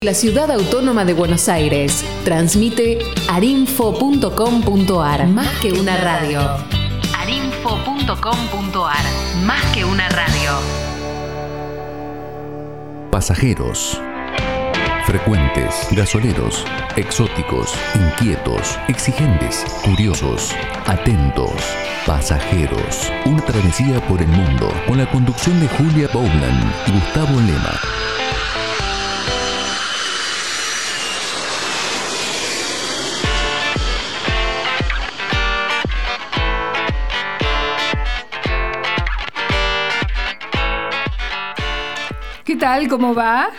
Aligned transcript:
La 0.00 0.14
ciudad 0.14 0.50
autónoma 0.50 1.04
de 1.04 1.12
Buenos 1.12 1.48
Aires 1.48 2.04
transmite 2.24 2.98
arinfo.com.ar 3.28 5.26
Más 5.26 5.60
que 5.60 5.72
una 5.72 5.96
radio. 5.98 6.40
arinfo.com.ar 7.18 9.04
Más 9.44 9.64
que 9.74 9.84
una 9.84 10.08
radio. 10.08 10.52
Pasajeros. 13.10 14.00
Frecuentes, 15.04 15.88
gasoleros, 15.90 16.64
exóticos, 16.96 17.74
inquietos, 17.94 18.78
exigentes, 18.88 19.64
curiosos, 19.84 20.54
atentos, 20.86 21.52
pasajeros. 22.06 23.10
Una 23.26 23.44
travesía 23.44 24.00
por 24.06 24.22
el 24.22 24.28
mundo 24.28 24.72
con 24.86 24.98
la 24.98 25.10
conducción 25.10 25.58
de 25.60 25.68
Julia 25.68 26.08
Bowland 26.12 26.72
y 26.86 26.92
Gustavo 26.92 27.40
Lema. 27.40 27.80
¿Qué 42.50 42.56
tal? 42.56 42.88
¿Cómo 42.88 43.14
va? 43.14 43.50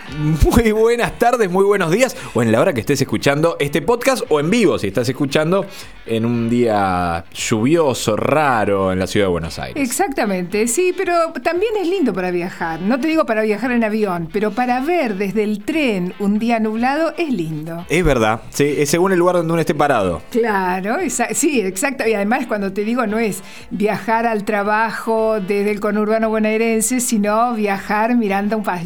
Muy 0.43 0.73
buenas 0.73 1.17
tardes, 1.17 1.49
muy 1.49 1.63
buenos 1.63 1.91
días, 1.91 2.13
o 2.33 2.43
en 2.43 2.51
la 2.51 2.59
hora 2.59 2.73
que 2.73 2.81
estés 2.81 2.99
escuchando 2.99 3.55
este 3.57 3.81
podcast, 3.81 4.23
o 4.27 4.41
en 4.41 4.49
vivo 4.49 4.77
si 4.77 4.87
estás 4.87 5.07
escuchando 5.07 5.65
en 6.05 6.25
un 6.25 6.49
día 6.49 7.23
lluvioso, 7.33 8.17
raro 8.17 8.91
en 8.91 8.99
la 8.99 9.07
ciudad 9.07 9.27
de 9.27 9.31
Buenos 9.31 9.59
Aires. 9.59 9.81
Exactamente, 9.81 10.67
sí, 10.67 10.93
pero 10.97 11.31
también 11.41 11.71
es 11.79 11.87
lindo 11.87 12.11
para 12.11 12.31
viajar. 12.31 12.81
No 12.81 12.99
te 12.99 13.07
digo 13.07 13.25
para 13.25 13.43
viajar 13.43 13.71
en 13.71 13.85
avión, 13.85 14.27
pero 14.33 14.51
para 14.51 14.81
ver 14.81 15.15
desde 15.15 15.45
el 15.45 15.63
tren 15.63 16.13
un 16.19 16.37
día 16.37 16.59
nublado 16.59 17.13
es 17.17 17.31
lindo. 17.31 17.85
Es 17.87 18.03
verdad, 18.03 18.41
sí, 18.49 18.75
es 18.77 18.89
según 18.89 19.13
el 19.13 19.19
lugar 19.19 19.37
donde 19.37 19.53
uno 19.53 19.61
esté 19.61 19.73
parado. 19.73 20.21
Claro, 20.31 20.97
sí, 21.31 21.61
exacto. 21.61 22.05
Y 22.05 22.13
además 22.13 22.45
cuando 22.45 22.73
te 22.73 22.83
digo 22.83 23.07
no 23.07 23.19
es 23.19 23.41
viajar 23.69 24.27
al 24.27 24.43
trabajo 24.43 25.39
desde 25.39 25.71
el 25.71 25.79
conurbano 25.79 26.27
bonaerense, 26.29 26.99
sino 26.99 27.53
viajar 27.53 28.17
mirando 28.17 28.57
un 28.57 28.63
paisaje, 28.63 28.80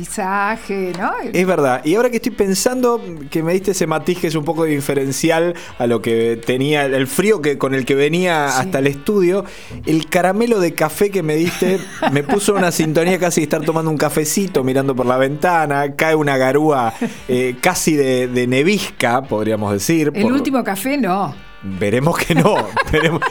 ¿no? 0.97 1.11
Es 1.33 1.45
verdad, 1.47 1.81
y 1.85 1.95
ahora 1.95 2.09
que 2.09 2.17
estoy 2.17 2.31
pensando 2.31 3.01
que 3.29 3.41
me 3.43 3.53
diste 3.53 3.71
ese 3.71 3.88
matiz 3.88 4.19
que 4.19 4.27
es 4.27 4.35
un 4.35 4.43
poco 4.43 4.65
diferencial 4.65 5.53
a 5.79 5.87
lo 5.87 6.02
que 6.02 6.39
tenía, 6.45 6.85
el 6.85 7.07
frío 7.07 7.41
que, 7.41 7.57
con 7.57 7.73
el 7.73 7.85
que 7.85 7.95
venía 7.95 8.49
Sí. 8.49 8.61
hasta 8.61 8.79
el 8.79 8.87
estudio, 8.87 9.45
el 9.85 10.07
caramelo 10.09 10.59
de 10.59 10.73
café 10.73 11.09
que 11.09 11.23
me 11.23 11.35
diste 11.35 11.79
me 12.11 12.23
puso 12.23 12.53
una 12.55 12.71
sintonía 12.71 13.17
casi 13.19 13.41
de 13.41 13.45
estar 13.45 13.61
tomando 13.61 13.89
un 13.91 13.97
cafecito, 13.97 14.63
mirando 14.63 14.95
por 14.95 15.05
la 15.05 15.17
ventana, 15.17 15.95
cae 15.95 16.15
una 16.15 16.37
garúa 16.37 16.93
eh, 17.27 17.55
casi 17.61 17.95
de, 17.95 18.27
de 18.27 18.47
nevisca, 18.47 19.21
podríamos 19.23 19.71
decir. 19.73 20.11
El 20.13 20.23
por- 20.23 20.33
último 20.33 20.63
café 20.63 20.97
no. 20.97 21.33
Veremos 21.63 22.17
que 22.17 22.35
no. 22.35 22.55
veremos. 22.91 23.21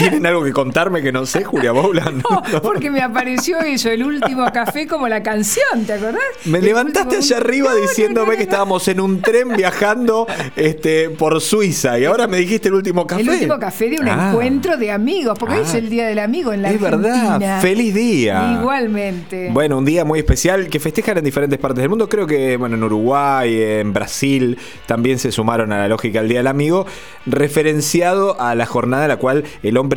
¿Tienen 0.00 0.26
algo 0.26 0.42
que 0.44 0.52
contarme 0.52 1.02
que 1.02 1.12
no 1.12 1.26
sé, 1.26 1.44
Julia 1.44 1.72
Bowland? 1.72 2.22
No, 2.52 2.62
porque 2.62 2.90
me 2.90 3.00
apareció 3.02 3.58
eso, 3.60 3.90
el 3.90 4.02
último 4.02 4.44
café 4.52 4.86
como 4.86 5.06
la 5.08 5.22
canción, 5.22 5.84
¿te 5.86 5.92
acordás? 5.94 6.20
Me 6.44 6.58
El 6.58 6.64
levantaste 6.64 7.16
último- 7.16 7.22
allá 7.22 7.36
arriba 7.36 7.68
No, 7.70 7.74
no, 7.76 7.80
diciéndome 7.82 8.14
no, 8.14 8.24
no, 8.26 8.30
que 8.32 8.36
no. 8.38 8.42
estábamos 8.42 8.88
en 8.88 9.00
un 9.00 9.20
tren 9.22 9.48
viajando 9.56 10.26
este, 10.56 11.10
por 11.10 11.40
Suiza 11.40 11.98
y 11.98 12.04
ahora 12.06 12.26
me 12.26 12.38
dijiste 12.38 12.68
el 12.68 12.74
último 12.74 13.06
café. 13.06 13.22
El 13.22 13.28
último 13.30 13.58
café 13.58 13.90
de 13.90 14.00
un 14.00 14.08
Ah, 14.08 14.30
encuentro 14.30 14.76
de 14.76 14.90
amigos, 14.90 15.38
porque 15.38 15.54
hoy 15.56 15.60
Ah. 15.64 15.68
es 15.68 15.74
el 15.74 15.88
Día 15.90 16.06
del 16.06 16.18
Amigo 16.18 16.52
en 16.52 16.62
la 16.62 16.70
Es 16.70 16.82
Argentina. 16.82 17.38
verdad, 17.38 17.60
feliz 17.60 17.94
día. 17.94 18.58
Igualmente. 18.60 19.50
Bueno, 19.52 19.78
un 19.78 19.84
día 19.84 20.04
muy 20.04 20.18
especial 20.20 20.68
que 20.68 20.80
festejan 20.80 21.18
en 21.18 21.24
diferentes 21.24 21.58
partes 21.58 21.80
del 21.82 21.88
mundo. 21.88 22.08
Creo 22.08 22.26
que 22.26 22.56
bueno, 22.56 22.76
en 22.76 22.84
Uruguay, 22.84 23.54
en 23.62 23.92
Brasil, 23.92 24.58
también 24.86 25.18
se 25.18 25.30
sumaron 25.32 25.72
a 25.72 25.78
la 25.78 25.88
lógica 25.88 26.20
del 26.20 26.28
Día 26.28 26.38
del 26.38 26.46
Amigo, 26.46 26.86
referenciado 27.26 28.40
a 28.40 28.54
la 28.54 28.66
jornada 28.66 29.04
en 29.04 29.08
la 29.08 29.16
cual 29.16 29.44
el 29.62 29.76
hombre 29.76 29.89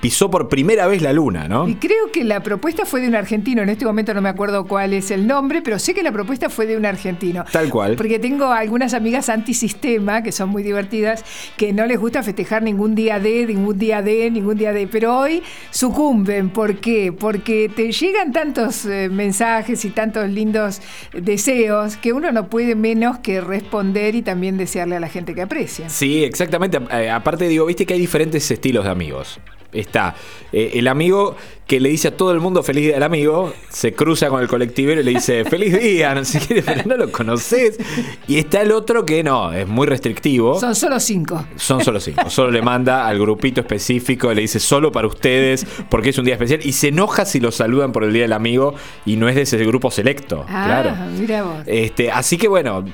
pisó 0.00 0.30
por 0.30 0.48
primera 0.48 0.86
vez 0.86 1.02
la 1.02 1.12
luna, 1.12 1.48
¿no? 1.48 1.68
Y 1.68 1.74
creo 1.76 2.10
que 2.12 2.24
la 2.24 2.42
propuesta 2.42 2.84
fue 2.84 3.00
de 3.00 3.08
un 3.08 3.14
argentino, 3.14 3.62
en 3.62 3.68
este 3.68 3.84
momento 3.84 4.14
no 4.14 4.22
me 4.22 4.28
acuerdo 4.28 4.66
cuál 4.66 4.94
es 4.94 5.10
el 5.10 5.26
nombre, 5.26 5.62
pero 5.62 5.78
sé 5.78 5.94
que 5.94 6.02
la 6.02 6.12
propuesta 6.12 6.48
fue 6.48 6.66
de 6.66 6.76
un 6.76 6.86
argentino. 6.86 7.44
Tal 7.50 7.68
cual. 7.68 7.96
Porque 7.96 8.18
tengo 8.18 8.46
algunas 8.46 8.94
amigas 8.94 9.28
antisistema, 9.28 10.22
que 10.22 10.32
son 10.32 10.48
muy 10.48 10.62
divertidas, 10.62 11.24
que 11.56 11.72
no 11.72 11.86
les 11.86 11.98
gusta 11.98 12.22
festejar 12.22 12.62
ningún 12.62 12.94
día 12.94 13.18
de, 13.18 13.46
ningún 13.46 13.78
día 13.78 14.02
de, 14.02 14.30
ningún 14.30 14.56
día 14.56 14.72
de, 14.72 14.86
pero 14.86 15.18
hoy 15.18 15.42
sucumben. 15.70 16.50
¿Por 16.50 16.76
qué? 16.76 17.12
Porque 17.12 17.70
te 17.74 17.92
llegan 17.92 18.32
tantos 18.32 18.84
eh, 18.86 19.08
mensajes 19.10 19.84
y 19.84 19.90
tantos 19.90 20.28
lindos 20.28 20.80
deseos 21.12 21.96
que 21.96 22.12
uno 22.12 22.32
no 22.32 22.48
puede 22.48 22.74
menos 22.74 23.18
que 23.18 23.40
responder 23.40 24.14
y 24.14 24.22
también 24.22 24.56
desearle 24.56 24.96
a 24.96 25.00
la 25.00 25.08
gente 25.08 25.34
que 25.34 25.42
aprecia. 25.42 25.88
Sí, 25.88 26.24
exactamente. 26.24 26.78
Eh, 26.90 27.10
aparte, 27.10 27.48
digo, 27.48 27.66
viste 27.66 27.86
que 27.86 27.94
hay 27.94 28.00
diferentes 28.00 28.50
estilos 28.50 28.84
de 28.84 28.90
amigos. 28.90 29.39
Está 29.72 30.14
eh, 30.52 30.72
el 30.74 30.88
amigo 30.88 31.36
que 31.70 31.78
le 31.78 31.88
dice 31.88 32.08
a 32.08 32.16
todo 32.16 32.32
el 32.32 32.40
mundo 32.40 32.64
feliz 32.64 32.86
día 32.86 32.94
del 32.94 33.04
amigo, 33.04 33.54
se 33.68 33.92
cruza 33.92 34.28
con 34.28 34.42
el 34.42 34.48
colectivero 34.48 35.00
y 35.00 35.04
le 35.04 35.12
dice 35.12 35.44
feliz 35.44 35.78
día, 35.80 36.12
no 36.16 36.24
sé 36.24 36.40
qué, 36.40 36.62
pero 36.66 36.82
no 36.84 36.96
lo 36.96 37.12
conoces. 37.12 37.78
Y 38.26 38.38
está 38.38 38.62
el 38.62 38.72
otro 38.72 39.06
que 39.06 39.22
no, 39.22 39.52
es 39.52 39.68
muy 39.68 39.86
restrictivo. 39.86 40.58
Son 40.58 40.74
solo 40.74 40.98
cinco. 40.98 41.46
Son 41.54 41.84
solo 41.84 42.00
cinco. 42.00 42.28
Solo 42.28 42.50
le 42.50 42.60
manda 42.60 43.06
al 43.06 43.20
grupito 43.20 43.60
específico, 43.60 44.34
le 44.34 44.40
dice 44.42 44.58
solo 44.58 44.90
para 44.90 45.06
ustedes, 45.06 45.64
porque 45.88 46.08
es 46.08 46.18
un 46.18 46.24
día 46.24 46.34
especial. 46.34 46.58
Y 46.64 46.72
se 46.72 46.88
enoja 46.88 47.24
si 47.24 47.38
lo 47.38 47.52
saludan 47.52 47.92
por 47.92 48.02
el 48.02 48.12
Día 48.12 48.22
del 48.22 48.32
Amigo 48.32 48.74
y 49.06 49.14
no 49.14 49.28
es 49.28 49.36
de 49.36 49.42
ese 49.42 49.56
grupo 49.64 49.92
selecto. 49.92 50.44
Ah, 50.48 50.64
claro. 50.66 50.96
mira 51.20 51.44
vos. 51.44 51.62
Este, 51.66 52.10
así 52.10 52.36
que 52.36 52.48
bueno. 52.48 52.84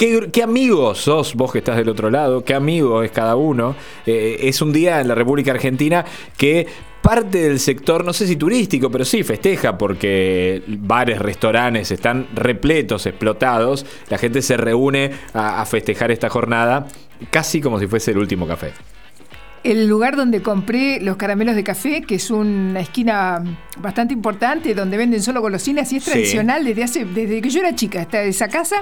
¿Qué, 0.00 0.30
qué 0.32 0.42
amigo 0.42 0.94
sos 0.94 1.34
vos 1.34 1.52
que 1.52 1.58
estás 1.58 1.76
del 1.76 1.90
otro 1.90 2.08
lado? 2.08 2.42
¿Qué 2.42 2.54
amigo 2.54 3.02
es 3.02 3.10
cada 3.10 3.36
uno? 3.36 3.76
Eh, 4.06 4.38
es 4.44 4.62
un 4.62 4.72
día 4.72 4.98
en 5.02 5.08
la 5.08 5.14
República 5.14 5.50
Argentina 5.50 6.06
que 6.38 6.66
parte 7.02 7.42
del 7.42 7.60
sector, 7.60 8.02
no 8.02 8.14
sé 8.14 8.26
si 8.26 8.36
turístico, 8.36 8.90
pero 8.90 9.04
sí 9.04 9.22
festeja 9.24 9.76
porque 9.76 10.62
bares, 10.66 11.18
restaurantes 11.18 11.90
están 11.90 12.28
repletos, 12.34 13.04
explotados. 13.04 13.84
La 14.08 14.16
gente 14.16 14.40
se 14.40 14.56
reúne 14.56 15.10
a, 15.34 15.60
a 15.60 15.66
festejar 15.66 16.10
esta 16.10 16.30
jornada 16.30 16.86
casi 17.30 17.60
como 17.60 17.78
si 17.78 17.86
fuese 17.86 18.12
el 18.12 18.18
último 18.18 18.46
café. 18.46 18.72
El 19.64 19.86
lugar 19.86 20.16
donde 20.16 20.40
compré 20.40 20.98
los 21.02 21.18
caramelos 21.18 21.54
de 21.54 21.62
café, 21.62 22.00
que 22.00 22.14
es 22.14 22.30
una 22.30 22.80
esquina 22.80 23.44
bastante 23.76 24.14
importante, 24.14 24.74
donde 24.74 24.96
venden 24.96 25.22
solo 25.22 25.42
golosinas 25.42 25.92
y 25.92 25.96
es 25.98 26.04
Sí. 26.04 26.10
tradicional 26.12 26.64
desde 26.64 26.84
hace, 26.84 27.04
desde 27.04 27.42
que 27.42 27.50
yo 27.50 27.60
era 27.60 27.74
chica, 27.74 28.00
esta, 28.00 28.22
esa 28.22 28.48
casa. 28.48 28.76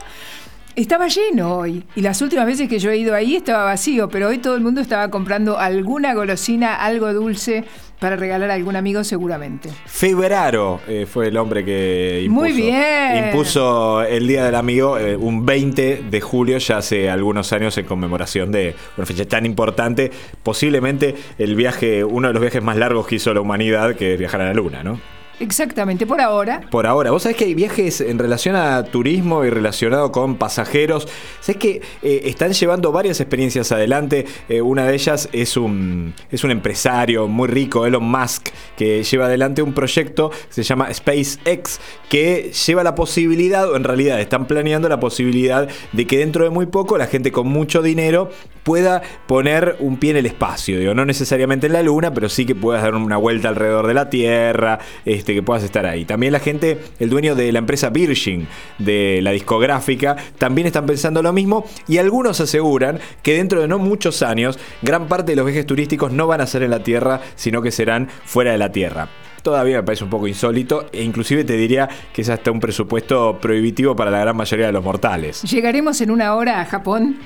Estaba 0.78 1.08
lleno 1.08 1.56
hoy 1.56 1.82
y 1.96 2.02
las 2.02 2.22
últimas 2.22 2.46
veces 2.46 2.68
que 2.68 2.78
yo 2.78 2.92
he 2.92 2.98
ido 2.98 3.12
ahí 3.12 3.34
estaba 3.34 3.64
vacío, 3.64 4.08
pero 4.08 4.28
hoy 4.28 4.38
todo 4.38 4.54
el 4.54 4.60
mundo 4.60 4.80
estaba 4.80 5.10
comprando 5.10 5.58
alguna 5.58 6.14
golosina, 6.14 6.76
algo 6.76 7.12
dulce 7.12 7.64
para 7.98 8.14
regalar 8.14 8.52
a 8.52 8.54
algún 8.54 8.76
amigo 8.76 9.02
seguramente. 9.02 9.70
Febraro 9.86 10.78
eh, 10.86 11.04
fue 11.04 11.26
el 11.26 11.36
hombre 11.36 11.64
que 11.64 12.22
impuso, 12.24 12.40
Muy 12.40 12.52
bien. 12.52 13.24
impuso 13.26 14.04
el 14.04 14.28
Día 14.28 14.44
del 14.44 14.54
Amigo 14.54 14.96
eh, 14.98 15.16
un 15.16 15.44
20 15.44 16.04
de 16.08 16.20
julio, 16.20 16.58
ya 16.58 16.76
hace 16.76 17.10
algunos 17.10 17.52
años, 17.52 17.76
en 17.76 17.84
conmemoración 17.84 18.52
de 18.52 18.76
una 18.96 19.04
fecha 19.04 19.24
tan 19.24 19.46
importante, 19.46 20.12
posiblemente 20.44 21.16
el 21.38 21.56
viaje, 21.56 22.04
uno 22.04 22.28
de 22.28 22.34
los 22.34 22.40
viajes 22.40 22.62
más 22.62 22.76
largos 22.76 23.08
que 23.08 23.16
hizo 23.16 23.34
la 23.34 23.40
humanidad, 23.40 23.96
que 23.96 24.12
es 24.12 24.18
viajar 24.20 24.42
a 24.42 24.44
la 24.44 24.54
Luna, 24.54 24.84
¿no? 24.84 25.00
Exactamente, 25.40 26.06
por 26.06 26.20
ahora. 26.20 26.62
Por 26.70 26.86
ahora, 26.86 27.10
vos 27.10 27.22
sabés 27.22 27.36
que 27.36 27.44
hay 27.44 27.54
viajes 27.54 28.00
en 28.00 28.18
relación 28.18 28.56
a 28.56 28.82
turismo 28.84 29.44
y 29.44 29.50
relacionado 29.50 30.10
con 30.10 30.36
pasajeros. 30.36 31.06
Sabés 31.40 31.56
que 31.58 31.82
eh, 32.02 32.22
están 32.24 32.52
llevando 32.52 32.90
varias 32.90 33.20
experiencias 33.20 33.70
adelante. 33.70 34.26
Eh, 34.48 34.60
una 34.60 34.84
de 34.86 34.94
ellas 34.94 35.28
es 35.32 35.56
un, 35.56 36.14
es 36.30 36.42
un 36.42 36.50
empresario 36.50 37.28
muy 37.28 37.48
rico, 37.48 37.86
Elon 37.86 38.04
Musk, 38.04 38.48
que 38.76 39.02
lleva 39.04 39.26
adelante 39.26 39.62
un 39.62 39.74
proyecto 39.74 40.30
que 40.30 40.54
se 40.54 40.62
llama 40.62 40.92
SpaceX, 40.92 41.80
que 42.08 42.52
lleva 42.66 42.82
la 42.82 42.94
posibilidad, 42.94 43.70
o 43.70 43.76
en 43.76 43.84
realidad 43.84 44.20
están 44.20 44.46
planeando 44.46 44.88
la 44.88 44.98
posibilidad 44.98 45.68
de 45.92 46.06
que 46.06 46.18
dentro 46.18 46.44
de 46.44 46.50
muy 46.50 46.66
poco 46.66 46.98
la 46.98 47.06
gente 47.06 47.30
con 47.30 47.46
mucho 47.46 47.82
dinero 47.82 48.30
pueda 48.64 49.02
poner 49.26 49.76
un 49.80 49.96
pie 49.96 50.10
en 50.10 50.18
el 50.18 50.26
espacio. 50.26 50.78
Digo, 50.78 50.94
no 50.94 51.04
necesariamente 51.04 51.68
en 51.68 51.72
la 51.72 51.82
luna, 51.82 52.12
pero 52.12 52.28
sí 52.28 52.44
que 52.44 52.54
puedas 52.54 52.82
dar 52.82 52.94
una 52.94 53.16
vuelta 53.16 53.48
alrededor 53.48 53.86
de 53.86 53.94
la 53.94 54.10
Tierra, 54.10 54.78
este, 55.04 55.27
que 55.34 55.42
puedas 55.42 55.64
estar 55.64 55.86
ahí. 55.86 56.04
También 56.04 56.32
la 56.32 56.40
gente, 56.40 56.78
el 56.98 57.10
dueño 57.10 57.34
de 57.34 57.52
la 57.52 57.58
empresa 57.58 57.90
Virgin, 57.90 58.46
de 58.78 59.20
la 59.22 59.32
discográfica, 59.32 60.16
también 60.38 60.66
están 60.66 60.86
pensando 60.86 61.22
lo 61.22 61.32
mismo 61.32 61.64
y 61.86 61.98
algunos 61.98 62.40
aseguran 62.40 62.98
que 63.22 63.34
dentro 63.34 63.60
de 63.60 63.68
no 63.68 63.78
muchos 63.78 64.22
años, 64.22 64.58
gran 64.82 65.08
parte 65.08 65.32
de 65.32 65.36
los 65.36 65.46
viajes 65.46 65.66
turísticos 65.66 66.12
no 66.12 66.26
van 66.26 66.40
a 66.40 66.46
ser 66.46 66.62
en 66.62 66.70
la 66.70 66.82
Tierra, 66.82 67.20
sino 67.36 67.62
que 67.62 67.70
serán 67.70 68.08
fuera 68.24 68.52
de 68.52 68.58
la 68.58 68.72
Tierra 68.72 69.08
todavía 69.42 69.78
me 69.78 69.82
parece 69.82 70.04
un 70.04 70.10
poco 70.10 70.26
insólito 70.26 70.90
e 70.92 71.02
inclusive 71.02 71.42
te 71.42 71.54
diría 71.54 71.88
que 72.12 72.20
es 72.20 72.28
hasta 72.28 72.50
un 72.50 72.60
presupuesto 72.60 73.38
prohibitivo 73.40 73.96
para 73.96 74.10
la 74.10 74.18
gran 74.18 74.36
mayoría 74.36 74.66
de 74.66 74.72
los 74.72 74.84
mortales. 74.84 75.42
¿Llegaremos 75.42 76.02
en 76.02 76.10
una 76.10 76.34
hora 76.34 76.60
a 76.60 76.66
Japón? 76.66 77.18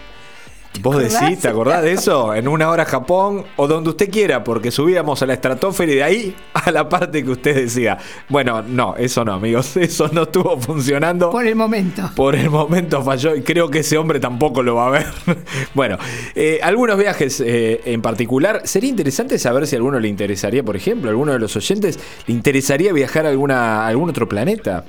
Vos 0.80 0.98
decís, 0.98 1.40
¿te 1.40 1.48
acordás 1.48 1.82
de 1.82 1.92
eso? 1.92 2.34
En 2.34 2.48
una 2.48 2.70
hora 2.70 2.84
Japón 2.84 3.44
o 3.56 3.69
donde 3.69 3.90
usted 3.90 4.10
quiera, 4.10 4.42
porque 4.42 4.70
subíamos 4.70 5.22
a 5.22 5.26
la 5.26 5.34
estratosfera 5.34 5.92
y 5.92 5.94
de 5.96 6.02
ahí 6.02 6.36
a 6.54 6.70
la 6.70 6.88
parte 6.88 7.22
que 7.22 7.30
usted 7.30 7.54
decía. 7.54 7.98
Bueno, 8.28 8.62
no, 8.62 8.96
eso 8.96 9.24
no, 9.24 9.34
amigos, 9.34 9.76
eso 9.76 10.08
no 10.12 10.22
estuvo 10.22 10.58
funcionando. 10.58 11.30
Por 11.30 11.46
el 11.46 11.54
momento. 11.54 12.10
Por 12.16 12.34
el 12.34 12.50
momento 12.50 13.02
falló 13.02 13.36
y 13.36 13.42
creo 13.42 13.70
que 13.70 13.80
ese 13.80 13.98
hombre 13.98 14.19
tampoco 14.19 14.62
lo 14.62 14.76
va 14.76 14.86
a 14.86 14.90
ver. 14.90 15.06
bueno, 15.74 15.98
eh, 16.34 16.58
algunos 16.62 16.98
viajes 16.98 17.40
eh, 17.40 17.80
en 17.84 18.00
particular. 18.00 18.62
Sería 18.64 18.90
interesante 18.90 19.38
saber 19.38 19.66
si 19.66 19.76
a 19.76 19.78
alguno 19.78 20.00
le 20.00 20.08
interesaría, 20.08 20.62
por 20.62 20.76
ejemplo, 20.76 21.10
a 21.10 21.12
alguno 21.12 21.32
de 21.32 21.38
los 21.38 21.54
oyentes, 21.54 21.98
le 22.26 22.34
interesaría 22.34 22.92
viajar 22.92 23.26
a, 23.26 23.28
alguna, 23.28 23.84
a 23.84 23.88
algún 23.88 24.10
otro 24.10 24.28
planeta. 24.28 24.84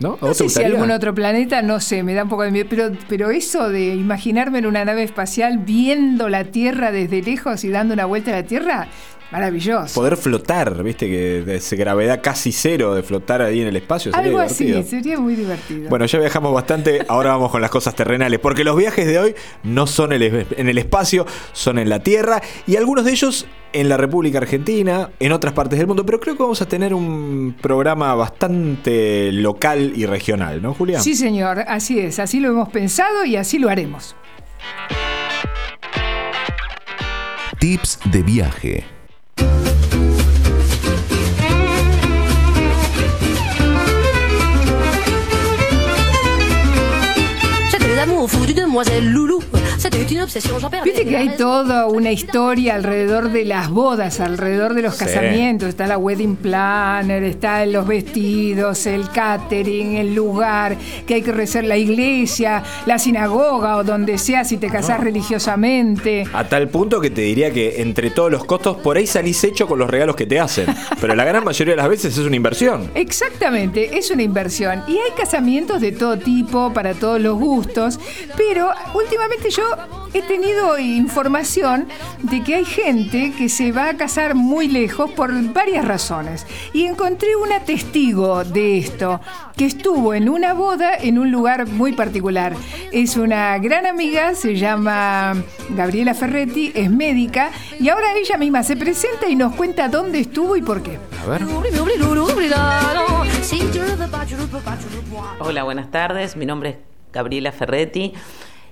¿No? 0.00 0.18
No 0.20 0.34
sé 0.34 0.48
si 0.48 0.62
algún 0.62 0.90
otro 0.90 1.14
planeta, 1.14 1.60
no 1.60 1.78
sé, 1.78 2.02
me 2.02 2.14
da 2.14 2.24
un 2.24 2.30
poco 2.30 2.42
de 2.42 2.50
miedo, 2.50 2.66
pero, 2.70 2.90
pero 3.06 3.30
eso 3.30 3.68
de 3.68 3.94
imaginarme 3.94 4.58
en 4.58 4.66
una 4.66 4.84
nave 4.84 5.02
espacial 5.02 5.58
viendo 5.58 6.28
la 6.30 6.44
Tierra 6.44 6.90
desde 6.90 7.22
lejos 7.22 7.64
y 7.64 7.68
dando 7.68 7.92
una 7.92 8.06
vuelta 8.06 8.30
a 8.30 8.40
la 8.40 8.42
Tierra, 8.44 8.88
maravilloso. 9.30 9.94
Poder 9.94 10.16
flotar, 10.16 10.82
viste, 10.82 11.08
que 11.08 11.42
de 11.42 11.56
ese 11.56 11.76
gravedad 11.76 12.20
casi 12.22 12.52
cero 12.52 12.94
de 12.94 13.02
flotar 13.02 13.42
ahí 13.42 13.60
en 13.60 13.68
el 13.68 13.76
espacio. 13.76 14.12
Sería 14.12 14.26
Algo 14.26 14.38
divertido. 14.42 14.80
así, 14.80 14.88
sería 14.90 15.18
muy 15.18 15.34
divertido. 15.36 15.88
Bueno, 15.88 16.06
ya 16.06 16.18
viajamos 16.18 16.52
bastante, 16.52 17.04
ahora 17.08 17.30
vamos 17.30 17.50
con 17.50 17.60
las 17.60 17.70
cosas 17.70 17.94
terrenales, 17.94 18.38
porque 18.40 18.64
los 18.64 18.76
viajes 18.76 19.06
de 19.06 19.18
hoy 19.18 19.34
no 19.62 19.86
son 19.86 20.12
en 20.12 20.68
el 20.68 20.78
espacio, 20.78 21.26
son 21.52 21.78
en 21.78 21.88
la 21.88 22.00
Tierra 22.00 22.40
y 22.66 22.76
algunos 22.76 23.04
de 23.04 23.12
ellos 23.12 23.46
en 23.72 23.88
la 23.88 23.96
República 23.96 24.38
Argentina, 24.38 25.10
en 25.20 25.30
otras 25.32 25.52
partes 25.52 25.78
del 25.78 25.86
mundo, 25.86 26.04
pero 26.04 26.18
creo 26.18 26.36
que 26.36 26.42
vamos 26.42 26.60
a 26.60 26.66
tener 26.66 26.92
un 26.92 27.54
programa 27.60 28.14
bastante 28.16 29.30
local 29.32 29.92
y 29.94 30.06
regional, 30.06 30.60
¿no, 30.60 30.74
Julián? 30.74 31.00
Sí, 31.02 31.14
señor, 31.14 31.60
así 31.68 32.00
es, 32.00 32.18
así 32.18 32.40
lo 32.40 32.48
hemos 32.48 32.68
pensado 32.68 33.24
y 33.24 33.36
así 33.36 33.58
lo 33.60 33.68
haremos. 33.68 34.16
Tips 37.60 38.00
de 38.10 38.22
viaje. 38.22 38.84
C'était 48.00 48.12
l'amour 48.12 48.30
fou 48.30 48.46
du 48.46 48.54
demoiselle 48.54 49.12
Loulou. 49.12 49.42
Viste 50.84 51.06
que 51.06 51.16
hay 51.16 51.36
toda 51.38 51.86
una 51.86 52.12
historia 52.12 52.74
alrededor 52.74 53.30
de 53.32 53.46
las 53.46 53.70
bodas, 53.70 54.20
alrededor 54.20 54.74
de 54.74 54.82
los 54.82 54.96
Sí. 54.96 55.06
casamientos. 55.06 55.68
Está 55.70 55.86
la 55.86 55.96
wedding 55.96 56.36
planner, 56.36 57.24
está 57.24 57.64
los 57.64 57.86
vestidos, 57.86 58.86
el 58.86 59.08
catering, 59.08 59.96
el 59.96 60.14
lugar, 60.14 60.76
que 61.06 61.14
hay 61.14 61.22
que 61.22 61.32
rezar 61.32 61.64
la 61.64 61.78
iglesia, 61.78 62.62
la 62.84 62.98
sinagoga 62.98 63.78
o 63.78 63.84
donde 63.84 64.18
sea 64.18 64.44
si 64.44 64.58
te 64.58 64.68
casás 64.68 65.00
religiosamente. 65.00 66.24
A 66.32 66.44
tal 66.48 66.68
punto 66.68 67.00
que 67.00 67.08
te 67.10 67.22
diría 67.22 67.50
que 67.50 67.80
entre 67.80 68.10
todos 68.10 68.30
los 68.30 68.44
costos, 68.44 68.76
por 68.78 68.98
ahí 68.98 69.06
salís 69.06 69.42
hecho 69.44 69.66
con 69.66 69.78
los 69.78 69.88
regalos 69.88 70.14
que 70.14 70.26
te 70.26 70.38
hacen. 70.38 70.66
Pero 71.00 71.14
la 71.14 71.24
gran 71.24 71.42
mayoría 71.44 71.72
de 71.72 71.78
las 71.78 71.88
veces 71.88 72.16
es 72.18 72.24
una 72.26 72.36
inversión. 72.36 72.90
Exactamente, 72.94 73.96
es 73.98 74.10
una 74.10 74.22
inversión. 74.22 74.82
Y 74.88 74.92
hay 74.98 75.12
casamientos 75.16 75.80
de 75.80 75.92
todo 75.92 76.18
tipo, 76.18 76.72
para 76.74 76.92
todos 76.94 77.20
los 77.20 77.38
gustos, 77.38 77.98
pero 78.36 78.70
últimamente 78.94 79.48
yo 79.50 79.62
he 80.12 80.22
tenido 80.22 80.78
información 80.78 81.86
de 82.22 82.42
que 82.42 82.56
hay 82.56 82.64
gente 82.64 83.32
que 83.36 83.48
se 83.48 83.72
va 83.72 83.90
a 83.90 83.96
casar 83.96 84.34
muy 84.34 84.68
lejos 84.68 85.10
por 85.12 85.32
varias 85.52 85.84
razones. 85.84 86.46
Y 86.72 86.84
encontré 86.86 87.36
una 87.36 87.60
testigo 87.60 88.44
de 88.44 88.78
esto, 88.78 89.20
que 89.56 89.66
estuvo 89.66 90.14
en 90.14 90.28
una 90.28 90.52
boda 90.52 90.94
en 90.94 91.18
un 91.18 91.30
lugar 91.30 91.66
muy 91.68 91.92
particular. 91.92 92.54
Es 92.92 93.16
una 93.16 93.58
gran 93.58 93.86
amiga, 93.86 94.34
se 94.34 94.56
llama 94.56 95.34
Gabriela 95.70 96.14
Ferretti, 96.14 96.72
es 96.74 96.90
médica, 96.90 97.50
y 97.78 97.88
ahora 97.88 98.14
ella 98.16 98.36
misma 98.36 98.62
se 98.62 98.76
presenta 98.76 99.28
y 99.28 99.36
nos 99.36 99.54
cuenta 99.54 99.88
dónde 99.88 100.20
estuvo 100.20 100.56
y 100.56 100.62
por 100.62 100.82
qué. 100.82 100.98
A 101.24 101.30
ver. 101.30 101.42
Hola, 105.38 105.62
buenas 105.62 105.90
tardes. 105.90 106.36
Mi 106.36 106.46
nombre 106.46 106.70
es 106.70 106.76
Gabriela 107.12 107.52
Ferretti 107.52 108.14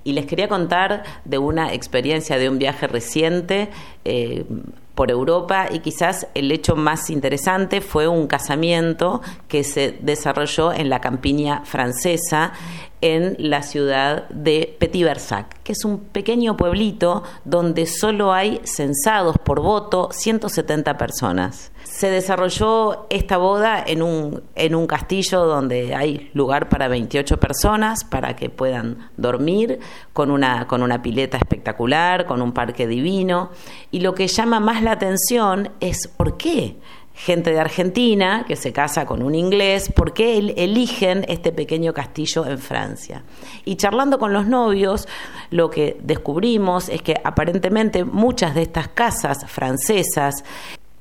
y 0.08 0.12
les 0.12 0.24
quería 0.24 0.48
contar 0.48 1.02
de 1.26 1.36
una 1.36 1.74
experiencia 1.74 2.38
de 2.38 2.48
un 2.48 2.58
viaje 2.58 2.86
reciente 2.86 3.68
eh, 4.06 4.46
por 4.94 5.10
Europa 5.10 5.68
y 5.70 5.80
quizás 5.80 6.28
el 6.34 6.50
hecho 6.50 6.76
más 6.76 7.10
interesante 7.10 7.82
fue 7.82 8.08
un 8.08 8.26
casamiento 8.26 9.20
que 9.48 9.64
se 9.64 9.98
desarrolló 10.00 10.72
en 10.72 10.88
la 10.88 11.02
campiña 11.02 11.60
francesa 11.66 12.54
en 13.02 13.36
la 13.38 13.60
ciudad 13.60 14.26
de 14.30 14.74
Petit-Versac, 14.80 15.62
que 15.62 15.72
es 15.72 15.84
un 15.84 15.98
pequeño 16.00 16.56
pueblito 16.56 17.22
donde 17.44 17.84
solo 17.84 18.32
hay 18.32 18.62
censados 18.64 19.36
por 19.36 19.60
voto 19.60 20.08
170 20.10 20.96
personas. 20.96 21.70
Se 21.98 22.10
desarrolló 22.10 23.08
esta 23.10 23.38
boda 23.38 23.82
en 23.84 24.02
un, 24.02 24.44
en 24.54 24.76
un 24.76 24.86
castillo 24.86 25.44
donde 25.46 25.96
hay 25.96 26.30
lugar 26.32 26.68
para 26.68 26.86
28 26.86 27.40
personas 27.40 28.04
para 28.04 28.36
que 28.36 28.50
puedan 28.50 29.10
dormir, 29.16 29.80
con 30.12 30.30
una, 30.30 30.68
con 30.68 30.84
una 30.84 31.02
pileta 31.02 31.38
espectacular, 31.38 32.24
con 32.24 32.40
un 32.40 32.52
parque 32.52 32.86
divino. 32.86 33.50
Y 33.90 33.98
lo 33.98 34.14
que 34.14 34.28
llama 34.28 34.60
más 34.60 34.80
la 34.84 34.92
atención 34.92 35.70
es 35.80 36.06
por 36.06 36.36
qué 36.36 36.76
gente 37.14 37.50
de 37.50 37.58
Argentina 37.58 38.44
que 38.46 38.54
se 38.54 38.72
casa 38.72 39.04
con 39.04 39.24
un 39.24 39.34
inglés, 39.34 39.90
¿por 39.92 40.12
qué 40.12 40.38
el- 40.38 40.54
eligen 40.56 41.24
este 41.26 41.50
pequeño 41.50 41.92
castillo 41.92 42.46
en 42.46 42.58
Francia? 42.60 43.24
Y 43.64 43.74
charlando 43.74 44.20
con 44.20 44.32
los 44.32 44.46
novios, 44.46 45.08
lo 45.50 45.68
que 45.68 45.98
descubrimos 46.00 46.88
es 46.88 47.02
que 47.02 47.16
aparentemente 47.24 48.04
muchas 48.04 48.54
de 48.54 48.62
estas 48.62 48.86
casas 48.86 49.38
francesas 49.48 50.44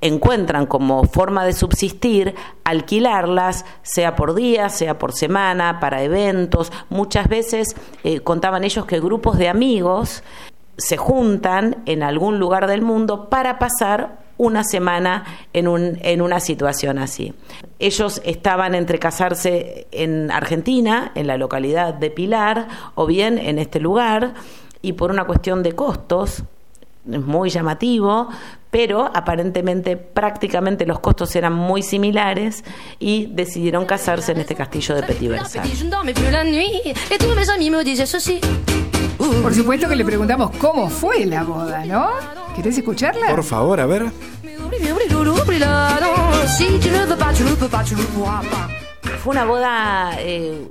encuentran 0.02 0.66
como 0.66 1.04
forma 1.06 1.46
de 1.46 1.54
subsistir 1.54 2.36
alquilarlas, 2.64 3.66
sea 3.82 4.16
por 4.16 4.36
día, 4.36 4.70
sea 4.70 4.98
por 4.98 5.14
semana, 5.14 5.80
para 5.80 6.04
eventos. 6.04 6.72
Muchas 6.90 7.28
veces 7.28 7.76
eh, 8.04 8.20
contaban 8.20 8.64
ellos 8.64 8.86
que 8.86 9.00
grupos 9.00 9.38
de 9.38 9.50
amigos 9.50 10.24
se 10.78 10.98
juntan 10.98 11.81
en 11.86 12.04
algún 12.04 12.40
lugar 12.40 12.68
del 12.68 12.81
mundo 12.81 13.30
para 13.30 13.57
pasar 13.57 14.19
una 14.38 14.64
semana 14.64 15.26
en, 15.54 15.68
un, 15.68 15.98
en 16.02 16.21
una 16.21 16.40
situación 16.40 17.00
así. 17.00 17.33
Ellos 17.80 18.21
estaban 18.24 18.76
entre 18.76 19.00
casarse 19.00 19.88
en 19.92 20.30
Argentina, 20.30 21.12
en 21.16 21.26
la 21.26 21.38
localidad 21.38 21.95
de 21.95 22.12
Pilar, 22.12 22.68
o 22.94 23.07
bien 23.07 23.40
en 23.40 23.57
este 23.57 23.80
lugar, 23.80 24.36
y 24.83 24.94
por 24.94 25.10
una 25.10 25.26
cuestión 25.26 25.64
de 25.64 25.74
costos, 25.74 26.44
muy 27.07 27.49
llamativo, 27.49 28.28
pero 28.69 29.09
aparentemente 29.14 29.97
prácticamente 29.97 30.85
los 30.85 30.99
costos 30.99 31.35
eran 31.35 31.54
muy 31.54 31.81
similares 31.81 32.64
y 32.99 33.28
decidieron 33.28 33.85
casarse 33.85 34.33
en 34.33 34.40
este 34.40 34.56
castillo 34.56 34.95
de 34.95 35.04
Petit 35.04 35.30
Versailles. 35.30 35.71
Por 39.18 39.54
supuesto 39.54 39.87
que 39.87 39.95
le 39.95 40.06
preguntamos 40.06 40.52
cómo 40.57 40.90
fue 40.90 41.26
la 41.26 41.44
boda, 41.44 41.85
¿no? 41.85 42.09
¿Querés 42.56 42.78
escucharla? 42.78 43.28
Por 43.30 43.44
favor, 43.44 43.80
a 43.80 43.85
ver. 43.85 44.11
Fue 49.23 49.31
una 49.31 49.45
boda 49.45 50.11
eh, 50.19 50.68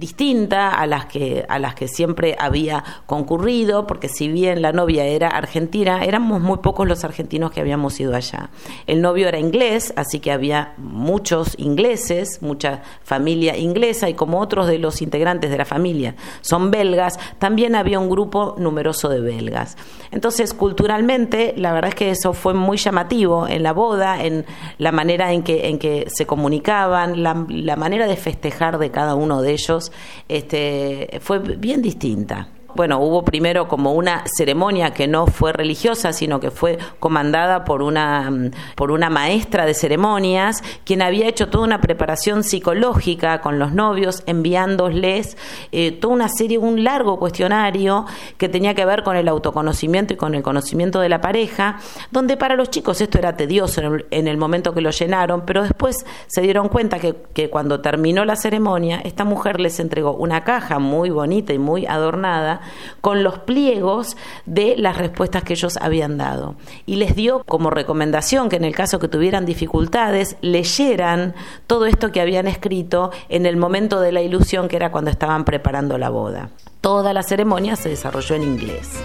distinta 0.00 0.70
a 0.70 0.86
las 0.86 1.04
que 1.04 1.44
a 1.46 1.58
las 1.58 1.74
que 1.74 1.86
siempre 1.86 2.34
había 2.38 2.82
concurrido 3.04 3.86
porque 3.86 4.08
si 4.08 4.28
bien 4.28 4.62
la 4.62 4.72
novia 4.72 5.04
era 5.04 5.28
argentina 5.28 6.04
éramos 6.04 6.40
muy 6.40 6.56
pocos 6.58 6.88
los 6.88 7.04
argentinos 7.04 7.50
que 7.50 7.60
habíamos 7.60 8.00
ido 8.00 8.16
allá. 8.16 8.48
El 8.86 9.02
novio 9.02 9.28
era 9.28 9.38
inglés 9.38 9.92
así 9.96 10.18
que 10.18 10.32
había 10.32 10.72
muchos 10.78 11.54
ingleses 11.58 12.40
mucha 12.40 12.82
familia 13.04 13.58
inglesa 13.58 14.08
y 14.08 14.14
como 14.14 14.40
otros 14.40 14.66
de 14.68 14.78
los 14.78 15.02
integrantes 15.02 15.50
de 15.50 15.58
la 15.58 15.66
familia 15.66 16.14
son 16.40 16.70
belgas 16.70 17.18
también 17.38 17.74
había 17.74 17.98
un 17.98 18.08
grupo 18.08 18.54
numeroso 18.58 19.10
de 19.10 19.20
belgas. 19.20 19.76
Entonces 20.12 20.54
culturalmente 20.54 21.52
la 21.58 21.74
verdad 21.74 21.90
es 21.90 21.94
que 21.94 22.10
eso 22.10 22.32
fue 22.32 22.54
muy 22.54 22.78
llamativo 22.78 23.46
en 23.46 23.62
la 23.62 23.74
boda 23.74 24.24
en 24.24 24.46
la 24.78 24.92
manera 24.92 25.34
en 25.34 25.42
que 25.42 25.68
en 25.68 25.78
que 25.78 26.06
se 26.08 26.24
comunicaban 26.24 27.22
la, 27.22 27.44
la 27.50 27.76
manera 27.76 28.06
de 28.06 28.16
festejar 28.16 28.78
de 28.78 28.90
cada 28.90 29.14
uno 29.14 29.42
de 29.42 29.52
ellos 29.52 29.89
este, 30.28 31.18
fue 31.20 31.38
bien 31.38 31.82
distinta. 31.82 32.48
Bueno, 32.74 33.00
hubo 33.00 33.24
primero 33.24 33.68
como 33.68 33.92
una 33.92 34.24
ceremonia 34.26 34.92
que 34.92 35.08
no 35.08 35.26
fue 35.26 35.52
religiosa, 35.52 36.12
sino 36.12 36.40
que 36.40 36.50
fue 36.50 36.78
comandada 36.98 37.64
por 37.64 37.82
una, 37.82 38.30
mm, 38.30 38.50
por 38.76 38.90
una 38.90 39.10
maestra 39.10 39.66
de 39.66 39.74
ceremonias, 39.74 40.62
quien 40.84 41.02
había 41.02 41.26
hecho 41.26 41.48
toda 41.48 41.64
una 41.64 41.80
preparación 41.80 42.44
psicológica 42.44 43.40
con 43.40 43.58
los 43.58 43.72
novios, 43.72 44.22
enviándoles 44.26 45.36
eh, 45.72 45.92
toda 45.92 46.14
una 46.14 46.28
serie, 46.28 46.58
un 46.58 46.84
largo 46.84 47.18
cuestionario 47.18 48.06
que 48.38 48.48
tenía 48.48 48.74
que 48.74 48.84
ver 48.84 49.02
con 49.02 49.16
el 49.16 49.28
autoconocimiento 49.28 50.14
y 50.14 50.16
con 50.16 50.34
el 50.34 50.42
conocimiento 50.42 51.00
de 51.00 51.08
la 51.08 51.20
pareja, 51.20 51.78
donde 52.10 52.36
para 52.36 52.54
los 52.54 52.70
chicos 52.70 53.00
esto 53.00 53.18
era 53.18 53.36
tedioso 53.36 53.80
en 53.80 53.94
el, 53.94 54.06
en 54.10 54.28
el 54.28 54.36
momento 54.36 54.72
que 54.74 54.80
lo 54.80 54.90
llenaron, 54.90 55.42
pero 55.44 55.62
después 55.62 56.04
se 56.26 56.40
dieron 56.40 56.68
cuenta 56.68 56.98
que, 56.98 57.16
que 57.34 57.50
cuando 57.50 57.80
terminó 57.80 58.24
la 58.24 58.36
ceremonia, 58.36 59.00
esta 59.04 59.24
mujer 59.24 59.60
les 59.60 59.80
entregó 59.80 60.14
una 60.14 60.44
caja 60.44 60.78
muy 60.78 61.10
bonita 61.10 61.52
y 61.52 61.58
muy 61.58 61.86
adornada 61.86 62.59
con 63.00 63.22
los 63.22 63.38
pliegos 63.40 64.16
de 64.46 64.76
las 64.76 64.96
respuestas 64.96 65.44
que 65.44 65.54
ellos 65.54 65.76
habían 65.80 66.18
dado. 66.18 66.56
Y 66.86 66.96
les 66.96 67.14
dio 67.16 67.44
como 67.44 67.70
recomendación 67.70 68.48
que 68.48 68.56
en 68.56 68.64
el 68.64 68.74
caso 68.74 68.98
que 68.98 69.08
tuvieran 69.08 69.46
dificultades, 69.46 70.36
leyeran 70.40 71.34
todo 71.66 71.86
esto 71.86 72.12
que 72.12 72.20
habían 72.20 72.46
escrito 72.46 73.10
en 73.28 73.46
el 73.46 73.56
momento 73.56 74.00
de 74.00 74.12
la 74.12 74.22
ilusión 74.22 74.68
que 74.68 74.76
era 74.76 74.90
cuando 74.90 75.10
estaban 75.10 75.44
preparando 75.44 75.98
la 75.98 76.10
boda. 76.10 76.50
Toda 76.80 77.12
la 77.12 77.22
ceremonia 77.22 77.76
se 77.76 77.90
desarrolló 77.90 78.36
en 78.36 78.42
inglés. 78.42 79.00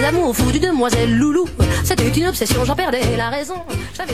J'avais 0.00 0.12
l'amour 0.12 0.36
fou 0.36 0.52
d'une 0.52 0.62
demoiselle 0.62 1.16
Loulou. 1.16 1.48
C'était 1.82 2.08
une 2.10 2.26
obsession, 2.28 2.64
j'en 2.64 2.76
perdais 2.76 3.00
la 3.16 3.30
raison. 3.30 3.54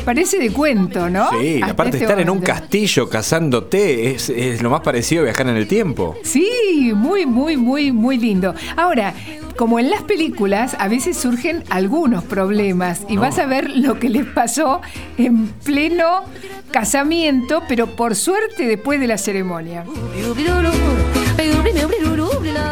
Parece 0.06 0.38
de 0.38 0.48
cuento, 0.50 1.10
¿no? 1.10 1.28
Sí, 1.38 1.60
Hasta 1.60 1.72
aparte 1.72 1.96
este 1.96 2.04
estar 2.04 2.20
en 2.20 2.30
un 2.30 2.40
castillo 2.40 3.08
casándote 3.10 4.12
es, 4.12 4.30
es 4.30 4.62
lo 4.62 4.70
más 4.70 4.80
parecido 4.80 5.20
a 5.20 5.24
viajar 5.24 5.46
en 5.48 5.56
el 5.56 5.66
tiempo. 5.66 6.16
Sí, 6.22 6.92
muy, 6.94 7.26
muy, 7.26 7.58
muy, 7.58 7.92
muy 7.92 8.16
lindo. 8.16 8.54
Ahora, 8.76 9.12
como 9.56 9.78
en 9.78 9.90
las 9.90 10.02
películas, 10.02 10.74
a 10.78 10.88
veces 10.88 11.18
surgen 11.18 11.62
algunos 11.68 12.24
problemas 12.24 13.02
y 13.10 13.18
vas 13.18 13.38
a 13.38 13.44
ver 13.44 13.68
lo 13.68 13.98
que 13.98 14.08
les 14.08 14.24
pasó 14.24 14.80
en 15.18 15.48
pleno 15.64 16.24
casamiento, 16.70 17.62
pero 17.68 17.88
por 17.88 18.16
suerte 18.16 18.66
después 18.66 19.00
de 19.00 19.06
la 19.06 19.18
ceremonia. 19.18 19.84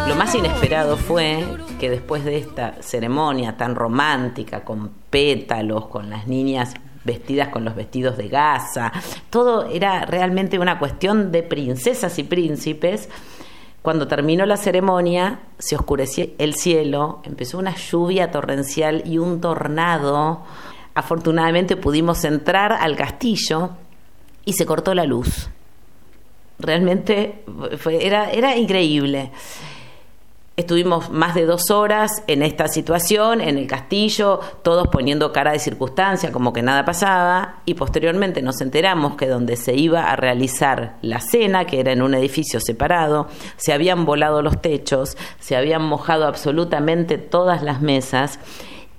Lo 0.08 0.14
más 0.16 0.34
inesperado 0.34 0.96
fue 0.96 1.44
que 1.80 1.90
después 1.90 2.24
de 2.24 2.38
esta 2.38 2.82
ceremonia 2.82 3.56
tan 3.56 3.74
romántica, 3.74 4.64
con 4.64 4.90
pétalos, 5.10 5.86
con 5.86 6.10
las 6.10 6.26
niñas 6.26 6.74
vestidas 7.04 7.48
con 7.48 7.64
los 7.64 7.74
vestidos 7.74 8.16
de 8.16 8.28
gasa, 8.28 8.92
todo 9.30 9.66
era 9.66 10.04
realmente 10.04 10.58
una 10.58 10.78
cuestión 10.78 11.32
de 11.32 11.42
princesas 11.42 12.18
y 12.18 12.22
príncipes. 12.22 13.08
Cuando 13.82 14.06
terminó 14.06 14.46
la 14.46 14.56
ceremonia, 14.56 15.40
se 15.58 15.74
oscureció 15.74 16.28
el 16.38 16.54
cielo, 16.54 17.20
empezó 17.24 17.58
una 17.58 17.74
lluvia 17.74 18.30
torrencial 18.30 19.02
y 19.04 19.18
un 19.18 19.40
tornado. 19.40 20.42
Afortunadamente 20.94 21.76
pudimos 21.76 22.24
entrar 22.24 22.72
al 22.72 22.96
castillo 22.96 23.70
y 24.44 24.52
se 24.52 24.66
cortó 24.66 24.94
la 24.94 25.04
luz 25.04 25.50
realmente 26.62 27.44
fue, 27.76 28.06
era, 28.06 28.30
era 28.30 28.56
increíble. 28.56 29.30
Estuvimos 30.54 31.08
más 31.08 31.34
de 31.34 31.46
dos 31.46 31.70
horas 31.70 32.22
en 32.26 32.42
esta 32.42 32.68
situación, 32.68 33.40
en 33.40 33.56
el 33.56 33.66
castillo, 33.66 34.38
todos 34.62 34.88
poniendo 34.88 35.32
cara 35.32 35.52
de 35.52 35.58
circunstancia, 35.58 36.30
como 36.30 36.52
que 36.52 36.60
nada 36.60 36.84
pasaba, 36.84 37.62
y 37.64 37.72
posteriormente 37.72 38.42
nos 38.42 38.60
enteramos 38.60 39.16
que 39.16 39.28
donde 39.28 39.56
se 39.56 39.74
iba 39.74 40.10
a 40.10 40.16
realizar 40.16 40.98
la 41.00 41.20
cena, 41.20 41.64
que 41.64 41.80
era 41.80 41.92
en 41.92 42.02
un 42.02 42.14
edificio 42.14 42.60
separado, 42.60 43.28
se 43.56 43.72
habían 43.72 44.04
volado 44.04 44.42
los 44.42 44.60
techos, 44.60 45.16
se 45.40 45.56
habían 45.56 45.84
mojado 45.84 46.26
absolutamente 46.26 47.16
todas 47.16 47.62
las 47.62 47.80
mesas, 47.80 48.38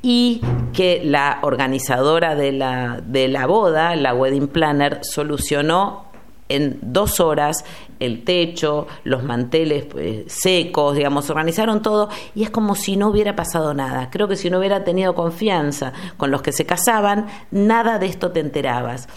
y 0.01 0.41
que 0.74 1.01
la 1.05 1.38
organizadora 1.43 2.34
de 2.34 2.51
la, 2.51 3.00
de 3.05 3.27
la 3.27 3.46
boda, 3.46 3.96
la 3.96 4.15
wedding 4.15 4.48
planner, 4.48 5.01
solucionó 5.03 6.12
en 6.50 6.80
dos 6.82 7.20
horas 7.20 7.64
el 8.00 8.24
techo, 8.24 8.88
los 9.04 9.24
manteles 9.24 9.86
eh, 9.98 10.26
secos, 10.28 10.96
digamos, 10.96 11.30
organizaron 11.30 11.82
todo 11.82 12.10
y 12.36 12.44
es 12.44 12.50
como 12.50 12.76
si 12.76 12.98
no 12.98 13.08
hubiera 13.08 13.36
pasado 13.36 13.74
nada. 13.74 14.10
Creo 14.10 14.28
que 14.28 14.36
si 14.36 14.50
no 14.50 14.60
hubiera 14.60 14.84
tenido 14.84 15.16
confianza 15.16 15.94
con 16.18 16.32
los 16.32 16.42
que 16.42 16.52
se 16.52 16.66
casaban, 16.66 17.28
nada 17.52 18.00
de 18.00 18.08
esto 18.08 18.32
te 18.32 18.40
enterabas. 18.40 19.08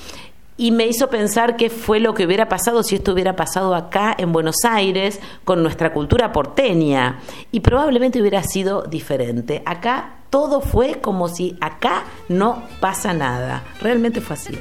Y 0.59 0.71
me 0.71 0.87
hizo 0.87 1.11
pensar 1.11 1.56
qué 1.56 1.68
fue 1.68 2.00
lo 2.00 2.14
que 2.14 2.25
hubiera 2.25 2.49
pasado 2.49 2.83
si 2.83 2.95
esto 2.95 3.12
hubiera 3.12 3.37
pasado 3.37 3.75
acá 3.75 4.14
en 4.16 4.33
Buenos 4.33 4.64
Aires 4.64 5.21
con 5.45 5.62
nuestra 5.62 5.92
cultura 5.92 6.33
porteña. 6.33 7.21
Y 7.52 7.61
probablemente 7.61 8.21
hubiera 8.21 8.42
sido 8.42 8.83
diferente. 8.83 9.62
Acá 9.66 10.14
todo 10.30 10.61
fue 10.61 11.00
como 11.00 11.28
si 11.28 11.56
acá 11.61 12.04
no 12.28 12.62
pasa 12.80 13.12
nada. 13.12 13.62
Realmente 13.80 14.21
fue 14.21 14.35
así. 14.37 14.54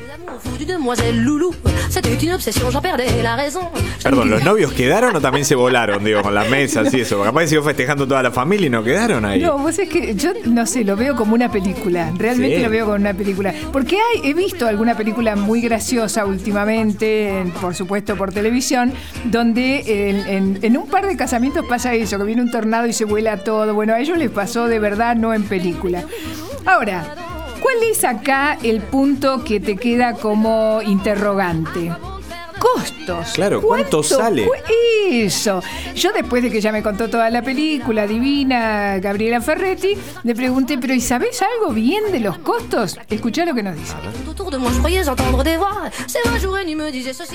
Perdón, 4.03 4.29
¿los 4.29 4.43
novios 4.43 4.71
quedaron 4.73 5.15
o 5.15 5.21
también 5.21 5.45
se 5.45 5.55
volaron, 5.55 6.03
digo, 6.03 6.21
con 6.21 6.33
las 6.35 6.49
mesas 6.49 6.93
y 6.93 7.01
eso? 7.01 7.15
Porque 7.17 7.29
capaz 7.29 7.41
que 7.41 7.47
siguió 7.47 7.63
festejando 7.63 8.07
toda 8.07 8.21
la 8.21 8.31
familia 8.31 8.67
y 8.67 8.69
no 8.69 8.83
quedaron 8.83 9.25
ahí. 9.25 9.41
No, 9.41 9.57
vos 9.57 9.77
es 9.79 9.89
que 9.89 10.13
yo 10.15 10.31
no 10.45 10.65
sé, 10.65 10.83
lo 10.83 10.95
veo 10.95 11.15
como 11.15 11.33
una 11.33 11.51
película. 11.51 12.11
Realmente 12.17 12.57
Sí. 12.57 12.63
lo 12.63 12.69
veo 12.69 12.85
como 12.85 12.97
una 12.97 13.13
película. 13.13 13.53
Porque 13.71 13.97
hay, 13.97 14.29
he 14.29 14.33
visto 14.33 14.67
alguna 14.67 14.95
película 14.95 15.35
muy 15.35 15.61
graciosa 15.61 16.25
últimamente, 16.25 17.39
en- 17.39 17.51
por 17.51 17.73
supuesto 17.75 18.15
por 18.15 18.31
televisión, 18.31 18.93
donde 19.25 20.09
en, 20.09 20.27
en- 20.27 20.59
en 20.61 20.77
un 20.77 20.87
par 20.87 21.07
de 21.07 21.17
casamientos 21.17 21.65
pasa 21.67 21.93
eso, 21.93 22.17
que 22.17 22.23
viene 22.25 22.41
un 22.41 22.51
tornado 22.51 22.87
y 22.87 22.93
se 22.93 23.05
vuela 23.05 23.37
todo. 23.43 23.73
Bueno, 23.73 23.93
a 23.93 23.99
ellos 23.99 24.17
les 24.17 24.29
pasó 24.29 24.67
de 24.67 24.79
verdad, 24.79 25.15
no 25.15 25.33
en 25.33 25.43
película. 25.55 26.03
Ahora, 26.65 27.15
¿cuál 27.61 27.77
es 27.89 28.03
acá 28.03 28.57
el 28.61 28.81
punto 28.81 29.41
que 29.45 29.61
te 29.61 29.77
queda 29.77 30.13
como 30.13 30.81
interrogante? 30.81 31.93
Costos. 32.59 33.33
Claro, 33.33 33.61
¿cuánto 33.61 34.03
sale? 34.03 34.49
eso. 35.09 35.61
Yo 35.95 36.11
después 36.11 36.43
de 36.43 36.51
que 36.51 36.59
ya 36.59 36.71
me 36.71 36.83
contó 36.83 37.09
toda 37.09 37.29
la 37.29 37.41
película 37.41 38.07
divina 38.07 38.97
Gabriela 38.99 39.41
Ferretti, 39.41 39.95
le 40.23 40.35
pregunté, 40.35 40.77
pero 40.77 40.93
¿y 40.93 41.01
sabés 41.01 41.41
algo 41.41 41.73
bien 41.73 42.11
de 42.11 42.19
los 42.19 42.37
costos? 42.39 42.97
Escuchá 43.09 43.45
lo 43.45 43.53
que 43.53 43.63
nos 43.63 43.75
dice. 43.75 43.93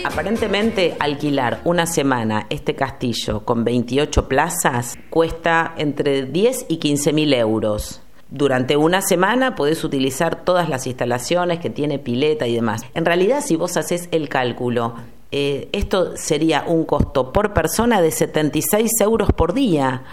Aparentemente 0.04 0.96
alquilar 0.98 1.60
una 1.64 1.86
semana 1.86 2.46
este 2.50 2.74
castillo 2.74 3.44
con 3.44 3.64
28 3.64 4.28
plazas 4.28 4.98
cuesta 5.08 5.74
entre 5.76 6.26
10 6.26 6.66
y 6.68 6.76
15 6.78 7.12
mil 7.12 7.32
euros. 7.32 8.02
Durante 8.30 8.76
una 8.76 9.02
semana 9.02 9.56
podés 9.56 9.82
utilizar 9.82 10.44
todas 10.44 10.68
las 10.68 10.86
instalaciones 10.86 11.58
que 11.58 11.68
tiene 11.68 11.98
pileta 11.98 12.46
y 12.46 12.54
demás. 12.54 12.82
En 12.94 13.04
realidad, 13.04 13.42
si 13.44 13.56
vos 13.56 13.76
haces 13.76 14.08
el 14.12 14.28
cálculo, 14.28 14.94
eh, 15.32 15.68
esto 15.72 16.16
sería 16.16 16.64
un 16.66 16.84
costo 16.84 17.32
por 17.32 17.52
persona 17.52 18.00
de 18.00 18.10
76 18.12 18.92
euros 19.00 19.32
por 19.32 19.52
día 19.52 20.04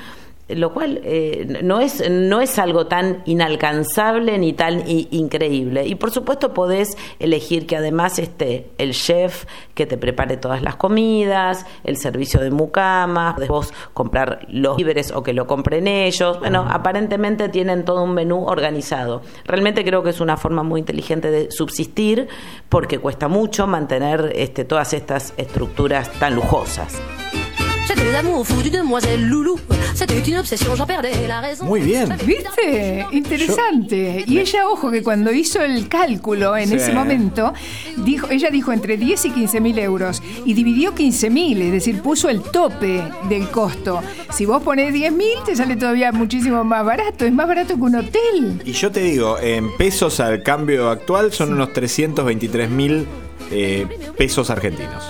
lo 0.49 0.73
cual 0.73 1.01
eh, 1.03 1.59
no, 1.63 1.81
es, 1.81 2.09
no 2.09 2.39
es 2.41 2.57
algo 2.57 2.87
tan 2.87 3.21
inalcanzable 3.25 4.37
ni 4.37 4.53
tan 4.53 4.89
i- 4.89 5.07
increíble. 5.11 5.85
Y 5.85 5.95
por 5.95 6.11
supuesto 6.11 6.53
podés 6.53 6.97
elegir 7.19 7.67
que 7.67 7.75
además 7.75 8.17
esté 8.19 8.69
el 8.77 8.93
chef 8.93 9.45
que 9.73 9.85
te 9.85 9.97
prepare 9.97 10.37
todas 10.37 10.61
las 10.61 10.75
comidas, 10.75 11.65
el 11.83 11.97
servicio 11.97 12.39
de 12.39 12.51
mucama, 12.51 13.33
podés 13.35 13.49
vos 13.49 13.73
comprar 13.93 14.45
los 14.49 14.77
víveres 14.77 15.11
o 15.11 15.21
que 15.23 15.33
lo 15.33 15.47
compren 15.47 15.87
ellos. 15.87 16.39
Bueno, 16.39 16.65
aparentemente 16.69 17.49
tienen 17.49 17.83
todo 17.85 18.03
un 18.03 18.13
menú 18.13 18.45
organizado. 18.45 19.21
Realmente 19.45 19.83
creo 19.83 20.01
que 20.03 20.11
es 20.11 20.19
una 20.21 20.37
forma 20.37 20.63
muy 20.63 20.79
inteligente 20.79 21.29
de 21.29 21.51
subsistir 21.51 22.27
porque 22.69 22.99
cuesta 22.99 23.27
mucho 23.27 23.67
mantener 23.67 24.31
este, 24.35 24.65
todas 24.65 24.93
estas 24.93 25.33
estructuras 25.37 26.09
tan 26.19 26.35
lujosas. 26.35 27.01
J'avais 27.87 28.11
l'amour 28.11 28.45
fou 28.45 28.61
d'une 28.61 28.73
demoiselle 28.73 29.25
Loulou. 29.27 29.57
C'était 29.95 30.19
une 30.19 30.37
obsession, 30.37 30.75
j'en 30.75 30.85
perdais 30.85 31.11
la 31.27 31.39
raison. 31.39 31.65
Muy 31.65 31.79
bien. 31.81 32.05
¿Viste? 32.25 33.05
Interesante. 33.11 34.23
Y 34.27 34.39
ella, 34.39 34.67
ojo, 34.69 34.91
que 34.91 35.01
cuando 35.01 35.31
hizo 35.31 35.61
el 35.61 35.87
cálculo 35.87 36.55
en 36.57 36.67
Sí. 36.69 36.75
ese 36.75 36.91
momento, 36.93 37.53
dijo, 37.97 38.27
ella 38.29 38.49
dijo 38.51 38.71
entre 38.73 38.97
10 38.97 39.25
y 39.25 39.29
15 39.31 39.61
mil 39.61 39.79
euros 39.79 40.21
y 40.45 40.53
dividió 40.53 40.93
15 40.93 41.29
mil, 41.29 41.61
es 41.61 41.71
decir, 41.71 42.01
puso 42.01 42.29
el 42.29 42.41
tope 42.41 43.03
del 43.29 43.47
costo. 43.49 44.01
Si 44.31 44.45
vos 44.45 44.61
ponés 44.61 44.93
10 44.93 45.11
mil, 45.13 45.37
te 45.45 45.55
sale 45.55 45.75
todavía 45.75 46.11
muchísimo 46.11 46.63
más 46.63 46.85
barato. 46.85 47.25
Es 47.25 47.33
más 47.33 47.47
barato 47.47 47.75
que 47.75 47.81
un 47.81 47.95
hotel. 47.95 48.61
Y 48.65 48.73
yo 48.73 48.91
te 48.91 48.99
digo, 49.01 49.37
en 49.39 49.75
pesos 49.77 50.19
al 50.19 50.43
cambio 50.43 50.89
actual 50.89 51.31
son 51.31 51.53
unos 51.53 51.73
323 51.73 52.69
mil 52.69 53.07
eh, 53.49 53.87
pesos 54.17 54.49
argentinos. 54.49 55.03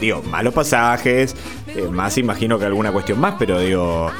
Digo, 0.00 0.22
malos 0.22 0.54
pasajes, 0.54 1.34
eh, 1.68 1.88
más 1.90 2.18
imagino 2.18 2.58
que 2.58 2.64
alguna 2.64 2.92
cuestión 2.92 3.20
más, 3.20 3.34
pero 3.38 3.60
digo, 3.60 4.10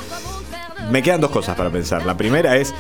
me 0.90 1.02
quedan 1.02 1.21
dos 1.21 1.31
cosas 1.31 1.57
para 1.57 1.71
pensar. 1.71 2.04
La 2.07 2.16
primera 2.16 2.57
es, 2.57 2.75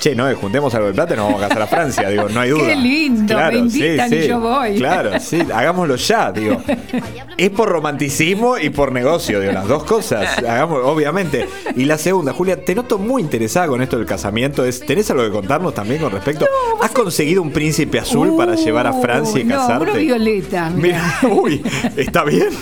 che, 0.00 0.14
no, 0.16 0.34
juntemos 0.34 0.74
algo 0.74 0.88
de 0.88 0.94
plata 0.94 1.14
y 1.14 1.16
nos 1.16 1.26
vamos 1.26 1.42
a 1.42 1.48
casar 1.48 1.62
a 1.62 1.66
Francia, 1.68 2.08
digo, 2.08 2.28
no 2.28 2.40
hay 2.40 2.50
duda. 2.50 2.66
Qué 2.66 2.76
lindo, 2.76 3.36
me 3.38 3.58
invitan 3.58 4.12
y 4.12 4.26
yo 4.26 4.40
voy. 4.40 4.76
Claro, 4.76 5.20
sí, 5.20 5.40
hagámoslo 5.54 5.96
ya, 5.96 6.32
digo. 6.32 6.60
Es 7.36 7.50
por 7.50 7.68
romanticismo 7.68 8.58
y 8.58 8.70
por 8.70 8.92
negocio, 8.92 9.40
digo, 9.40 9.52
las 9.52 9.68
dos 9.68 9.84
cosas, 9.84 10.38
hagamos, 10.38 10.80
obviamente. 10.84 11.46
Y 11.76 11.84
la 11.84 11.98
segunda, 11.98 12.32
Julia, 12.32 12.64
te 12.64 12.74
noto 12.74 12.98
muy 12.98 13.22
interesada 13.22 13.66
con 13.68 13.80
esto 13.82 13.96
del 13.96 14.06
casamiento, 14.06 14.64
es, 14.64 14.80
¿tenés 14.80 15.10
algo 15.10 15.22
que 15.24 15.30
contarnos 15.30 15.74
también 15.74 16.00
con 16.00 16.10
respecto? 16.12 16.46
¿Has 16.82 16.90
conseguido 16.90 17.42
un 17.42 17.50
príncipe 17.52 17.98
azul 17.98 18.36
para 18.36 18.54
llevar 18.54 18.86
a 18.86 18.92
Francia 18.94 19.40
y 19.40 19.44
Uh, 19.44 19.46
no, 19.48 19.54
casarte? 19.56 19.84
uno 19.90 19.94
violeta. 19.94 20.70
mira. 20.70 21.18
Uy, 21.30 21.62
está 21.96 22.24
bien. 22.24 22.48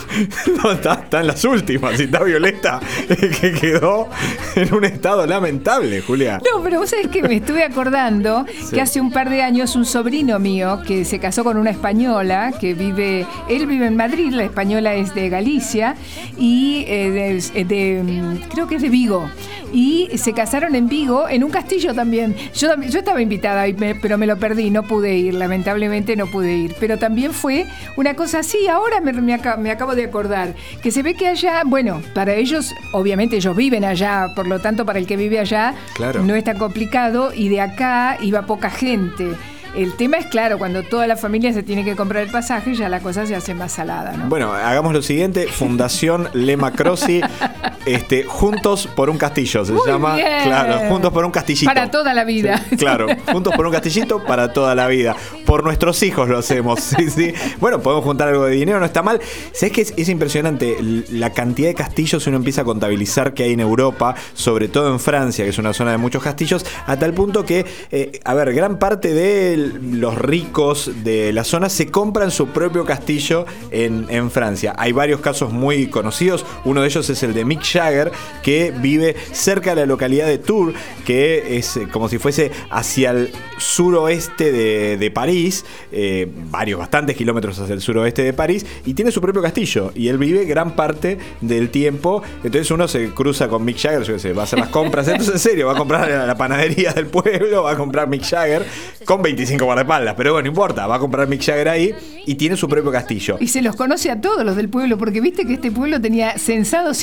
No, 0.63 0.73
está, 0.73 0.95
está 0.95 1.21
en 1.21 1.27
las 1.29 1.45
últimas. 1.45 1.99
Y 2.01 2.05
está 2.05 2.23
Violeta, 2.23 2.81
que 3.09 3.53
quedó 3.53 4.09
en 4.57 4.75
un 4.75 4.85
estado 4.85 5.25
lamentable, 5.27 6.01
Julia. 6.03 6.41
No, 6.53 6.63
pero 6.63 6.81
vos 6.81 6.91
sabés 6.91 7.07
que 7.09 7.23
me 7.29 7.37
estuve 7.37 7.63
acordando 7.65 8.45
Sí. 8.49 8.75
que 8.75 8.81
hace 8.81 9.01
un 9.01 9.11
par 9.13 9.31
de 9.31 9.43
años 9.43 9.77
un 9.77 9.85
sobrino 9.85 10.39
mío 10.39 10.81
que 10.87 11.05
se 11.05 11.19
casó 11.19 11.45
con 11.45 11.57
una 11.57 11.71
española 11.71 12.53
que 12.61 12.75
vive, 12.75 13.27
él 13.49 13.67
vive 13.67 13.87
en 13.87 13.97
Madrid, 13.97 14.33
la 14.33 14.45
española 14.45 14.95
es 14.95 15.15
de 15.15 15.29
Galicia 15.29 15.95
y 16.39 16.85
eh, 16.89 17.41
de, 17.55 17.65
de, 17.65 18.03
mm, 18.03 18.49
creo 18.51 18.67
que 18.67 18.77
es 18.77 18.83
de 18.83 18.89
Vigo. 18.89 19.29
Y 19.71 20.09
se 20.17 20.33
casaron 20.33 20.75
en 20.75 20.89
Vigo, 20.89 21.29
en 21.29 21.45
un 21.45 21.51
castillo 21.51 21.93
también. 21.95 22.35
Yo, 22.55 22.69
yo 22.81 23.01
estaba 23.01 23.21
invitada, 23.21 23.67
pero 24.01 24.17
me 24.17 24.27
lo 24.27 24.39
perdí, 24.39 24.71
no 24.71 24.83
pude 24.85 25.15
ir, 25.19 25.35
lamentablemente 25.35 26.17
no 26.17 26.27
pude 26.27 26.55
ir. 26.57 26.75
Pero 26.81 26.97
también 26.99 27.33
fue 27.35 27.67
una 27.97 28.15
cosa 28.15 28.39
así, 28.39 28.67
ahora 28.67 29.03
me, 29.03 29.13
me 29.13 29.35
aca- 29.35 29.59
me 29.59 29.71
acabo 29.71 29.95
de 29.95 30.05
acordar, 30.05 30.55
que 30.83 30.91
se 30.91 31.03
ve 31.03 31.13
que 31.15 31.29
allá, 31.29 31.63
bueno, 31.67 32.01
para 32.15 32.33
ellos, 32.35 32.75
obviamente 32.95 33.37
ellos 33.37 33.55
viven 33.55 33.85
allá, 33.85 34.29
por 34.35 34.47
lo 34.47 34.59
tanto 34.59 34.87
para 34.87 34.99
el 35.01 35.07
que 35.07 35.19
vive 35.19 35.39
allá, 35.39 35.75
Claro. 35.95 36.23
no 36.25 36.35
es 36.35 36.45
tan 36.45 36.57
complicado 36.59 37.18
y 37.35 37.49
de 37.49 37.61
acá 37.61 38.19
iba 38.21 38.43
poca 38.43 38.71
gente. 38.71 39.35
El 39.75 39.95
tema 39.97 40.17
es 40.17 40.27
claro, 40.27 40.59
cuando 40.59 40.83
toda 40.83 41.07
la 41.07 41.17
familia 41.17 41.53
se 41.53 41.63
tiene 41.63 41.85
que 41.85 41.95
comprar 41.95 42.23
el 42.23 42.31
pasaje, 42.31 42.75
ya 42.75 42.89
la 42.89 43.01
cosa 43.01 43.27
se 43.27 43.37
hace 43.37 43.55
más 43.55 43.73
salada, 43.73 44.13
¿no? 44.13 44.29
Bueno, 44.29 44.53
hagamos 44.53 44.93
lo 44.93 45.03
siguiente: 45.03 45.47
Fundación 45.47 46.29
Lema 46.33 46.73
Crossi, 46.73 47.21
este, 47.95 48.25
Juntos 48.25 48.89
por 48.95 49.11
un 49.11 49.19
Castillo 49.19 49.65
se 49.65 49.73
Muy 49.73 49.87
llama. 49.87 50.15
bien. 50.15 50.43
Claro, 50.45 50.89
Juntos 50.89 51.13
por 51.13 51.25
un 51.25 51.31
Castillito. 51.31 51.67
Para 51.67 51.91
toda 51.91 52.15
la 52.15 52.25
vida. 52.25 52.63
Sí, 52.71 52.77
claro, 52.77 53.07
juntos 53.31 53.55
por 53.55 53.67
un 53.67 53.73
castillito 53.73 54.25
para 54.25 54.53
toda 54.53 54.75
la 54.75 54.87
vida. 54.89 55.17
Por 55.45 55.65
nuestros 55.65 56.03
hijos 56.03 56.29
lo 56.29 56.39
hacemos. 56.39 56.81
Sí, 56.81 57.11
sí. 57.11 57.35
Bueno, 57.61 57.81
podemos 57.81 58.05
juntar 58.05 58.29
algo 58.29 58.45
de 58.47 58.55
dinero, 58.55 58.81
no 58.81 58.87
está 58.87 59.03
mal. 59.03 59.21
¿Sabes 59.53 59.73
que 59.73 59.81
es, 59.83 59.95
es 59.97 60.09
impresionante 60.09 60.77
la 61.11 61.33
cantidad 61.33 61.69
de 61.69 61.75
castillos 61.75 62.27
uno 62.27 62.37
empieza 62.37 62.63
a 62.63 62.65
contabilizar 62.65 63.35
que 63.35 63.45
hay 63.45 63.53
en 63.53 63.61
Europa, 63.61 64.15
sobre 64.35 64.69
todo 64.69 64.93
en 64.93 65.01
Francia, 65.01 65.45
que 65.45 65.51
es 65.51 65.59
una 65.59 65.73
zona 65.73 65.93
de 65.93 65.99
muchos 65.99 66.23
castillos, 66.23 66.65
a 66.87 66.97
tal 66.97 67.13
punto 67.15 67.45
que, 67.45 67.67
eh, 67.91 68.21
a 68.25 68.35
ver, 68.35 68.53
gran 68.55 68.79
parte 68.79 69.13
de 69.13 69.57
los 69.57 70.17
ricos 70.17 70.91
de 71.05 71.33
la 71.33 71.45
zona 71.45 71.69
se 71.69 71.91
compran 71.91 72.31
su 72.31 72.49
propio 72.49 72.85
castillo 72.85 73.47
en, 73.71 74.07
en 74.09 74.31
Francia. 74.31 74.75
Hay 74.79 74.93
varios 74.93 75.21
casos 75.21 75.53
muy 75.53 75.89
conocidos. 75.89 76.45
Uno 76.65 76.83
de 76.83 76.89
ellos 76.89 77.09
es 77.11 77.23
el 77.23 77.35
de 77.35 77.45
Mick 77.45 77.63
Jagger, 77.79 78.13
que 78.43 78.73
vive 78.77 79.15
cerca 79.33 79.75
de 79.75 79.83
la 79.83 79.87
localidad 79.87 80.27
de 80.27 80.39
Tours, 80.39 80.75
que 81.07 81.59
es 81.59 81.77
eh, 81.77 81.89
como 81.91 82.09
si 82.09 82.19
fuese 82.19 82.51
hacia 82.71 83.11
el 83.11 83.31
suroeste 83.59 84.53
de, 84.53 84.97
de 84.97 85.11
París, 85.11 85.65
eh, 85.93 86.29
varios, 86.51 86.79
bastantes 86.79 87.17
kilómetros 87.17 87.59
hacia 87.59 87.75
el 87.75 87.81
suroeste 87.81 88.23
de 88.23 88.33
París, 88.33 88.67
y 88.85 88.95
tiene 88.95 89.11
su 89.11 89.21
propio 89.21 89.43
castillo. 89.43 89.93
Y 89.95 90.09
él 90.09 90.19
vive 90.19 90.45
gran 90.45 90.75
parte 90.75 91.19
del 91.41 91.71
tiempo. 91.71 92.23
Entonces 92.43 92.71
uno 92.71 92.89
se 92.89 93.11
cruza 93.11 93.49
con 93.49 93.65
Mick 93.65 93.79
Jagger, 93.79 94.03
yo 94.03 94.15
qué 94.15 94.21
sé, 94.21 94.33
va 94.33 94.43
a 94.43 94.45
hacer 94.45 94.59
las 94.59 94.69
compras. 94.69 95.07
Entonces, 95.09 95.35
en 95.35 95.41
serio, 95.41 95.67
va 95.67 95.73
a 95.73 95.77
comprar 95.77 96.09
la 96.09 96.37
panadería 96.37 96.93
del 96.93 97.07
pueblo, 97.07 97.65
va 97.65 97.73
a 97.73 97.77
comprar 97.77 98.09
Mick 98.09 98.25
Jagger 98.25 98.65
con 99.05 99.23
25 99.23 99.65
guardaespaldas. 99.65 100.15
Pero 100.17 100.33
bueno, 100.33 100.47
no 100.47 100.49
importa, 100.51 100.87
va 100.87 100.97
a 100.97 100.99
comprar 100.99 101.29
Mick 101.29 101.43
Jagger 101.43 101.69
ahí 101.69 101.95
y 102.27 102.35
tiene 102.35 102.57
su 102.57 102.69
propio 102.69 102.91
castillo. 102.91 103.37
Y 103.41 103.49
se 103.49 103.63
los 103.63 103.77
conoce 103.77 104.11
a 104.11 104.21
todos 104.21 104.45
los 104.45 104.57
del 104.57 104.69
pueblo, 104.69 104.99
porque 104.99 105.21
viste 105.21 105.47
que 105.47 105.55
este 105.55 105.71
pueblo 105.71 106.01
tenía 106.01 106.39
censado 106.39 106.95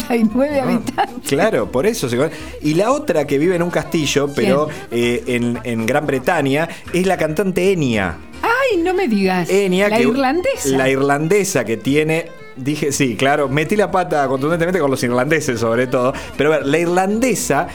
169 0.00 0.60
habitantes. 0.60 1.28
Claro, 1.28 1.70
por 1.70 1.86
eso 1.86 2.08
se. 2.08 2.18
Y 2.62 2.74
la 2.74 2.92
otra 2.92 3.26
que 3.26 3.38
vive 3.38 3.56
en 3.56 3.62
un 3.62 3.70
castillo, 3.70 4.28
pero 4.34 4.68
eh, 4.90 5.22
en, 5.26 5.58
en 5.64 5.86
Gran 5.86 6.06
Bretaña, 6.06 6.68
es 6.92 7.06
la 7.06 7.16
cantante 7.16 7.72
Enya. 7.72 8.16
Ay, 8.42 8.78
no 8.78 8.92
me 8.94 9.08
digas. 9.08 9.48
Enya, 9.50 9.88
la 9.88 9.96
que- 9.98 10.02
irlandesa. 10.04 10.68
La 10.76 10.88
irlandesa 10.90 11.64
que 11.64 11.76
tiene. 11.76 12.26
Dije, 12.56 12.92
sí, 12.92 13.16
claro, 13.16 13.48
metí 13.48 13.76
la 13.76 13.90
pata 13.90 14.26
contundentemente 14.28 14.78
con 14.78 14.90
los 14.90 15.02
irlandeses, 15.02 15.58
sobre 15.58 15.86
todo. 15.86 16.12
Pero 16.36 16.52
a 16.52 16.58
ver, 16.58 16.66
la 16.66 16.78
irlandesa 16.78 17.66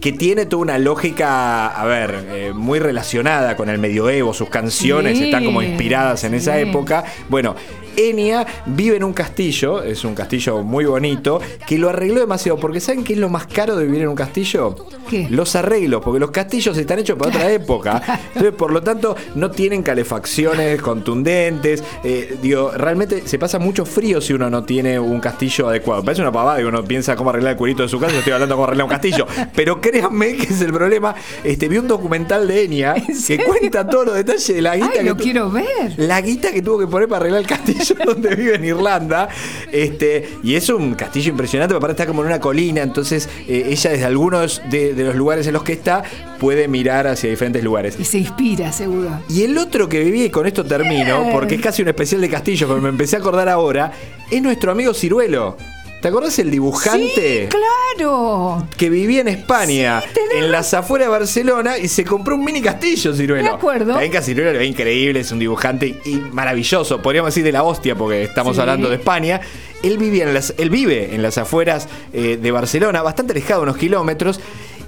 que 0.00 0.12
tiene 0.12 0.44
toda 0.46 0.62
una 0.62 0.78
lógica, 0.78 1.66
a 1.68 1.84
ver, 1.86 2.26
eh, 2.30 2.52
muy 2.54 2.78
relacionada 2.78 3.56
con 3.56 3.68
el 3.70 3.78
medioevo, 3.78 4.34
sus 4.34 4.50
canciones 4.50 5.16
Sí, 5.18 5.24
están 5.24 5.44
como 5.46 5.62
inspiradas 5.62 6.22
en 6.24 6.34
esa 6.34 6.58
época. 6.58 7.04
Bueno, 7.30 7.56
Enya 7.96 8.46
vive 8.66 8.96
en 8.96 9.04
un 9.04 9.12
castillo, 9.12 9.82
es 9.82 10.04
un 10.04 10.14
castillo 10.14 10.62
muy 10.62 10.84
bonito, 10.84 11.40
que 11.66 11.78
lo 11.78 11.88
arregló 11.90 12.20
demasiado, 12.20 12.58
porque 12.58 12.80
¿saben 12.80 13.04
qué 13.04 13.14
es 13.14 13.18
lo 13.18 13.28
más 13.28 13.46
caro 13.46 13.76
de 13.76 13.84
vivir 13.86 14.02
en 14.02 14.08
un 14.08 14.14
castillo? 14.16 14.74
¿Qué? 15.08 15.26
Los 15.30 15.54
arreglos, 15.56 16.02
porque 16.02 16.20
los 16.20 16.30
castillos 16.30 16.76
están 16.78 16.98
hechos 16.98 17.18
para 17.18 17.30
otra 17.30 17.50
época. 17.52 18.02
Entonces, 18.28 18.52
por 18.54 18.72
lo 18.72 18.82
tanto, 18.82 19.14
no 19.34 19.50
tienen 19.50 19.82
calefacciones 19.82 20.80
contundentes. 20.80 21.82
eh, 22.02 22.36
digo, 22.42 22.70
realmente 22.74 23.22
se 23.26 23.38
pasa 23.38 23.58
mucho 23.58 23.84
frío 23.84 24.20
si 24.20 24.32
uno 24.32 24.48
no 24.50 24.64
tiene 24.64 24.98
un 24.98 25.20
castillo 25.20 25.68
adecuado. 25.68 26.02
Parece 26.04 26.22
una 26.22 26.32
pavada 26.32 26.60
y 26.60 26.64
uno 26.64 26.82
piensa 26.84 27.16
cómo 27.16 27.30
arreglar 27.30 27.52
el 27.52 27.58
cuerito 27.58 27.82
de 27.82 27.88
su 27.88 27.98
casa. 28.00 28.12
Yo 28.12 28.18
estoy 28.18 28.32
hablando 28.32 28.54
de 28.54 28.56
cómo 28.56 28.64
arreglar 28.66 28.84
un 28.86 28.90
castillo. 28.90 29.26
Pero 29.54 29.80
créanme 29.80 30.36
que 30.36 30.44
es 30.54 30.60
el 30.60 30.72
problema. 30.72 31.14
Este, 31.42 31.68
vi 31.68 31.78
un 31.78 31.88
documental 31.88 32.48
de 32.48 32.64
Enya 32.64 32.94
que 33.26 33.38
cuenta 33.44 33.86
todos 33.88 34.06
los 34.06 34.14
detalles 34.14 34.46
de 34.48 34.62
la 34.62 34.76
guita 34.76 34.88
Ay, 34.92 34.98
que 34.98 35.04
lo 35.04 35.16
tu- 35.16 35.22
quiero 35.24 35.50
ver. 35.50 35.64
la 35.96 36.20
guita 36.20 36.50
que 36.52 36.62
tuvo 36.62 36.78
que 36.78 36.86
poner 36.86 37.08
para 37.08 37.20
arreglar 37.20 37.40
el 37.42 37.46
castillo 37.46 37.83
donde 38.06 38.34
vive 38.34 38.56
en 38.56 38.64
Irlanda. 38.64 39.28
Este, 39.70 40.28
y 40.42 40.54
es 40.54 40.68
un 40.68 40.94
castillo 40.94 41.30
impresionante, 41.30 41.74
aparte 41.74 41.92
está 41.92 42.06
como 42.06 42.22
en 42.22 42.28
una 42.28 42.40
colina, 42.40 42.82
entonces 42.82 43.28
eh, 43.48 43.66
ella 43.68 43.90
desde 43.90 44.04
algunos 44.04 44.62
de, 44.70 44.94
de 44.94 45.04
los 45.04 45.14
lugares 45.14 45.46
en 45.46 45.52
los 45.52 45.62
que 45.62 45.72
está 45.72 46.02
puede 46.38 46.68
mirar 46.68 47.06
hacia 47.06 47.30
diferentes 47.30 47.62
lugares. 47.62 47.96
Y 47.98 48.04
se 48.04 48.18
inspira, 48.18 48.72
seguro. 48.72 49.20
Y 49.28 49.42
el 49.42 49.56
otro 49.58 49.88
que 49.88 50.00
viví, 50.00 50.24
y 50.24 50.30
con 50.30 50.46
esto 50.46 50.64
termino, 50.64 51.28
porque 51.32 51.56
es 51.56 51.60
casi 51.60 51.82
un 51.82 51.88
especial 51.88 52.20
de 52.20 52.28
castillo, 52.28 52.68
pero 52.68 52.80
me 52.80 52.88
empecé 52.88 53.16
a 53.16 53.18
acordar 53.20 53.48
ahora, 53.48 53.92
es 54.30 54.42
nuestro 54.42 54.72
amigo 54.72 54.94
Ciruelo. 54.94 55.56
¿Te 56.04 56.08
acordás 56.08 56.38
el 56.38 56.50
dibujante? 56.50 57.48
Sí, 57.50 57.56
claro. 57.96 58.68
que 58.76 58.90
vivía 58.90 59.22
en 59.22 59.28
España, 59.28 60.02
Sí, 60.02 60.08
tenés 60.12 60.44
en 60.44 60.52
las 60.52 60.74
afueras 60.74 61.06
de 61.08 61.12
Barcelona, 61.12 61.78
y 61.78 61.88
se 61.88 62.04
compró 62.04 62.34
un 62.34 62.44
mini 62.44 62.60
castillo, 62.60 63.14
Ciruelo. 63.14 63.42
Me 63.42 63.48
acuerdo. 63.56 63.96
Venga, 63.96 64.20
Ciruelo 64.20 64.60
es 64.60 64.68
increíble, 64.68 65.20
es 65.20 65.32
un 65.32 65.38
dibujante 65.38 65.98
y 66.04 66.16
maravilloso, 66.30 67.00
podríamos 67.00 67.30
decir 67.30 67.42
de 67.42 67.52
la 67.52 67.62
hostia, 67.62 67.94
porque 67.94 68.22
estamos 68.24 68.56
Sí. 68.56 68.60
hablando 68.60 68.90
de 68.90 68.96
España. 68.96 69.40
Él, 69.82 69.96
vivía 69.96 70.24
en 70.24 70.34
las, 70.34 70.52
él 70.58 70.68
vive 70.68 71.14
en 71.14 71.22
las 71.22 71.38
afueras 71.38 71.88
eh, 72.12 72.38
de 72.38 72.50
Barcelona, 72.50 73.00
bastante 73.00 73.32
alejado, 73.32 73.62
unos 73.62 73.78
kilómetros. 73.78 74.40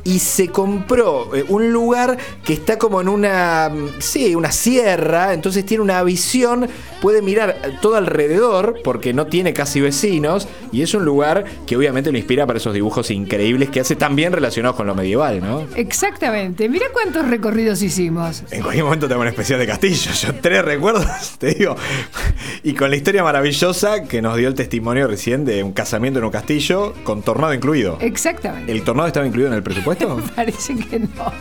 Y 0.06 0.20
se 0.20 0.48
compró 0.48 1.34
eh, 1.34 1.44
un 1.48 1.72
lugar 1.72 2.16
que 2.44 2.52
está 2.52 2.78
como 2.78 3.00
en 3.00 3.08
una, 3.08 3.68
mm, 3.68 3.88
sí, 3.98 4.36
una 4.36 4.52
sierra, 4.52 5.34
entonces 5.34 5.66
tiene 5.66 5.82
una 5.82 6.00
visión, 6.04 6.68
puede 7.02 7.22
mirar 7.22 7.56
todo 7.82 7.96
alrededor, 7.96 8.80
porque 8.84 9.12
no 9.12 9.26
tiene 9.26 9.52
casi 9.52 9.80
vecinos, 9.80 10.46
y 10.70 10.82
es 10.82 10.94
un 10.94 11.04
lugar 11.04 11.44
que 11.66 11.76
obviamente 11.76 12.12
lo 12.12 12.18
inspira 12.18 12.46
para 12.46 12.58
esos 12.58 12.72
dibujos 12.72 13.10
increíbles 13.10 13.68
que 13.68 13.80
hace 13.80 13.96
también 13.96 14.32
relacionados 14.32 14.76
con 14.76 14.86
lo 14.86 14.94
medieval, 14.94 15.40
¿no? 15.40 15.66
Exactamente. 15.74 16.68
Mira 16.68 16.86
cuántos 16.92 17.28
recorridos 17.28 17.82
hicimos. 17.82 18.44
En 18.52 18.62
cualquier 18.62 18.84
momento 18.84 19.08
tengo 19.08 19.22
una 19.22 19.30
especial 19.30 19.58
de 19.58 19.66
Castillo. 19.66 20.12
Yo 20.12 20.34
tres 20.40 20.64
recuerdos, 20.64 21.04
te 21.38 21.54
digo. 21.54 21.74
Y 22.62 22.74
con 22.74 22.90
la 22.90 22.96
historia 22.96 23.24
maravillosa 23.24 24.04
que 24.04 24.22
nos 24.22 24.36
dio 24.36 24.46
el 24.46 24.54
testimonio 24.54 25.08
recién 25.08 25.44
de 25.44 25.64
un 25.64 25.72
casamiento 25.72 26.20
en 26.20 26.26
un 26.26 26.30
castillo 26.30 26.94
con 27.02 27.22
tornado 27.22 27.52
incluido. 27.52 27.98
Exactamente. 28.00 28.70
¿El 28.70 28.82
tornado 28.82 29.08
estaba 29.08 29.26
incluido 29.26 29.48
en 29.48 29.56
el 29.56 29.62
presupuesto? 29.62 29.95
Parece 30.36 30.76
que 30.76 30.98
no. 31.00 31.32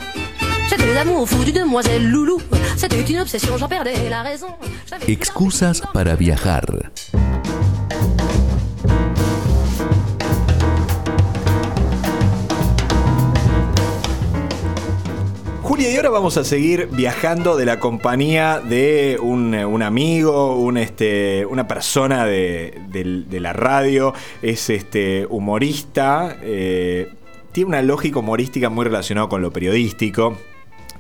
Excusas 5.07 5.81
para 5.93 6.15
viajar. 6.15 6.91
Julia, 15.61 15.91
y 15.91 15.95
ahora 15.97 16.09
vamos 16.09 16.37
a 16.37 16.43
seguir 16.43 16.89
viajando 16.91 17.57
de 17.57 17.65
la 17.65 17.79
compañía 17.79 18.59
de 18.59 19.19
un, 19.21 19.53
un 19.53 19.83
amigo, 19.83 20.55
un, 20.55 20.77
este, 20.77 21.45
una 21.45 21.67
persona 21.67 22.25
de 22.25 23.37
la 23.39 23.53
radio, 23.53 24.13
es 24.41 24.69
este, 24.69 25.25
humorista, 25.29 26.37
eh, 26.41 27.11
tiene 27.55 27.69
una 27.69 27.81
lógica 27.81 28.19
humorística 28.19 28.69
muy 28.69 28.83
relacionada 28.83 29.29
con 29.29 29.41
lo 29.41 29.49
periodístico. 29.49 30.37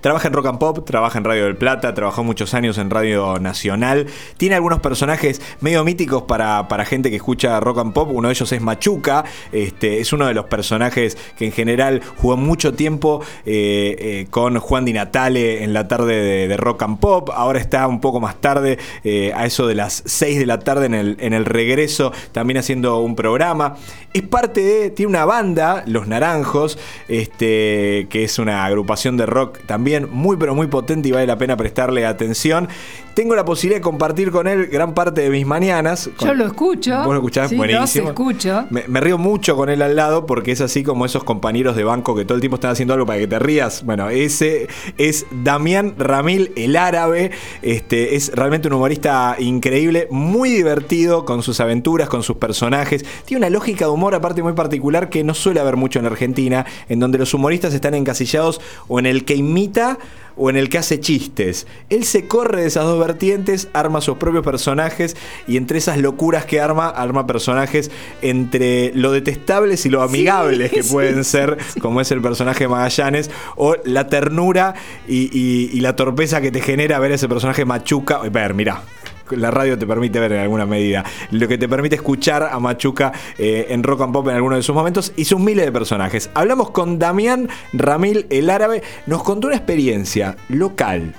Trabaja 0.05 0.27
en 0.27 0.35
Rock 0.35 0.45
and 0.45 0.59
Pop, 0.59 0.85
trabaja 0.85 1.17
en 1.17 1.23
Radio 1.23 1.45
del 1.45 1.57
Plata, 1.57 1.95
trabajó 1.95 2.23
muchos 2.23 2.53
años 2.53 2.77
en 2.77 2.91
Radio 2.91 3.39
Nacional. 3.39 4.05
Tiene 4.37 4.53
algunos 4.53 4.79
personajes 4.79 5.41
medio 5.61 5.83
míticos 5.83 6.25
para, 6.27 6.67
para 6.67 6.85
gente 6.85 7.09
que 7.09 7.15
escucha 7.15 7.59
Rock 7.59 7.79
and 7.79 7.93
Pop. 7.93 8.11
Uno 8.11 8.27
de 8.27 8.35
ellos 8.35 8.51
es 8.51 8.61
Machuca, 8.61 9.25
este, 9.51 10.01
es 10.01 10.13
uno 10.13 10.27
de 10.27 10.35
los 10.35 10.45
personajes 10.45 11.17
que 11.39 11.45
en 11.45 11.51
general 11.51 12.03
jugó 12.17 12.37
mucho 12.37 12.75
tiempo 12.75 13.23
eh, 13.47 13.95
eh, 13.97 14.27
con 14.29 14.59
Juan 14.59 14.85
Di 14.85 14.93
Natale 14.93 15.63
en 15.63 15.73
la 15.73 15.87
tarde 15.87 16.47
de, 16.47 16.55
Rock 16.55 16.83
and 16.83 16.99
Pop. 16.99 17.31
Ahora 17.33 17.57
está 17.57 17.87
un 17.87 17.99
poco 17.99 18.19
más 18.19 18.39
tarde, 18.39 18.77
eh, 19.03 19.33
a 19.33 19.47
eso 19.47 19.65
de 19.65 19.73
las 19.73 20.03
6 20.05 20.37
de 20.37 20.45
la 20.45 20.59
tarde 20.59 20.85
en 20.85 20.93
el, 20.93 21.17
en 21.19 21.33
el 21.33 21.45
regreso, 21.45 22.11
también 22.31 22.59
haciendo 22.59 22.99
un 22.99 23.15
programa. 23.15 23.77
Es 24.13 24.21
parte 24.21 24.61
de, 24.61 24.91
tiene 24.91 25.09
una 25.09 25.25
banda, 25.25 25.83
Los 25.87 26.07
Naranjos, 26.07 26.77
este, 27.07 28.05
que 28.11 28.23
es 28.23 28.37
una 28.37 28.65
agrupación 28.65 29.17
de 29.17 29.25
rock 29.25 29.57
también 29.65 29.94
muy 30.01 30.37
pero 30.37 30.55
muy 30.55 30.67
potente 30.67 31.09
y 31.09 31.11
vale 31.11 31.27
la 31.27 31.37
pena 31.37 31.57
prestarle 31.57 32.05
atención. 32.05 32.67
Tengo 33.15 33.33
la 33.33 33.45
posibilidad 33.45 33.77
de 33.77 33.81
compartir 33.81 34.29
con 34.29 34.45
él 34.45 34.67
gran 34.67 34.93
parte 34.93 35.21
de 35.21 35.29
mis 35.29 35.45
mañanas. 35.45 36.09
Yo 36.19 36.33
lo 36.33 36.45
escucho. 36.45 36.97
Vos 36.97 37.07
lo 37.07 37.15
escuchás, 37.15 37.49
Sí, 37.49 37.55
buenísimo. 37.55 38.09
Los 38.09 38.11
escucho. 38.11 38.65
Me, 38.69 38.83
me 38.89 38.99
río 38.99 39.17
mucho 39.17 39.55
con 39.55 39.69
él 39.69 39.81
al 39.81 39.95
lado 39.95 40.25
porque 40.25 40.51
es 40.51 40.59
así 40.59 40.83
como 40.83 41.05
esos 41.05 41.23
compañeros 41.23 41.77
de 41.77 41.85
banco 41.85 42.13
que 42.13 42.25
todo 42.25 42.35
el 42.35 42.41
tiempo 42.41 42.55
están 42.55 42.71
haciendo 42.71 42.93
algo 42.93 43.05
para 43.05 43.19
que 43.19 43.27
te 43.27 43.39
rías. 43.39 43.85
Bueno, 43.85 44.09
ese 44.09 44.67
es 44.97 45.25
Damián 45.31 45.95
Ramil, 45.97 46.51
el 46.57 46.75
árabe. 46.75 47.31
Este, 47.61 48.17
es 48.17 48.33
realmente 48.35 48.67
un 48.67 48.73
humorista 48.73 49.37
increíble, 49.39 50.09
muy 50.11 50.49
divertido 50.49 51.23
con 51.23 51.41
sus 51.41 51.61
aventuras, 51.61 52.09
con 52.09 52.21
sus 52.21 52.35
personajes. 52.35 53.05
Tiene 53.23 53.45
una 53.45 53.49
lógica 53.49 53.85
de 53.85 53.91
humor 53.91 54.13
aparte 54.13 54.43
muy 54.43 54.53
particular 54.53 55.07
que 55.07 55.23
no 55.23 55.33
suele 55.33 55.61
haber 55.61 55.77
mucho 55.77 55.99
en 55.99 56.05
Argentina, 56.05 56.65
en 56.89 56.99
donde 56.99 57.17
los 57.17 57.33
humoristas 57.33 57.73
están 57.73 57.93
encasillados 57.93 58.59
o 58.89 58.99
en 58.99 59.05
el 59.05 59.23
que 59.23 59.35
imita 59.35 59.99
o 60.37 60.49
en 60.49 60.57
el 60.57 60.69
que 60.69 60.77
hace 60.77 60.99
chistes. 60.99 61.67
Él 61.89 62.03
se 62.03 62.27
corre 62.27 62.61
de 62.61 62.67
esas 62.67 62.83
dos 62.85 62.99
vertientes, 62.99 63.67
arma 63.73 64.01
sus 64.01 64.17
propios 64.17 64.43
personajes 64.43 65.15
y 65.47 65.57
entre 65.57 65.77
esas 65.77 65.97
locuras 65.97 66.45
que 66.45 66.59
arma, 66.61 66.89
arma 66.89 67.25
personajes 67.27 67.91
entre 68.21 68.91
lo 68.95 69.11
detestables 69.11 69.85
y 69.85 69.89
lo 69.89 70.01
amigables 70.01 70.71
que 70.71 70.83
sí, 70.83 70.91
pueden 70.91 71.23
ser, 71.23 71.57
como 71.81 72.01
es 72.01 72.11
el 72.11 72.21
personaje 72.21 72.65
de 72.65 72.67
Magallanes, 72.69 73.29
o 73.55 73.75
la 73.85 74.07
ternura 74.07 74.75
y, 75.07 75.29
y- 75.37 75.69
y 75.73 75.79
la 75.81 75.95
torpeza 75.95 76.41
que 76.41 76.51
te 76.51 76.61
genera 76.61 76.99
ver 76.99 77.11
ese 77.13 77.27
personaje 77.29 77.65
machuca. 77.65 78.19
Ver, 78.29 78.53
mirá. 78.53 78.81
La 79.31 79.51
radio 79.51 79.77
te 79.77 79.87
permite 79.87 80.19
ver 80.19 80.33
en 80.33 80.39
alguna 80.39 80.65
medida. 80.65 81.03
Lo 81.31 81.47
que 81.47 81.57
te 81.57 81.67
permite 81.67 81.95
escuchar 81.95 82.43
a 82.43 82.59
Machuca 82.59 83.11
eh, 83.37 83.67
en 83.69 83.83
rock 83.83 84.01
and 84.01 84.13
pop 84.13 84.27
en 84.27 84.35
algunos 84.35 84.59
de 84.59 84.63
sus 84.63 84.75
momentos 84.75 85.13
y 85.15 85.25
sus 85.25 85.39
miles 85.39 85.65
de 85.65 85.71
personajes. 85.71 86.29
Hablamos 86.33 86.71
con 86.71 86.99
Damián 86.99 87.49
Ramil, 87.73 88.27
el 88.29 88.49
árabe. 88.49 88.83
Nos 89.07 89.23
contó 89.23 89.47
una 89.47 89.55
experiencia 89.55 90.37
local. 90.49 91.15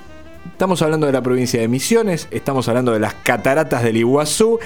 Estamos 0.52 0.80
hablando 0.82 1.06
de 1.06 1.12
la 1.12 1.22
provincia 1.22 1.60
de 1.60 1.68
Misiones, 1.68 2.28
estamos 2.30 2.68
hablando 2.68 2.92
de 2.92 3.00
las 3.00 3.14
cataratas 3.14 3.82
del 3.82 3.96
Iguazú. 3.96 4.58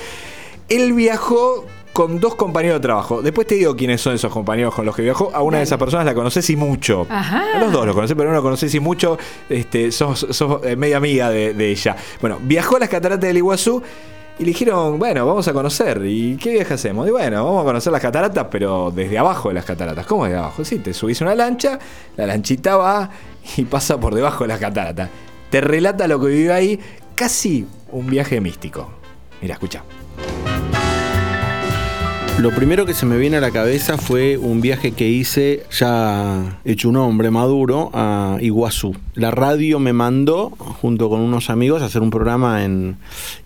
Él 0.69 0.93
viajó 0.93 1.67
con 1.93 2.21
dos 2.21 2.35
compañeros 2.35 2.79
de 2.79 2.83
trabajo. 2.83 3.23
Después 3.23 3.47
te 3.47 3.57
digo 3.57 3.77
quiénes 3.77 4.01
son 4.01 4.15
esos 4.15 4.33
compañeros 4.33 4.75
con 4.75 4.87
los 4.87 4.95
que 4.95 5.03
viajó. 5.03 5.31
A 5.35 5.43
una 5.43 5.59
de 5.59 5.65
esas 5.65 5.79
personas 5.79 6.07
la 6.07 6.15
conoces 6.15 6.49
y 6.51 6.57
mucho. 6.57 7.07
Ajá. 7.09 7.57
A 7.57 7.59
los 7.59 7.73
dos 7.73 7.87
los 7.87 7.95
conoces, 7.95 8.17
pero 8.17 8.29
uno 8.29 8.39
lo 8.39 8.43
conoces 8.43 8.75
y 8.75 8.81
mucho. 8.81 9.19
Este, 9.49 9.93
sos, 9.93 10.27
sos, 10.31 10.65
eh, 10.65 10.77
media 10.77 10.97
amiga 10.99 11.31
de, 11.31 11.55
de 11.55 11.71
ella. 11.71 11.97
Bueno, 12.21 12.39
viajó 12.41 12.77
a 12.77 12.81
las 12.81 12.89
cataratas 12.89 13.27
del 13.27 13.39
Iguazú. 13.39 13.83
Y 14.39 14.45
le 14.45 14.53
dijeron, 14.53 14.99
bueno, 14.99 15.27
vamos 15.27 15.47
a 15.49 15.53
conocer. 15.53 16.01
¿Y 16.07 16.39
qué 16.39 16.53
viaje 16.55 16.73
hacemos? 16.73 17.07
Y 17.07 17.11
bueno, 17.11 17.45
vamos 17.45 17.61
a 17.61 17.65
conocer 17.67 17.93
las 17.93 18.01
cataratas, 18.01 18.47
pero 18.51 18.91
desde 18.91 19.19
abajo 19.19 19.49
de 19.49 19.55
las 19.57 19.67
cataratas. 19.67 20.07
¿Cómo 20.07 20.25
desde 20.25 20.39
abajo? 20.39 20.65
Sí, 20.65 20.79
te 20.79 20.95
subís 20.95 21.21
una 21.21 21.35
lancha, 21.35 21.79
la 22.17 22.25
lanchita 22.27 22.79
va 22.79 23.11
y 23.59 23.65
pasa 23.65 24.01
por 24.01 24.15
debajo 24.15 24.45
de 24.45 24.49
las 24.49 24.59
cataratas. 24.59 25.11
Te 25.51 25.61
relata 25.61 26.09
lo 26.09 26.19
que 26.19 26.29
vivió 26.29 26.55
ahí, 26.55 26.81
casi 27.15 27.67
un 27.93 28.07
viaje 28.07 28.41
místico. 28.41 28.89
Mira, 29.43 29.55
escucha. 29.55 29.85
Lo 32.39 32.51
primero 32.53 32.87
que 32.87 32.95
se 32.95 33.05
me 33.05 33.19
viene 33.19 33.37
a 33.37 33.41
la 33.41 33.51
cabeza 33.51 33.99
fue 33.99 34.39
un 34.39 34.63
viaje 34.63 34.93
que 34.93 35.07
hice 35.09 35.65
ya 35.79 36.59
hecho 36.65 36.89
un 36.89 36.97
hombre 36.97 37.31
maduro 37.31 37.91
a 37.93 38.39
Iguazú. 38.41 38.97
La 39.15 39.31
radio 39.31 39.79
me 39.79 39.93
mandó 39.93 40.49
junto 40.51 41.11
con 41.11 41.21
unos 41.21 41.51
amigos 41.51 41.83
a 41.83 41.87
hacer 41.87 42.01
un 42.01 42.09
programa 42.11 42.65
en 42.65 42.97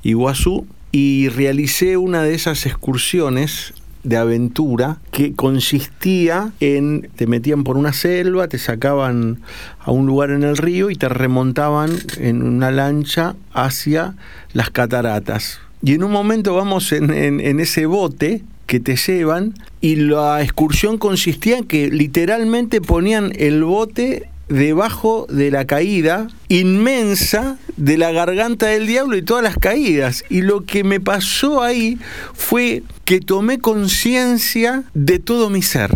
Iguazú 0.04 0.66
y 0.92 1.28
realicé 1.28 1.96
una 1.96 2.22
de 2.22 2.34
esas 2.34 2.66
excursiones 2.66 3.74
de 4.04 4.16
aventura 4.16 4.98
que 5.10 5.32
consistía 5.34 6.52
en 6.60 7.08
te 7.16 7.26
metían 7.26 7.64
por 7.64 7.76
una 7.76 7.92
selva, 7.92 8.46
te 8.46 8.58
sacaban 8.58 9.40
a 9.80 9.90
un 9.90 10.06
lugar 10.06 10.30
en 10.30 10.44
el 10.44 10.56
río 10.56 10.90
y 10.90 10.94
te 10.94 11.08
remontaban 11.08 11.90
en 12.18 12.42
una 12.42 12.70
lancha 12.70 13.34
hacia 13.52 14.14
las 14.52 14.70
cataratas. 14.70 15.58
Y 15.82 15.94
en 15.94 16.04
un 16.04 16.12
momento 16.12 16.54
vamos 16.54 16.92
en, 16.92 17.10
en- 17.12 17.60
ese 17.60 17.86
bote 17.86 18.42
que 18.66 18.80
te 18.80 18.96
llevan 18.96 19.54
y 19.80 19.96
la 19.96 20.42
excursión 20.42 20.98
consistía 20.98 21.58
en 21.58 21.64
que 21.64 21.90
literalmente 21.90 22.80
ponían 22.80 23.32
el 23.36 23.64
bote 23.64 24.28
debajo 24.48 25.26
de 25.30 25.50
la 25.50 25.64
caída 25.64 26.28
inmensa 26.48 27.58
de 27.76 27.98
la 27.98 28.12
garganta 28.12 28.66
del 28.66 28.86
diablo 28.86 29.16
y 29.16 29.22
todas 29.22 29.42
las 29.42 29.56
caídas. 29.56 30.24
Y 30.28 30.42
lo 30.42 30.64
que 30.64 30.84
me 30.84 31.00
pasó 31.00 31.62
ahí 31.62 31.98
fue 32.34 32.82
que 33.04 33.20
tomé 33.20 33.58
conciencia 33.58 34.84
de 34.94 35.18
todo 35.18 35.50
mi 35.50 35.62
ser 35.62 35.90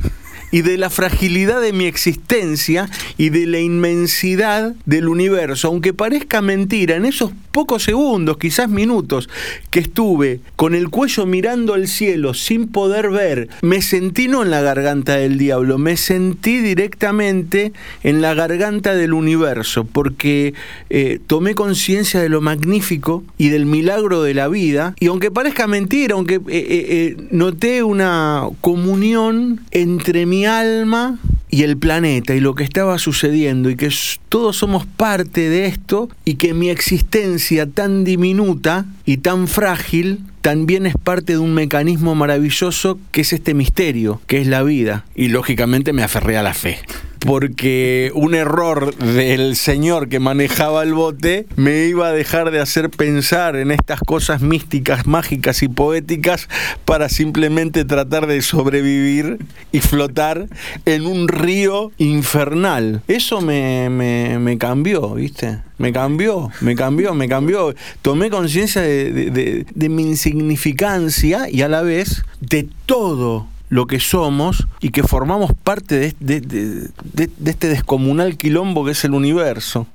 y 0.50 0.62
de 0.62 0.78
la 0.78 0.90
fragilidad 0.90 1.60
de 1.60 1.72
mi 1.72 1.84
existencia 1.84 2.88
y 3.16 3.30
de 3.30 3.46
la 3.46 3.60
inmensidad 3.60 4.74
del 4.86 5.08
universo. 5.08 5.68
Aunque 5.68 5.92
parezca 5.92 6.40
mentira, 6.40 6.96
en 6.96 7.04
esos 7.04 7.32
pocos 7.52 7.82
segundos, 7.82 8.38
quizás 8.38 8.68
minutos, 8.68 9.28
que 9.70 9.80
estuve 9.80 10.40
con 10.56 10.74
el 10.74 10.88
cuello 10.90 11.26
mirando 11.26 11.74
al 11.74 11.88
cielo 11.88 12.34
sin 12.34 12.68
poder 12.68 13.10
ver, 13.10 13.48
me 13.62 13.82
sentí 13.82 14.28
no 14.28 14.42
en 14.42 14.50
la 14.50 14.62
garganta 14.62 15.16
del 15.16 15.38
diablo, 15.38 15.78
me 15.78 15.96
sentí 15.96 16.58
directamente 16.58 17.72
en 18.02 18.20
la 18.20 18.34
garganta 18.34 18.94
del 18.94 19.12
universo, 19.12 19.84
porque 19.84 20.54
eh, 20.90 21.18
tomé 21.26 21.54
conciencia 21.54 22.20
de 22.20 22.28
lo 22.28 22.40
magnífico 22.40 23.24
y 23.38 23.48
del 23.48 23.66
milagro 23.66 24.22
de 24.22 24.34
la 24.34 24.48
vida, 24.48 24.94
y 25.00 25.06
aunque 25.06 25.30
parezca 25.30 25.66
mentira, 25.66 26.14
aunque 26.14 26.36
eh, 26.36 26.40
eh, 26.48 27.16
noté 27.30 27.82
una 27.82 28.44
comunión 28.60 29.60
entre 29.72 30.26
mi 30.26 30.37
alma 30.46 31.18
y 31.50 31.62
el 31.62 31.76
planeta 31.76 32.34
y 32.34 32.40
lo 32.40 32.54
que 32.54 32.64
estaba 32.64 32.98
sucediendo 32.98 33.70
y 33.70 33.76
que 33.76 33.90
todos 34.28 34.56
somos 34.56 34.86
parte 34.86 35.48
de 35.48 35.66
esto 35.66 36.08
y 36.24 36.34
que 36.34 36.54
mi 36.54 36.68
existencia 36.68 37.66
tan 37.66 38.04
diminuta 38.04 38.84
y 39.04 39.18
tan 39.18 39.48
frágil 39.48 40.20
también 40.42 40.86
es 40.86 40.94
parte 40.96 41.32
de 41.32 41.38
un 41.38 41.54
mecanismo 41.54 42.14
maravilloso 42.14 42.98
que 43.12 43.22
es 43.22 43.32
este 43.32 43.54
misterio, 43.54 44.20
que 44.26 44.40
es 44.40 44.46
la 44.46 44.62
vida. 44.62 45.04
Y 45.14 45.28
lógicamente 45.28 45.92
me 45.92 46.02
aferré 46.02 46.36
a 46.36 46.42
la 46.42 46.54
fe. 46.54 46.78
Porque 47.20 48.10
un 48.14 48.34
error 48.34 48.94
del 48.96 49.56
señor 49.56 50.08
que 50.08 50.20
manejaba 50.20 50.82
el 50.82 50.94
bote 50.94 51.46
me 51.56 51.86
iba 51.86 52.08
a 52.08 52.12
dejar 52.12 52.50
de 52.50 52.60
hacer 52.60 52.90
pensar 52.90 53.56
en 53.56 53.70
estas 53.70 54.00
cosas 54.00 54.40
místicas, 54.40 55.06
mágicas 55.06 55.62
y 55.62 55.68
poéticas 55.68 56.48
para 56.84 57.08
simplemente 57.08 57.84
tratar 57.84 58.26
de 58.26 58.40
sobrevivir 58.42 59.38
y 59.72 59.80
flotar 59.80 60.46
en 60.86 61.06
un 61.06 61.28
río 61.28 61.90
infernal. 61.98 63.02
Eso 63.08 63.40
me, 63.40 63.90
me- 63.90 64.38
me 64.38 64.56
cambió, 64.58 65.14
¿viste? 65.14 65.58
Me 65.78 65.92
cambió, 65.92 66.50
me 66.60 66.74
cambió, 66.74 67.14
me 67.14 67.28
cambió. 67.28 67.74
Tomé 68.02 68.30
conciencia 68.30 68.82
de, 68.82 69.12
de- 69.12 69.30
de- 69.30 69.66
de 69.74 69.88
mi 69.88 70.02
insignificancia 70.02 71.48
y 71.50 71.62
a 71.62 71.68
la 71.68 71.82
vez 71.82 72.24
de 72.40 72.68
todo 72.86 73.46
lo 73.68 73.86
que 73.86 74.00
somos 74.00 74.66
y 74.80 74.90
que 74.90 75.02
formamos 75.02 75.52
parte 75.64 75.98
de, 75.98 76.14
de- 76.20 76.40
de- 76.40 76.88
de- 77.12 77.30
de 77.36 77.50
este 77.50 77.68
descomunal 77.68 78.36
quilombo 78.36 78.84
que 78.84 78.92
es 78.92 79.04
el 79.04 79.14
universo. 79.14 79.86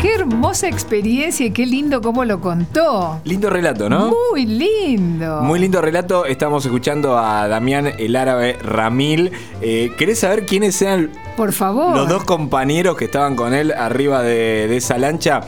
Qué 0.00 0.14
hermosa 0.14 0.68
experiencia 0.68 1.46
y 1.46 1.50
qué 1.52 1.66
lindo 1.66 2.00
cómo 2.00 2.24
lo 2.24 2.40
contó. 2.40 3.20
Lindo 3.24 3.48
relato, 3.50 3.88
¿no? 3.88 4.12
Muy 4.32 4.44
lindo. 4.46 5.40
Muy 5.42 5.58
lindo 5.58 5.80
relato. 5.80 6.26
Estamos 6.26 6.64
escuchando 6.64 7.18
a 7.18 7.48
Damián 7.48 7.86
el 7.98 8.14
árabe 8.14 8.54
Ramil. 8.62 9.32
Eh, 9.62 9.92
¿Querés 9.96 10.20
saber 10.20 10.44
quiénes 10.46 10.80
eran 10.82 11.10
Por 11.36 11.52
favor. 11.52 11.96
los 11.96 12.08
dos 12.08 12.24
compañeros 12.24 12.96
que 12.96 13.06
estaban 13.06 13.36
con 13.36 13.54
él 13.54 13.72
arriba 13.72 14.22
de, 14.22 14.66
de 14.68 14.76
esa 14.76 14.98
lancha? 14.98 15.40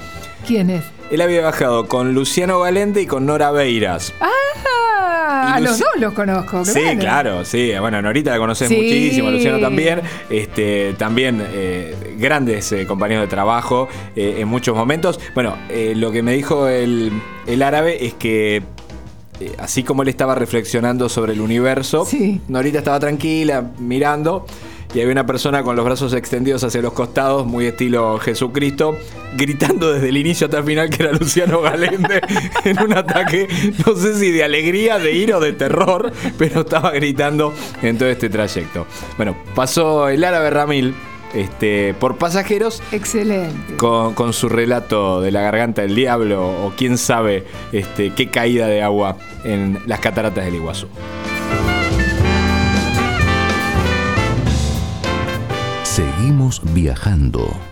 ¿Quién 0.46 0.70
es? 0.70 0.85
Él 1.11 1.21
había 1.23 1.42
bajado 1.42 1.87
con 1.88 2.12
Luciano 2.14 2.61
Galente 2.61 3.01
y 3.01 3.07
con 3.07 3.25
Nora 3.27 3.51
Beiras. 3.51 4.12
Ah, 4.21 5.55
a 5.55 5.61
los 5.61 5.79
dos 5.79 5.88
los 5.99 6.12
conozco. 6.12 6.64
Sí, 6.64 6.81
claro, 6.99 7.44
sí. 7.44 7.73
Bueno, 7.81 8.03
Norita 8.03 8.31
la 8.31 8.38
conoces 8.38 8.68
Sí. 8.68 8.75
muchísimo, 8.77 9.31
Luciano 9.31 9.59
también. 9.59 10.03
Este, 10.29 10.94
también 10.99 11.42
eh, 11.51 12.14
grandes 12.18 12.71
eh, 12.73 12.87
compañeros 12.87 13.23
de 13.25 13.29
trabajo 13.29 13.88
eh, 14.16 14.37
en 14.38 14.49
muchos 14.49 14.77
momentos. 14.77 15.18
Bueno, 15.35 15.57
lo 15.94 16.12
que 16.12 16.23
me 16.23 16.33
dijo 16.35 16.68
el, 16.68 17.12
el 17.47 17.62
árabe 17.62 18.05
es 18.05 18.14
que 18.14 18.62
así 19.59 19.85
como 19.85 20.03
él 20.03 20.09
estaba 20.09 20.35
reflexionando 20.35 21.09
sobre 21.09 21.33
el 21.33 21.40
universo, 21.40 22.05
Sí. 22.05 22.40
Norita 22.49 22.79
estaba 22.79 22.99
tranquila, 23.01 23.71
mirando. 23.79 24.44
Y 24.94 25.01
había 25.01 25.12
una 25.12 25.27
persona 25.27 25.62
con 25.62 25.77
los 25.77 25.85
brazos 25.85 26.12
extendidos 26.14 26.64
hacia 26.64 26.81
los 26.81 26.92
costados, 26.92 27.46
muy 27.46 27.66
estilo 27.66 28.18
Jesucristo, 28.18 28.96
gritando 29.37 29.92
desde 29.92 30.09
el 30.09 30.16
inicio 30.16 30.46
hasta 30.46 30.59
el 30.59 30.64
final 30.64 30.90
que 30.90 31.03
era 31.03 31.12
Luciano 31.12 31.61
Galende 31.61 32.20
en 32.64 32.81
un 32.81 32.94
ataque, 32.94 33.48
no 33.87 33.94
sé 33.94 34.14
si 34.14 34.31
de 34.31 34.44
alegría, 34.44 34.98
de 34.98 35.12
ira 35.12 35.37
o 35.37 35.40
de 35.40 35.53
terror, 35.53 36.12
pero 36.38 36.62
estaba 36.62 36.90
gritando 36.92 37.53
en 37.83 37.98
todo 37.98 38.09
este 38.09 38.29
trayecto. 38.29 38.87
Bueno, 39.16 39.37
pasó 39.55 40.09
el 40.09 40.24
árabe 40.24 40.51
Ramil 40.51 40.94
este, 41.35 41.94
por 41.94 42.16
pasajeros. 42.16 42.83
Excelente. 42.92 43.77
Con, 43.77 44.14
con 44.14 44.33
su 44.33 44.48
relato 44.48 45.20
de 45.20 45.31
la 45.31 45.42
garganta 45.42 45.83
del 45.83 45.94
diablo 45.94 46.48
o 46.48 46.72
quién 46.77 46.98
sabe 46.98 47.44
este, 47.72 48.14
qué 48.14 48.31
caída 48.31 48.66
de 48.66 48.83
agua 48.83 49.16
en 49.44 49.79
las 49.87 50.01
cataratas 50.01 50.44
del 50.44 50.55
Iguazú. 50.57 50.88
Seguimos 55.94 56.61
viajando. 56.74 57.67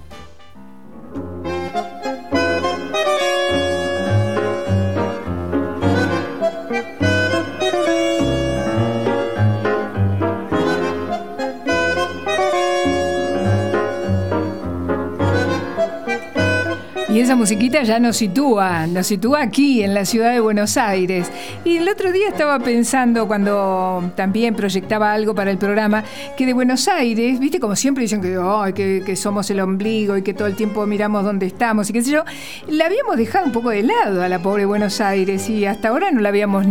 Musiquita 17.37 17.83
ya 17.83 18.01
nos 18.01 18.17
sitúa, 18.17 18.87
nos 18.87 19.09
sitúa 19.09 19.43
aquí 19.43 19.83
en 19.83 19.93
la 19.93 20.07
ciudad 20.07 20.33
de 20.33 20.41
Buenos 20.41 20.79
Aires. 20.79 21.31
Y 21.67 21.77
el 21.77 21.87
otro 21.87 22.11
día 22.11 22.29
estaba 22.29 22.59
pensando, 22.59 23.29
cuando 23.29 24.11
también 24.17 24.55
proyectaba 24.55 25.13
algo 25.13 25.35
para 25.35 25.51
el 25.51 25.59
programa, 25.59 26.03
que 26.39 26.47
de 26.47 26.55
Buenos 26.55 26.89
Aires, 26.89 27.39
viste, 27.39 27.61
como 27.61 27.77
siempre 27.77 28.03
dicen 28.03 28.23
que, 28.23 29.03
que, 29.05 29.17
somos 29.17 29.51
el 29.51 29.61
ombligo 29.61 30.17
y 30.17 30.23
que 30.23 30.33
todo 30.33 30.49
el 30.49 30.57
tiempo 30.57 30.87
miramos 30.87 31.25
dónde 31.25 31.45
estamos 31.45 31.91
y 31.91 31.93
qué 31.93 32.03
sé 32.03 32.11
yo, 32.11 32.25
la 32.69 32.87
habíamos 32.87 33.19
dejado 33.19 33.45
un 33.45 33.53
poco 33.53 33.69
de 33.69 33.83
lado 33.83 34.23
a 34.23 34.29
la 34.31 34.39
pobre 34.39 34.65
Buenos 34.65 35.03
Aires 35.03 35.51
y 35.51 35.67
hasta 35.67 35.89
ahora 35.89 36.11
no 36.11 36.23
la 36.23 36.31
habíamos 36.31 36.67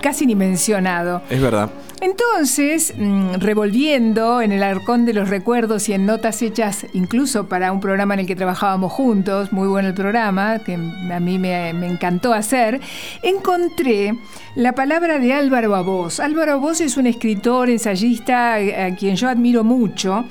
casi 0.00 0.24
ni 0.24 0.34
mencionado. 0.34 1.20
Es 1.28 1.42
verdad. 1.42 1.68
Entonces, 2.00 2.92
mm, 2.96 3.34
revolviendo 3.38 4.42
en 4.42 4.52
el 4.52 4.62
arcón 4.62 5.06
de 5.06 5.14
los 5.14 5.30
recuerdos 5.30 5.88
y 5.88 5.94
en 5.94 6.04
notas 6.04 6.42
hechas 6.42 6.86
incluso 6.92 7.48
para 7.48 7.72
un 7.72 7.80
programa 7.80 8.14
en 8.14 8.20
el 8.20 8.26
que 8.26 8.36
trabajábamos 8.36 8.92
juntos, 8.92 9.52
muy 9.52 9.66
bueno 9.66 9.88
el 9.88 9.94
programa, 9.94 10.58
que 10.58 10.74
a 10.74 11.20
mí 11.20 11.38
me, 11.38 11.70
encantó 11.70 12.34
hacer, 12.34 12.80
encontré 13.22 14.14
la 14.54 14.72
palabra 14.72 15.18
de 15.18 15.32
Álvaro 15.32 15.74
Abós. 15.74 16.20
Álvaro 16.20 16.52
Abós 16.52 16.80
es 16.80 16.96
un 16.96 17.06
escritor, 17.06 17.70
ensayista, 17.70 18.54
a 18.54 18.94
quien 18.94 19.16
yo 19.16 19.28
admiro 19.28 19.64
mucho. 19.64 20.26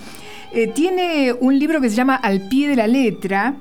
Eh, 0.54 0.67
tiene 0.67 1.34
un 1.34 1.58
libro 1.58 1.82
que 1.82 1.89
se 1.89 1.95
llama 1.95 2.15
Al 2.15 2.47
pie 2.47 2.69
de 2.69 2.75
la 2.75 2.88
letra 2.88 3.56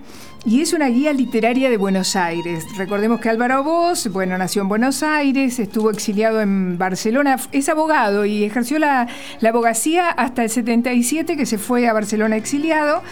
y 0.46 0.60
es 0.60 0.74
una 0.74 0.88
guía 0.88 1.12
literaria 1.14 1.70
de 1.70 1.78
Buenos 1.78 2.16
Aires. 2.16 2.66
Recordemos 2.76 3.18
que 3.18 3.30
Álvaro 3.30 3.64
Bosch, 3.64 4.08
bueno, 4.08 4.36
nació 4.36 4.60
en 4.60 4.68
Buenos 4.68 5.02
Aires, 5.02 5.58
estuvo 5.58 5.90
exiliado 5.90 6.42
en 6.42 6.76
Barcelona, 6.76 7.38
es 7.52 7.68
abogado 7.70 8.26
y 8.26 8.44
ejerció 8.44 8.78
la, 8.78 9.08
abogacía 9.42 10.10
hasta 10.10 10.42
el 10.42 10.50
77 10.50 11.36
que 11.36 11.46
se 11.46 11.56
fue 11.56 11.88
a 11.88 11.94
Barcelona 11.94 12.36
exiliado 12.36 13.02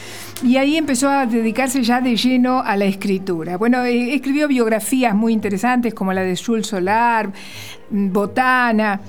y 0.43 0.59
ahí 0.59 0.77
empezó 0.77 1.09
a 1.09 1.25
dedicarse 1.25 1.83
ya 1.83 2.03
de 2.03 2.17
lleno 2.17 2.61
a 2.61 2.77
la 2.77 2.85
escritura. 2.85 3.57
Bueno, 3.57 3.83
eh, 3.85 4.15
escribió 4.15 4.47
biografías 4.47 5.15
muy 5.15 5.33
interesantes 5.33 5.95
como 5.95 6.13
la 6.13 6.23
de 6.23 6.37
Jules 6.37 6.67
Solar, 6.67 7.33
mm, 7.91 8.13
Botana. 8.13 9.01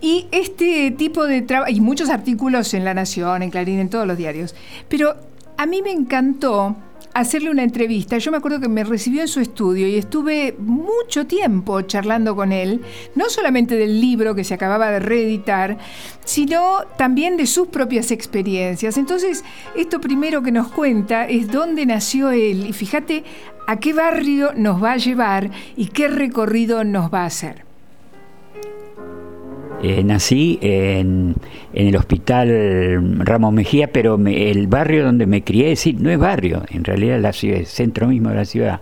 Y 0.00 0.26
este 0.32 0.90
tipo 0.92 1.26
de 1.26 1.42
trabajo, 1.42 1.70
y 1.70 1.80
muchos 1.80 2.08
artículos 2.08 2.72
en 2.74 2.84
La 2.84 2.94
Nación, 2.94 3.42
en 3.42 3.50
Clarín, 3.50 3.78
en 3.78 3.90
todos 3.90 4.06
los 4.06 4.16
diarios. 4.16 4.54
Pero 4.88 5.14
a 5.58 5.66
mí 5.66 5.82
me 5.82 5.92
encantó 5.92 6.74
hacerle 7.14 7.50
una 7.50 7.62
entrevista. 7.62 8.18
Yo 8.18 8.30
me 8.30 8.38
acuerdo 8.38 8.60
que 8.60 8.68
me 8.68 8.84
recibió 8.84 9.22
en 9.22 9.28
su 9.28 9.40
estudio 9.40 9.86
y 9.88 9.96
estuve 9.96 10.54
mucho 10.58 11.26
tiempo 11.26 11.80
charlando 11.82 12.36
con 12.36 12.52
él, 12.52 12.82
no 13.14 13.28
solamente 13.28 13.76
del 13.76 14.00
libro 14.00 14.34
que 14.34 14.44
se 14.44 14.54
acababa 14.54 14.90
de 14.90 15.00
reeditar, 15.00 15.78
sino 16.24 16.84
también 16.96 17.36
de 17.36 17.46
sus 17.46 17.68
propias 17.68 18.10
experiencias. 18.10 18.96
Entonces, 18.96 19.44
esto 19.76 20.00
primero 20.00 20.42
que 20.42 20.52
nos 20.52 20.68
cuenta 20.68 21.26
es 21.26 21.50
dónde 21.50 21.86
nació 21.86 22.30
él 22.30 22.66
y 22.68 22.72
fíjate 22.72 23.24
a 23.66 23.78
qué 23.78 23.92
barrio 23.92 24.52
nos 24.56 24.82
va 24.82 24.92
a 24.92 24.96
llevar 24.96 25.50
y 25.76 25.86
qué 25.86 26.08
recorrido 26.08 26.84
nos 26.84 27.12
va 27.12 27.22
a 27.22 27.26
hacer. 27.26 27.69
Eh, 29.82 30.04
nací 30.04 30.58
en, 30.60 31.34
en, 31.72 31.86
el 31.86 31.96
hospital 31.96 33.16
Ramos 33.24 33.52
Mejía, 33.54 33.90
pero 33.90 34.18
me, 34.18 34.50
el 34.50 34.66
barrio 34.66 35.04
donde 35.04 35.24
me 35.24 35.42
crié, 35.42 35.74
sí, 35.74 35.94
no 35.98 36.10
es 36.10 36.18
barrio, 36.18 36.64
en 36.70 36.84
realidad 36.84 37.18
la 37.18 37.32
ciudad, 37.32 37.60
el 37.60 37.66
centro 37.66 38.08
mismo 38.08 38.28
de 38.28 38.34
la 38.34 38.44
ciudad, 38.44 38.80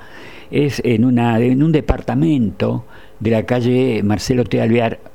es 0.50 0.82
en, 0.84 1.04
una, 1.04 1.38
un 1.38 1.70
departamento 1.70 2.84
de 3.20 3.30
la 3.30 3.44
calle 3.44 4.02
Marcelo 4.02 4.44
T. 4.44 4.60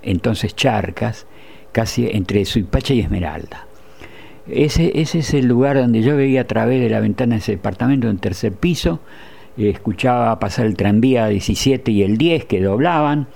Entonces 0.03 0.55
Charcas, 0.55 1.25
casi 1.73 2.07
entre 2.11 2.45
Suipacha 2.45 2.93
y 2.93 3.01
Esmeralda. 3.01 3.67
Ese, 4.47 4.91
ese 4.99 5.19
es 5.19 5.33
el 5.33 5.47
lugar 5.47 5.77
donde 5.77 6.01
yo 6.01 6.15
veía 6.15 6.41
a 6.41 6.47
través 6.47 6.81
de 6.81 6.89
la 6.89 6.99
ventana 6.99 7.35
de 7.35 7.39
ese 7.39 7.53
departamento 7.53 8.09
en 8.09 8.17
tercer 8.17 8.53
piso, 8.53 8.99
eh, 9.57 9.69
escuchaba 9.69 10.39
pasar 10.39 10.65
el 10.65 10.75
tranvía 10.75 11.27
17 11.27 11.91
y 11.91 12.03
el 12.03 12.17
10 12.17 12.45
que 12.45 12.61
doblaban, 12.61 13.27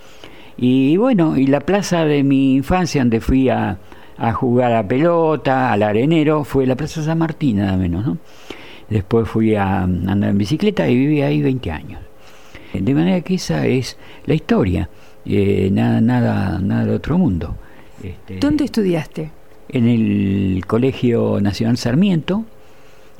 y 0.57 0.97
bueno, 0.97 1.37
y 1.37 1.47
la 1.47 1.59
plaza 1.59 2.05
de 2.05 2.23
mi 2.23 2.55
infancia 2.55 3.01
donde 3.01 3.21
fui 3.21 3.49
a, 3.49 3.77
a 4.17 4.33
jugar 4.33 4.73
a 4.73 4.87
pelota, 4.87 5.71
al 5.71 5.83
arenero, 5.83 6.43
fue 6.43 6.65
la 6.65 6.75
Plaza 6.75 7.03
San 7.03 7.19
Martín, 7.19 7.57
nada 7.57 7.77
menos, 7.77 8.05
¿no? 8.05 8.17
Después 8.89 9.27
fui 9.27 9.55
a 9.55 9.83
andar 9.83 10.29
en 10.29 10.37
bicicleta 10.37 10.87
y 10.87 10.95
viví 10.95 11.21
ahí 11.21 11.41
20 11.41 11.71
años. 11.71 12.01
De 12.73 12.93
manera 12.93 13.21
que 13.21 13.35
esa 13.35 13.65
es 13.65 13.97
la 14.25 14.33
historia, 14.33 14.89
eh, 15.25 15.69
nada, 15.71 16.01
nada, 16.01 16.59
nada 16.59 16.85
de 16.85 16.95
otro 16.95 17.17
mundo. 17.17 17.55
Este, 18.03 18.39
¿Dónde 18.39 18.65
estudiaste? 18.65 19.31
En 19.69 19.87
el 19.87 20.65
Colegio 20.65 21.39
Nacional 21.41 21.77
Sarmiento, 21.77 22.45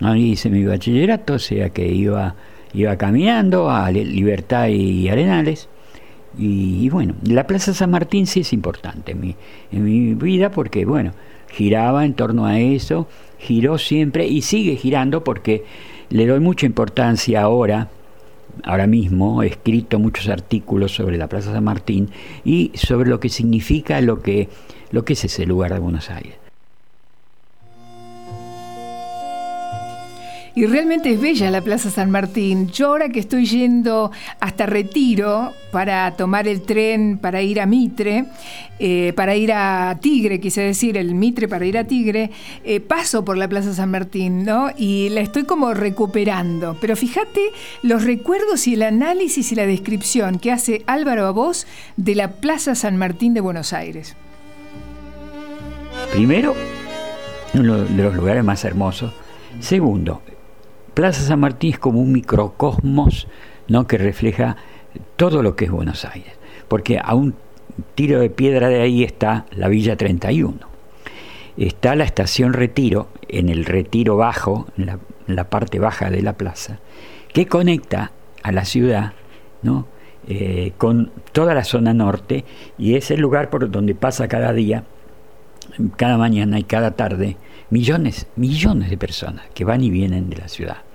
ahí 0.01 0.31
hice 0.31 0.49
mi 0.49 0.63
bachillerato, 0.63 1.33
o 1.33 1.39
sea 1.39 1.69
que 1.69 1.87
iba, 1.87 2.35
iba 2.73 2.95
caminando 2.97 3.69
a 3.69 3.91
Libertad 3.91 4.67
y 4.67 5.09
Arenales. 5.09 5.67
Y, 6.37 6.89
bueno, 6.89 7.15
la 7.23 7.47
Plaza 7.47 7.73
San 7.73 7.91
Martín 7.91 8.27
sí 8.27 8.41
es 8.41 8.53
importante 8.53 9.13
en 9.13 9.19
mi, 9.19 9.35
en 9.71 9.83
mi 9.83 10.13
vida 10.13 10.51
porque, 10.51 10.85
bueno, 10.85 11.13
giraba 11.49 12.05
en 12.05 12.13
torno 12.13 12.45
a 12.45 12.59
eso, 12.59 13.07
giró 13.39 13.77
siempre 13.77 14.27
y 14.27 14.41
sigue 14.41 14.75
girando 14.75 15.23
porque 15.23 15.63
le 16.09 16.27
doy 16.27 16.39
mucha 16.39 16.65
importancia 16.65 17.41
ahora, 17.41 17.89
ahora 18.63 18.87
mismo, 18.87 19.41
he 19.43 19.47
escrito 19.47 19.99
muchos 19.99 20.29
artículos 20.29 20.93
sobre 20.93 21.17
la 21.17 21.27
Plaza 21.27 21.51
San 21.51 21.63
Martín 21.63 22.09
y 22.45 22.71
sobre 22.75 23.09
lo 23.09 23.19
que 23.19 23.29
significa 23.29 23.99
lo 24.01 24.21
que, 24.21 24.49
lo 24.91 25.03
que 25.05 25.13
es 25.13 25.25
ese 25.25 25.45
lugar 25.45 25.73
de 25.73 25.79
Buenos 25.79 26.09
Aires. 26.09 26.46
Y 30.57 30.65
realmente 30.65 31.11
es 31.11 31.21
bella 31.21 31.51
la 31.51 31.61
Plaza 31.61 31.91
San 31.91 32.09
Martín. 32.09 32.71
Yo 32.71 32.87
ahora 32.87 33.09
que 33.09 33.19
estoy 33.19 33.45
yendo 33.45 34.09
hasta 34.39 34.65
Retiro 34.65 35.53
para 35.71 36.09
tomar 36.15 36.47
el 36.47 36.63
tren 36.63 37.19
para 37.19 37.43
ir 37.43 37.61
a 37.61 37.67
Mitre, 37.67 38.25
eh, 38.79 39.13
para 39.15 39.35
ir 39.35 39.53
a 39.53 39.99
Tigre, 40.01 40.39
quise 40.39 40.61
decir, 40.61 40.97
el 40.97 41.13
Mitre 41.13 41.47
para 41.47 41.63
ir 41.63 41.77
a 41.77 41.83
Tigre, 41.83 42.31
eh, 42.63 42.79
paso 42.79 43.23
por 43.23 43.37
la 43.37 43.47
Plaza 43.47 43.71
San 43.71 43.91
Martín, 43.91 44.45
¿no? 44.45 44.71
Y 44.75 45.09
la 45.09 45.21
estoy 45.21 45.43
como 45.43 45.75
recuperando. 45.75 46.75
Pero 46.81 46.95
fíjate 46.95 47.51
los 47.83 48.03
recuerdos 48.03 48.67
y 48.67 48.73
el 48.73 48.81
análisis 48.81 49.51
y 49.51 49.55
la 49.55 49.67
descripción 49.67 50.39
que 50.39 50.51
hace 50.51 50.81
Álvaro 50.87 51.27
Abós 51.27 51.67
de 51.97 52.15
la 52.15 52.31
Plaza 52.31 52.73
San 52.73 52.97
Martín 52.97 53.35
de 53.35 53.41
Buenos 53.41 53.73
Aires. 53.73 54.15
Primero, 56.13 56.55
uno 57.53 57.77
de 57.83 58.03
los 58.03 58.15
lugares 58.15 58.43
más 58.43 58.65
hermosos. 58.65 59.13
Segundo, 59.59 60.23
Plaza 60.97 61.21
San 61.21 61.41
Martín 61.41 61.73
es 61.73 61.77
como 61.77 61.99
un 61.99 62.11
microcosmos 62.11 63.27
¿no? 63.67 63.85
que 63.85 63.99
refleja 63.99 64.57
todo 65.15 65.43
lo 65.43 65.55
que 65.55 65.65
es 65.65 65.71
Buenos 65.71 66.05
Aires, 66.05 66.33
porque 66.67 66.99
a 66.99 67.13
un 67.13 67.35
tiro 67.93 68.19
de 68.19 68.31
piedra 68.31 68.67
de 68.67 68.81
ahí 68.81 69.03
está 69.03 69.45
la 69.51 69.67
Villa 69.67 69.95
31. 69.95 70.57
Está 71.55 71.93
la 71.93 72.03
estación 72.03 72.53
Retiro, 72.53 73.09
en 73.27 73.49
el 73.49 73.65
Retiro 73.65 74.17
Bajo, 74.17 74.65
en 74.75 74.97
la, 75.27 75.43
parte 75.43 75.77
baja 75.77 76.09
de 76.09 76.23
la 76.23 76.33
plaza, 76.33 76.79
que 77.31 77.45
conecta 77.45 78.11
a 78.41 78.51
la 78.51 78.65
ciudad 78.65 79.13
¿no? 79.61 79.85
Eh, 80.27 80.71
con 80.79 81.11
toda 81.31 81.53
la 81.53 81.63
zona 81.63 81.93
norte 81.93 82.43
y 82.79 82.95
es 82.95 83.11
el 83.11 83.19
lugar 83.19 83.51
por 83.51 83.69
donde 83.69 83.93
pasa 83.93 84.27
cada 84.27 84.51
día, 84.51 84.83
cada 85.95 86.17
mañana 86.17 86.57
y 86.57 86.63
cada 86.63 86.95
tarde, 86.95 87.37
millones, 87.69 88.25
millones 88.35 88.89
de 88.89 88.97
personas 88.97 89.45
que 89.53 89.63
van 89.63 89.83
y 89.83 89.91
vienen 89.91 90.31
de 90.31 90.37
la 90.37 90.47
ciudad 90.47 90.86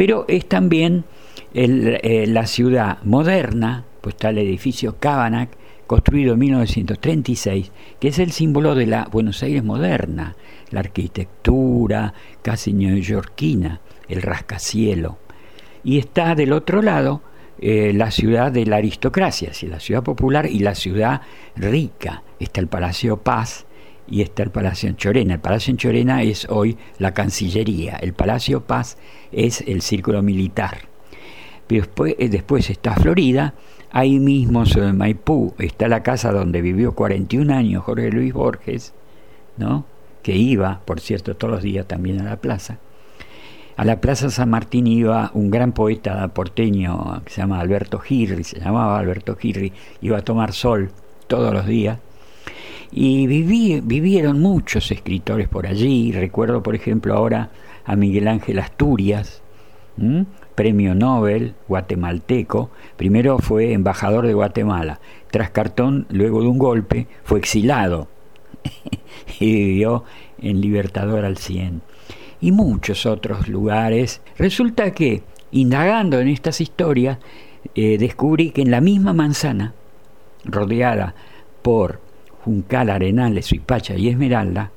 pero 0.00 0.24
es 0.28 0.48
también 0.48 1.04
eh, 1.52 2.24
la 2.26 2.46
ciudad 2.46 3.02
moderna, 3.02 3.84
pues 4.00 4.14
está 4.14 4.30
el 4.30 4.38
edificio 4.38 4.96
Cabanac, 4.98 5.50
construido 5.86 6.32
en 6.32 6.38
1936, 6.38 7.70
que 8.00 8.08
es 8.08 8.18
el 8.18 8.32
símbolo 8.32 8.74
de 8.74 8.86
la 8.86 9.08
Buenos 9.12 9.42
Aires 9.42 9.62
moderna, 9.62 10.36
la 10.70 10.80
arquitectura 10.80 12.14
casi 12.40 12.72
neoyorquina, 12.72 13.82
el 14.08 14.22
rascacielo. 14.22 15.18
Y 15.84 15.98
está 15.98 16.34
del 16.34 16.54
otro 16.54 16.80
lado 16.80 17.20
eh, 17.58 17.92
la 17.94 18.10
ciudad 18.10 18.50
de 18.50 18.64
la 18.64 18.76
aristocracia, 18.76 19.52
la 19.68 19.80
ciudad 19.80 20.02
popular 20.02 20.46
y 20.46 20.60
la 20.60 20.76
ciudad 20.76 21.20
rica. 21.56 22.22
Está 22.38 22.62
el 22.62 22.68
Palacio 22.68 23.18
Paz 23.18 23.66
y 24.10 24.22
está 24.22 24.42
el 24.42 24.50
Palacio 24.50 24.88
en 24.88 24.96
Chorena. 24.96 25.34
El 25.34 25.40
Palacio 25.40 25.70
en 25.70 25.76
Chorena 25.76 26.22
es 26.22 26.46
hoy 26.50 26.76
la 26.98 27.14
Cancillería, 27.14 27.96
el 27.96 28.12
Palacio 28.12 28.62
Paz 28.62 28.98
es 29.32 29.62
el 29.66 29.80
Círculo 29.80 30.22
Militar. 30.22 30.88
Después, 31.68 32.16
eh, 32.18 32.28
después 32.28 32.68
está 32.68 32.96
Florida, 32.96 33.54
ahí 33.92 34.18
mismo 34.18 34.66
sobre 34.66 34.92
Maipú 34.92 35.54
está 35.58 35.86
la 35.88 36.02
casa 36.02 36.32
donde 36.32 36.60
vivió 36.60 36.94
41 36.94 37.54
años 37.54 37.84
Jorge 37.84 38.10
Luis 38.10 38.32
Borges, 38.32 38.92
¿no? 39.56 39.84
que 40.22 40.36
iba, 40.36 40.80
por 40.84 41.00
cierto, 41.00 41.36
todos 41.36 41.54
los 41.54 41.62
días 41.62 41.86
también 41.86 42.20
a 42.20 42.24
la 42.24 42.36
plaza. 42.36 42.78
A 43.76 43.84
la 43.84 44.00
Plaza 44.00 44.28
San 44.28 44.50
Martín 44.50 44.86
iba 44.86 45.30
un 45.32 45.50
gran 45.50 45.72
poeta 45.72 46.28
porteño 46.28 47.22
que 47.24 47.32
se 47.32 47.40
llama 47.40 47.60
Alberto 47.60 47.98
Girri, 47.98 48.44
se 48.44 48.60
llamaba 48.60 48.98
Alberto 48.98 49.36
Girri, 49.36 49.72
iba 50.02 50.18
a 50.18 50.22
tomar 50.22 50.52
sol 50.52 50.90
todos 51.28 51.54
los 51.54 51.66
días. 51.66 51.98
Y 52.92 53.26
vivieron 53.26 54.40
muchos 54.40 54.90
escritores 54.90 55.48
por 55.48 55.66
allí. 55.66 56.12
Recuerdo, 56.12 56.62
por 56.62 56.74
ejemplo, 56.74 57.14
ahora 57.14 57.50
a 57.84 57.96
Miguel 57.96 58.26
Ángel 58.28 58.58
Asturias, 58.58 59.42
premio 60.54 60.94
Nobel 60.94 61.54
guatemalteco. 61.68 62.70
Primero 62.96 63.38
fue 63.38 63.72
embajador 63.72 64.26
de 64.26 64.34
Guatemala. 64.34 65.00
Tras 65.30 65.50
cartón, 65.50 66.06
luego 66.10 66.42
de 66.42 66.48
un 66.48 66.58
golpe, 66.58 67.06
fue 67.22 67.38
exilado 67.38 68.08
y 69.40 69.52
vivió 69.52 70.04
en 70.40 70.60
Libertador 70.60 71.24
al 71.24 71.36
100 71.36 71.82
y 72.40 72.52
muchos 72.52 73.06
otros 73.06 73.48
lugares. 73.48 74.20
Resulta 74.38 74.92
que, 74.92 75.22
indagando 75.52 76.20
en 76.20 76.28
estas 76.28 76.60
historias, 76.60 77.18
eh, 77.74 77.98
descubrí 77.98 78.50
que 78.50 78.62
en 78.62 78.70
la 78.70 78.80
misma 78.80 79.12
manzana, 79.12 79.74
rodeada 80.44 81.14
por 81.62 82.00
Juncal, 82.44 82.90
Arenales, 82.90 83.46
Suipacha 83.46 83.94
y 83.94 84.08
Esmeralda, 84.08 84.70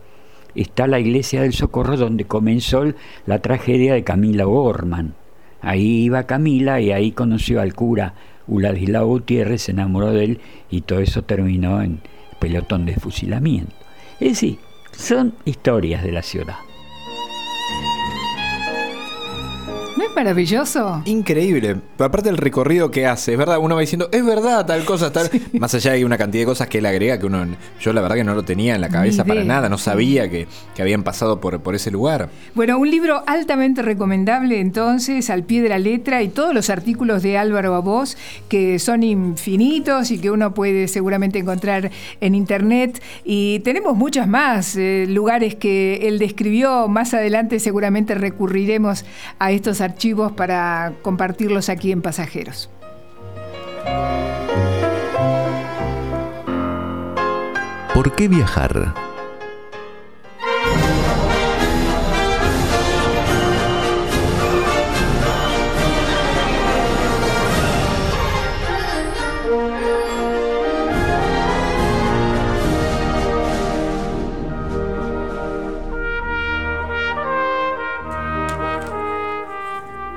está 0.56 0.88
la 0.88 0.99
iglesia 0.99 1.41
del 1.41 1.54
Socorro 1.54 1.97
donde 1.97 2.26
comenzó 2.26 2.84
la 3.26 3.39
tragedia 3.39 3.93
de 3.93 4.04
Camila 4.04 4.45
Gorman. 4.45 5.13
Ahí 5.62 6.04
iba 6.04 6.28
Camila 6.28 6.82
y 6.82 6.91
ahí 6.91 7.12
conoció 7.12 7.62
al 7.62 7.73
cura 7.73 8.13
Uladislao 8.47 9.08
Gutiérrez, 9.08 9.63
se 9.63 9.71
enamoró 9.71 10.12
de 10.12 10.26
él 10.26 10.41
y 10.69 10.82
todo 10.82 10.99
eso 10.99 11.23
terminó 11.23 11.82
en 11.82 12.02
pelotón 12.39 12.86
de 12.86 12.95
fusilamiento. 12.95 13.73
Es 14.19 14.30
decir, 14.30 14.58
son 14.91 15.34
historias 15.45 16.04
de 16.04 16.12
la 16.12 16.21
ciudad. 16.21 16.58
Maravilloso? 20.15 21.02
Increíble. 21.06 21.78
Aparte 21.97 22.30
del 22.30 22.38
recorrido 22.38 22.91
que 22.91 23.08
hace, 23.08 23.34
es 23.34 23.38
verdad, 23.38 23.58
uno 23.60 23.76
va 23.76 23.82
diciendo, 23.82 24.10
es 24.12 24.26
verdad, 24.26 24.65
tal 24.65 24.86
cosa, 24.86 25.12
tal. 25.12 25.30
Más 25.54 25.73
allá 25.73 25.93
hay 25.93 26.04
una 26.04 26.17
cantidad 26.17 26.43
de 26.43 26.45
cosas 26.45 26.67
que 26.67 26.78
él 26.78 26.86
agrega 26.86 27.17
que 27.17 27.26
uno. 27.26 27.45
Yo 27.80 27.93
la 27.93 28.02
verdad 28.02 28.15
que 28.15 28.23
no 28.23 28.36
lo 28.36 28.43
tenía 28.43 28.76
en 28.76 28.82
la 28.82 28.89
cabeza 28.89 29.26
para 29.26 29.43
nada, 29.43 29.69
no 29.69 29.78
sabía 29.78 30.30
que, 30.30 30.47
que 30.76 30.82
habían 30.82 31.04
pasado 31.04 31.41
por, 31.41 31.60
por 31.62 31.76
ese 31.76 31.91
lugar. 31.91 32.30
Bueno, 32.54 32.78
un 32.78 32.89
libro 32.89 33.23
altamente 33.26 33.82
recomendable 33.82 34.60
entonces, 34.60 35.30
al 35.30 35.43
pie 35.43 35.62
de 35.62 35.69
la 35.69 35.80
letra, 35.80 36.21
y 36.21 36.30
todos 36.30 36.54
los 36.54 36.69
artículos 36.69 37.23
de 37.23 37.38
Álvaro 37.38 37.73
Abós, 37.76 38.17
que 38.49 38.80
son 38.80 39.04
infinitos 39.04 40.12
y 40.12 40.19
que 40.19 40.30
uno 40.30 40.54
puede 40.54 40.88
seguramente 40.88 41.39
encontrar 41.39 41.91
en 42.21 42.36
internet. 42.36 43.02
Y 43.26 43.60
tenemos 43.60 43.97
muchos 43.97 44.28
más 44.28 44.76
eh, 44.76 45.06
lugares 45.10 45.56
que 45.56 46.08
él 46.08 46.19
describió. 46.19 46.88
Más 46.88 47.13
adelante 47.13 47.60
seguramente 47.60 48.15
recurriremos 48.15 49.06
a 49.39 49.52
estos 49.52 49.82
archivos 49.82 50.02
para 50.33 50.93
compartirlos 51.01 51.69
aquí 51.69 51.91
en 51.91 52.01
Pasajeros. 52.01 52.69
¿Por 57.93 58.13
qué 58.15 58.27
viajar? 58.27 58.93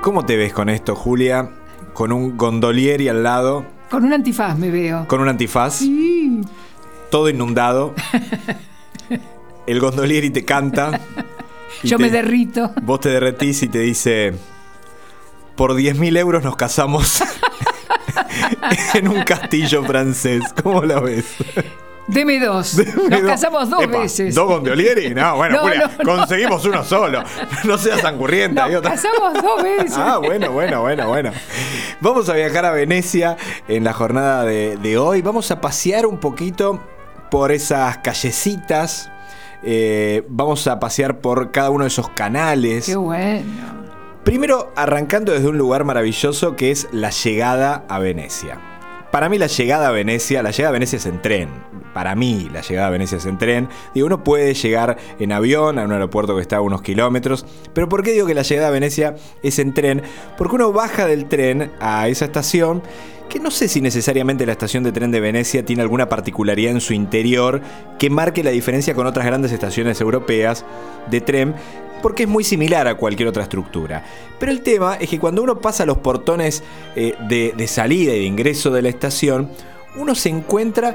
¿Cómo 0.07 0.25
te 0.25 0.37
ves 0.37 0.53
con 0.53 0.69
esto, 0.69 0.95
Julia? 0.95 1.51
Con 1.92 2.12
un 2.12 2.37
gondolieri 2.37 3.09
al 3.09 3.25
lado, 3.25 3.66
Con 3.90 4.05
un 4.05 4.12
antifaz 4.12 4.57
me 4.57 4.71
veo. 4.71 5.05
con 5.09 5.21
un 5.21 5.29
antifaz, 5.29 5.81
todo 7.11 7.29
inundado. 7.29 7.92
El 9.66 9.81
gondolieri 9.81 10.31
te 10.31 10.45
canta. 10.45 11.01
Yo 11.83 11.97
te- 11.97 12.05
me 12.05 12.11
derrito. 12.11 12.71
Vos 12.83 13.01
te 13.01 13.09
derretís 13.09 13.64
y 13.64 13.66
te 13.69 13.81
dice, 13.81 14.35
por 15.57 15.75
10.000 15.75 16.16
euros 16.19 16.45
nos 16.45 16.55
casamos 16.55 17.21
en 18.95 19.09
un 19.09 19.25
castillo 19.25 19.83
francés. 19.83 20.45
¿Cómo 20.62 20.83
la 20.85 21.01
ves? 21.01 21.25
Deme 22.09 22.38
dos. 22.38 22.77
Deme 22.77 22.92
Nos 23.09 23.23
dos. 23.23 23.31
casamos 23.31 23.71
dos 23.71 23.83
Epa, 23.83 23.99
veces. 23.99 24.35
¿Dos 24.35 24.47
gondolieri? 24.47 25.12
No, 25.14 25.37
bueno, 25.37 25.62
No, 25.62 25.75
no. 26.05 26.16
conseguimos 26.16 26.64
uno 26.64 26.85
solo. 26.85 27.23
No 27.64 27.77
seas 27.79 28.05
angurrienta. 28.05 28.69
Nos 28.69 28.83
casamos 28.83 29.35
dos 29.42 29.62
veces. 29.62 29.95
Ah, 29.97 30.19
bueno, 30.19 30.51
bueno, 30.53 30.81
bueno, 30.83 31.09
bueno. 31.09 31.33
Vamos 32.01 32.29
a 32.29 32.35
viajar 32.35 32.64
a 32.64 32.71
Venecia 32.73 33.37
en 33.69 33.85
la 33.85 33.92
jornada 33.92 34.45
de, 34.45 34.77
de 34.77 34.99
hoy. 34.99 35.23
Vamos 35.23 35.51
a 35.51 35.61
pasear 35.61 36.07
un 36.07 36.19
poquito 36.19 36.81
por 37.31 37.51
esas 37.53 37.99
callecitas. 37.99 39.11
Eh, 39.62 40.23
vamos 40.29 40.66
a 40.69 40.79
pasear 40.79 41.19
por 41.19 41.51
cada 41.51 41.71
uno 41.71 41.85
de 41.85 41.88
esos 41.88 42.09
canales. 42.11 42.87
Qué 42.87 42.95
bueno. 42.97 43.45
Primero, 44.23 44.73
arrancando 44.77 45.33
desde 45.33 45.49
un 45.49 45.59
lugar 45.59 45.85
maravilloso 45.85 46.55
que 46.57 46.71
es 46.71 46.88
la 46.92 47.11
llegada 47.11 47.85
a 47.88 47.99
Venecia. 47.99 48.59
Para 49.11 49.29
mí 49.29 49.38
la 49.38 49.47
llegada 49.47 49.88
a 49.88 49.90
Venecia, 49.92 50.42
la 50.42 50.51
llegada 50.51 50.69
a 50.71 50.73
Venecia 50.73 50.97
es 50.99 51.07
en 51.07 51.23
tren. 51.23 51.49
Para 51.97 52.15
mí 52.15 52.51
la 52.53 52.61
llegada 52.61 52.89
a 52.89 52.91
Venecia 52.91 53.17
es 53.17 53.25
en 53.25 53.39
tren. 53.39 53.71
Digo, 53.95 54.07
uno 54.07 54.23
puede 54.23 54.53
llegar 54.53 54.99
en 55.19 55.33
avión 55.33 55.79
a 55.79 55.85
un 55.85 55.93
aeropuerto 55.93 56.37
que 56.37 56.43
está 56.43 56.59
a 56.59 56.61
unos 56.61 56.83
kilómetros. 56.83 57.47
Pero 57.73 57.89
¿por 57.89 58.03
qué 58.03 58.13
digo 58.13 58.27
que 58.27 58.35
la 58.35 58.43
llegada 58.43 58.69
a 58.69 58.71
Venecia 58.71 59.17
es 59.43 59.59
en 59.59 59.73
tren? 59.73 60.03
Porque 60.37 60.57
uno 60.57 60.75
baja 60.75 61.07
del 61.07 61.25
tren 61.25 61.73
a 61.81 62.07
esa 62.09 62.27
estación 62.27 62.83
que 63.31 63.41
no 63.41 63.51
sé 63.51 63.67
si 63.69 63.81
necesariamente 63.81 64.45
la 64.45 64.53
estación 64.53 64.85
de 64.85 64.93
tren 64.93 65.11
de 65.11 65.21
Venecia 65.21 65.65
tiene 65.65 65.81
alguna 65.81 66.07
particularidad 66.07 66.73
en 66.73 66.83
su 66.83 66.93
interior 66.93 67.63
que 67.99 68.11
marque 68.11 68.45
la 68.45 68.51
diferencia 68.51 68.95
con 68.95 69.07
otras 69.07 69.25
grandes 69.25 69.51
estaciones 69.51 69.99
europeas 70.03 70.67
de 71.11 71.23
tren, 71.23 71.55
porque 72.03 72.25
es 72.25 72.29
muy 72.29 72.45
similar 72.45 72.89
a 72.89 72.97
cualquier 72.97 73.31
otra 73.31 73.45
estructura. 73.45 74.05
Pero 74.39 74.53
el 74.53 74.61
tema 74.61 74.97
es 75.01 75.09
que 75.09 75.19
cuando 75.19 75.43
uno 75.43 75.61
pasa 75.61 75.87
los 75.87 75.97
portones 75.97 76.63
eh, 76.95 77.15
de, 77.27 77.55
de 77.57 77.67
salida 77.67 78.15
y 78.15 78.19
de 78.19 78.25
ingreso 78.27 78.71
de 78.71 78.83
la 78.83 78.91
estación, 78.91 79.49
uno 79.97 80.15
se 80.15 80.29
encuentra 80.29 80.95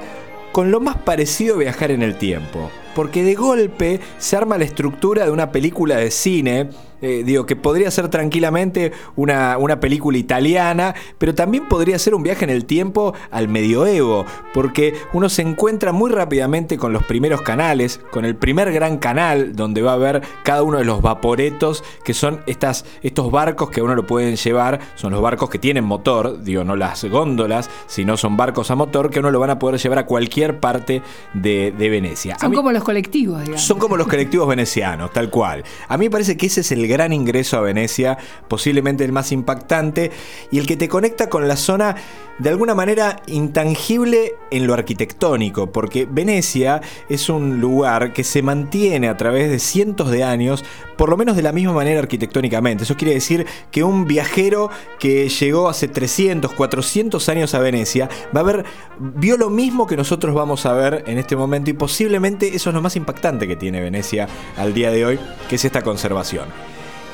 con 0.52 0.72
lo 0.72 0.80
más 0.80 0.98
parecido 0.98 1.56
a 1.56 1.60
viajar 1.60 1.92
en 1.92 2.02
el 2.04 2.18
tiempo. 2.18 2.72
Porque 2.96 3.24
de 3.24 3.36
golpe 3.36 4.00
se 4.18 4.36
arma 4.38 4.58
la 4.58 4.66
estructura 4.66 5.26
de 5.26 5.32
una 5.32 5.52
película 5.52 5.96
de 5.98 6.12
cine, 6.12 6.70
eh, 7.04 7.24
digo, 7.26 7.48
que 7.48 7.56
podría 7.56 7.90
ser 7.90 8.10
tranquilamente 8.10 8.92
una, 9.16 9.58
una 9.58 9.80
película 9.80 10.20
italiana, 10.20 10.94
pero 11.18 11.34
también 11.34 11.68
podría 11.68 11.98
ser 11.98 12.14
un 12.14 12.22
viaje 12.22 12.44
en 12.44 12.52
el 12.52 12.66
tiempo 12.66 13.16
al 13.32 13.48
medioevo, 13.48 14.24
porque 14.54 14.94
uno 15.12 15.28
se 15.28 15.42
encuentra 15.42 15.94
muy 15.94 16.12
rápidamente 16.12 16.78
con 16.78 16.94
los 16.94 17.04
primeros 17.04 17.42
canales, 17.42 18.00
con 18.12 18.24
el 18.24 18.36
primer 18.36 18.72
gran 18.72 18.98
canal, 19.00 19.56
donde 19.56 19.82
va 19.82 19.92
a 19.92 19.96
haber 19.96 20.22
cada 20.44 20.62
uno 20.62 20.78
de 20.78 20.86
los 20.86 21.02
vaporetos, 21.02 21.84
que 22.04 22.14
son 22.14 22.42
estas, 22.46 22.86
estos 23.02 23.32
barcos 23.32 23.72
que 23.72 23.80
a 23.80 23.84
uno 23.84 23.96
lo 23.96 24.06
pueden 24.06 24.36
llevar, 24.36 24.80
son 24.94 25.12
los 25.14 25.22
barcos 25.24 25.50
que 25.50 25.58
tienen 25.58 25.84
motor, 25.84 26.44
digo, 26.44 26.64
no 26.64 26.76
las 26.76 27.04
góndolas, 27.06 27.70
sino 27.88 28.16
son 28.16 28.38
barcos 28.38 28.70
a 28.70 28.76
motor 28.76 29.10
que 29.10 29.20
uno 29.22 29.32
lo 29.32 29.40
van 29.40 29.50
a 29.50 29.58
poder 29.58 29.80
llevar 29.82 29.98
a 29.98 30.06
cualquier 30.06 30.60
parte 30.60 31.02
de, 31.34 31.74
de 31.76 31.90
Venecia. 31.90 32.36
A 32.36 32.40
Son 32.40 32.52
mí- 32.52 32.58
como 32.58 32.72
los 32.72 32.81
colectivos, 32.84 33.40
digamos. 33.40 33.62
Son 33.62 33.80
como 33.80 33.98
los 33.98 34.08
colectivos 34.08 34.48
venecianos, 34.48 35.12
tal 35.12 35.30
cual. 35.30 35.64
A 35.88 35.98
mí 35.98 36.06
me 36.06 36.12
parece 36.12 36.38
que 36.38 36.48
ese 36.48 36.62
es 36.62 36.72
el 36.72 36.88
gran 36.88 37.14
ingreso 37.14 37.58
a 37.58 37.62
Venecia, 37.62 38.18
posiblemente 38.48 39.04
el 39.04 39.12
más 39.12 39.32
impactante 39.32 40.12
y 40.52 40.60
el 40.60 40.66
que 40.66 40.78
te 40.78 40.88
conecta 40.88 41.30
con 41.30 41.48
la 41.48 41.56
zona 41.56 41.96
de 42.42 42.50
alguna 42.50 42.74
manera 42.74 43.22
intangible 43.28 44.34
en 44.50 44.66
lo 44.66 44.74
arquitectónico, 44.74 45.72
porque 45.72 46.08
Venecia 46.10 46.82
es 47.08 47.30
un 47.30 47.62
lugar 47.62 48.14
que 48.14 48.24
se 48.24 48.42
mantiene 48.42 49.10
a 49.10 49.18
través 49.18 49.52
de 49.52 49.60
cientos 49.60 50.10
de 50.10 50.24
años, 50.24 50.66
por 50.98 51.10
lo 51.10 51.18
menos 51.18 51.36
de 51.36 51.44
la 51.44 51.52
misma 51.52 51.74
manera 51.74 52.00
arquitectónicamente. 52.00 52.84
Eso 52.84 52.98
quiere 52.98 53.14
decir 53.14 53.46
que 53.70 53.84
un 53.84 54.08
viajero 54.08 54.72
que 55.00 55.30
llegó 55.30 55.70
hace 55.70 55.88
300, 55.88 56.54
400 56.54 57.30
años 57.30 57.54
a 57.54 57.60
Venecia 57.60 58.10
va 58.36 58.40
a 58.40 58.44
ver, 58.44 58.66
vio 59.00 59.38
lo 59.38 59.52
mismo 59.52 59.86
que 59.86 59.96
nosotros 59.96 60.34
vamos 60.34 60.66
a 60.66 60.74
ver 60.74 61.04
en 61.06 61.20
este 61.20 61.36
momento 61.36 61.70
y 61.70 61.74
posiblemente 61.74 62.56
eso 62.56 62.71
es 62.72 62.76
lo 62.76 62.82
más 62.82 62.96
impactante 62.96 63.48
que 63.48 63.56
tiene 63.56 63.82
Venecia 63.82 64.28
al 64.58 64.74
día 64.74 64.92
de 64.92 65.06
hoy, 65.06 65.20
que 65.48 65.56
es 65.56 65.66
esta 65.66 65.82
conservación. 65.82 66.46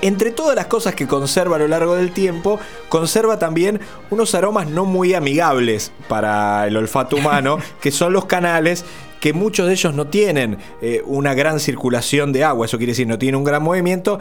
Entre 0.02 0.30
todas 0.30 0.56
las 0.56 0.68
cosas 0.68 0.94
que 0.94 1.08
conserva 1.08 1.56
a 1.56 1.60
lo 1.60 1.68
largo 1.68 1.96
del 1.96 2.12
tiempo, 2.12 2.60
conserva 2.88 3.40
también 3.40 3.80
unos 4.12 4.36
aromas 4.36 4.68
no 4.68 4.86
muy 4.86 5.16
amigables 5.16 5.92
para 6.08 6.68
el 6.68 6.78
olfato 6.78 7.16
humano, 7.18 7.58
que 7.82 7.92
son 7.92 8.14
los 8.14 8.26
canales 8.26 8.86
que 9.20 9.34
muchos 9.34 9.66
de 9.66 9.74
ellos 9.74 9.96
no 9.96 10.06
tienen 10.06 10.60
eh, 10.82 11.02
una 11.06 11.34
gran 11.34 11.60
circulación 11.60 12.32
de 12.32 12.44
agua, 12.44 12.68
eso 12.68 12.78
quiere 12.78 12.92
decir 12.92 13.08
no 13.08 13.18
tienen 13.18 13.40
un 13.40 13.44
gran 13.44 13.64
movimiento 13.64 14.20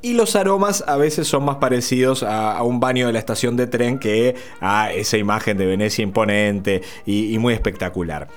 y 0.00 0.14
los 0.14 0.36
aromas 0.36 0.84
a 0.86 0.96
veces 0.96 1.28
son 1.28 1.44
más 1.44 1.56
parecidos 1.56 2.22
a, 2.22 2.56
a 2.56 2.62
un 2.62 2.80
baño 2.80 3.06
de 3.06 3.12
la 3.12 3.18
estación 3.18 3.56
de 3.56 3.66
tren 3.66 3.98
que 3.98 4.36
a 4.60 4.92
esa 4.92 5.18
imagen 5.18 5.58
de 5.58 5.66
Venecia 5.66 6.02
imponente 6.02 6.82
y, 7.04 7.34
y 7.34 7.38
muy 7.38 7.52
espectacular. 7.52 8.28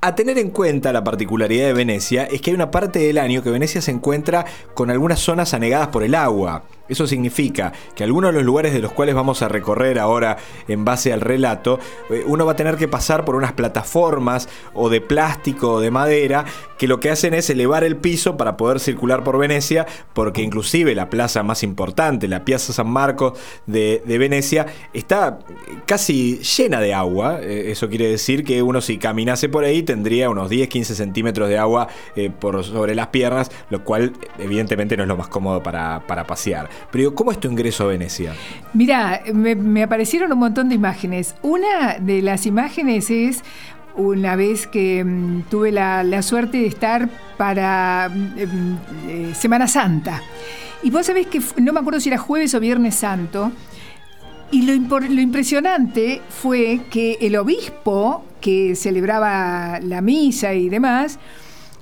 A 0.00 0.14
tener 0.14 0.38
en 0.38 0.50
cuenta 0.50 0.92
la 0.92 1.02
particularidad 1.02 1.66
de 1.66 1.72
Venecia 1.72 2.24
es 2.24 2.40
que 2.40 2.50
hay 2.50 2.54
una 2.54 2.70
parte 2.70 2.98
del 2.98 3.18
año 3.18 3.42
que 3.42 3.50
Venecia 3.50 3.80
se 3.80 3.90
encuentra 3.90 4.44
con 4.74 4.90
algunas 4.90 5.20
zonas 5.20 5.54
anegadas 5.54 5.88
por 5.88 6.02
el 6.02 6.14
agua. 6.14 6.64
Eso 6.88 7.06
significa 7.06 7.72
que 7.94 8.04
algunos 8.04 8.30
de 8.30 8.38
los 8.38 8.44
lugares 8.44 8.72
de 8.72 8.80
los 8.80 8.92
cuales 8.92 9.14
vamos 9.14 9.42
a 9.42 9.48
recorrer 9.48 9.98
ahora 9.98 10.36
en 10.68 10.84
base 10.84 11.12
al 11.12 11.20
relato, 11.20 11.78
eh, 12.10 12.24
uno 12.26 12.46
va 12.46 12.52
a 12.52 12.56
tener 12.56 12.76
que 12.76 12.88
pasar 12.88 13.24
por 13.24 13.34
unas 13.34 13.52
plataformas 13.52 14.48
o 14.74 14.88
de 14.88 15.00
plástico 15.00 15.74
o 15.74 15.80
de 15.80 15.90
madera 15.90 16.44
que 16.78 16.86
lo 16.86 17.00
que 17.00 17.10
hacen 17.10 17.34
es 17.34 17.48
elevar 17.50 17.84
el 17.84 17.96
piso 17.96 18.36
para 18.36 18.56
poder 18.56 18.80
circular 18.80 19.24
por 19.24 19.38
Venecia, 19.38 19.86
porque 20.12 20.42
inclusive 20.42 20.94
la 20.94 21.08
plaza 21.08 21.42
más 21.42 21.62
importante, 21.62 22.28
la 22.28 22.44
Piazza 22.44 22.72
San 22.72 22.90
Marcos 22.90 23.38
de, 23.66 24.02
Venecia, 24.06 24.66
está 24.92 25.38
casi 25.86 26.38
llena 26.38 26.80
de 26.80 26.94
agua. 26.94 27.40
Eh, 27.40 27.70
Eso 27.70 27.88
quiere 27.88 28.08
decir 28.08 28.44
que 28.44 28.62
uno 28.62 28.80
si 28.80 28.98
caminase 28.98 29.48
por 29.48 29.64
ahí 29.64 29.82
tendría 29.82 30.30
unos 30.30 30.50
10-15 30.50 30.84
centímetros 30.94 31.48
de 31.48 31.58
agua 31.58 31.88
eh, 32.14 32.30
por 32.30 32.62
sobre 32.64 32.94
las 32.94 33.08
piernas, 33.08 33.50
lo 33.70 33.84
cual 33.84 34.12
evidentemente 34.38 34.96
no 34.96 35.04
es 35.04 35.08
lo 35.08 35.16
más 35.16 35.28
cómodo 35.28 35.62
para 35.62 36.26
pasear. 36.26 36.68
Pero 36.90 37.14
¿cómo 37.14 37.32
es 37.32 37.40
tu 37.40 37.48
ingreso 37.48 37.84
a 37.84 37.88
Venecia? 37.88 38.34
Mira, 38.72 39.22
me, 39.32 39.82
aparecieron 39.82 40.32
un 40.32 40.38
montón 40.38 40.68
de 40.68 40.74
imágenes. 40.74 41.34
Una 41.42 41.98
de 42.00 42.22
las 42.22 42.46
imágenes 42.46 43.10
es 43.10 43.42
una 43.96 44.36
vez 44.36 44.66
que 44.66 45.02
mm, 45.04 45.42
tuve 45.50 45.72
la, 45.72 46.02
la 46.04 46.22
suerte 46.22 46.58
de 46.58 46.66
estar 46.66 47.08
para 47.36 48.10
mm, 48.12 48.76
eh, 49.08 49.32
Semana 49.34 49.68
Santa. 49.68 50.22
Y 50.82 50.90
vos 50.90 51.06
sabés 51.06 51.26
que 51.26 51.40
no 51.60 51.72
me 51.72 51.80
acuerdo 51.80 52.00
si 52.00 52.08
era 52.08 52.18
jueves 52.18 52.54
o 52.54 52.60
viernes 52.60 52.94
santo. 52.94 53.52
Y 54.50 54.62
lo, 54.62 55.00
lo 55.00 55.20
impresionante 55.20 56.20
fue 56.28 56.80
que 56.90 57.18
el 57.20 57.36
obispo 57.36 58.24
que 58.40 58.76
celebraba 58.76 59.80
la 59.80 60.00
misa 60.00 60.54
y 60.54 60.68
demás, 60.68 61.18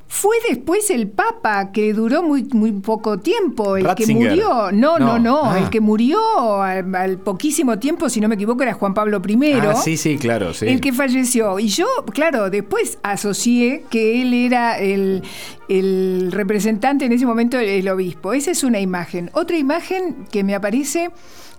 fue 0.06 0.36
después 0.48 0.90
el 0.90 1.08
Papa, 1.08 1.72
que 1.72 1.92
duró 1.92 2.22
muy, 2.22 2.44
muy 2.52 2.70
poco 2.72 3.18
tiempo, 3.18 3.76
el 3.76 3.84
Ratzinger. 3.84 4.28
que 4.28 4.30
murió. 4.36 4.70
No, 4.72 4.98
no, 4.98 5.18
No. 5.18 5.18
no, 5.18 5.50
Ah. 5.50 5.58
el 5.58 5.70
que 5.70 5.80
murió 5.80 6.62
al, 6.62 6.94
al 6.94 7.18
poquísimo 7.18 7.78
tiempo, 7.78 8.08
si 8.08 8.20
no 8.20 8.28
me 8.28 8.36
equivoco, 8.36 8.62
era 8.62 8.74
Juan 8.74 8.94
Pablo 8.94 9.20
I. 9.26 9.52
Ah, 9.54 9.74
sí, 9.74 9.96
sí, 9.96 10.16
claro, 10.16 10.54
sí. 10.54 10.66
El 10.66 10.80
que 10.80 10.92
falleció. 10.92 11.58
Y 11.58 11.68
yo, 11.68 11.86
claro, 12.12 12.48
después 12.50 12.98
asocié 13.02 13.84
que 13.90 14.22
él 14.22 14.34
era 14.34 14.78
el, 14.78 15.22
el 15.68 16.30
representante 16.32 17.04
en 17.06 17.12
ese 17.12 17.26
momento, 17.26 17.58
el 17.58 17.88
obispo. 17.88 18.32
Esa 18.34 18.50
es 18.52 18.62
una 18.62 18.80
imagen. 18.80 19.30
Otra 19.34 19.56
imagen 19.56 20.26
que 20.30 20.44
me 20.44 20.54
aparece 20.54 21.10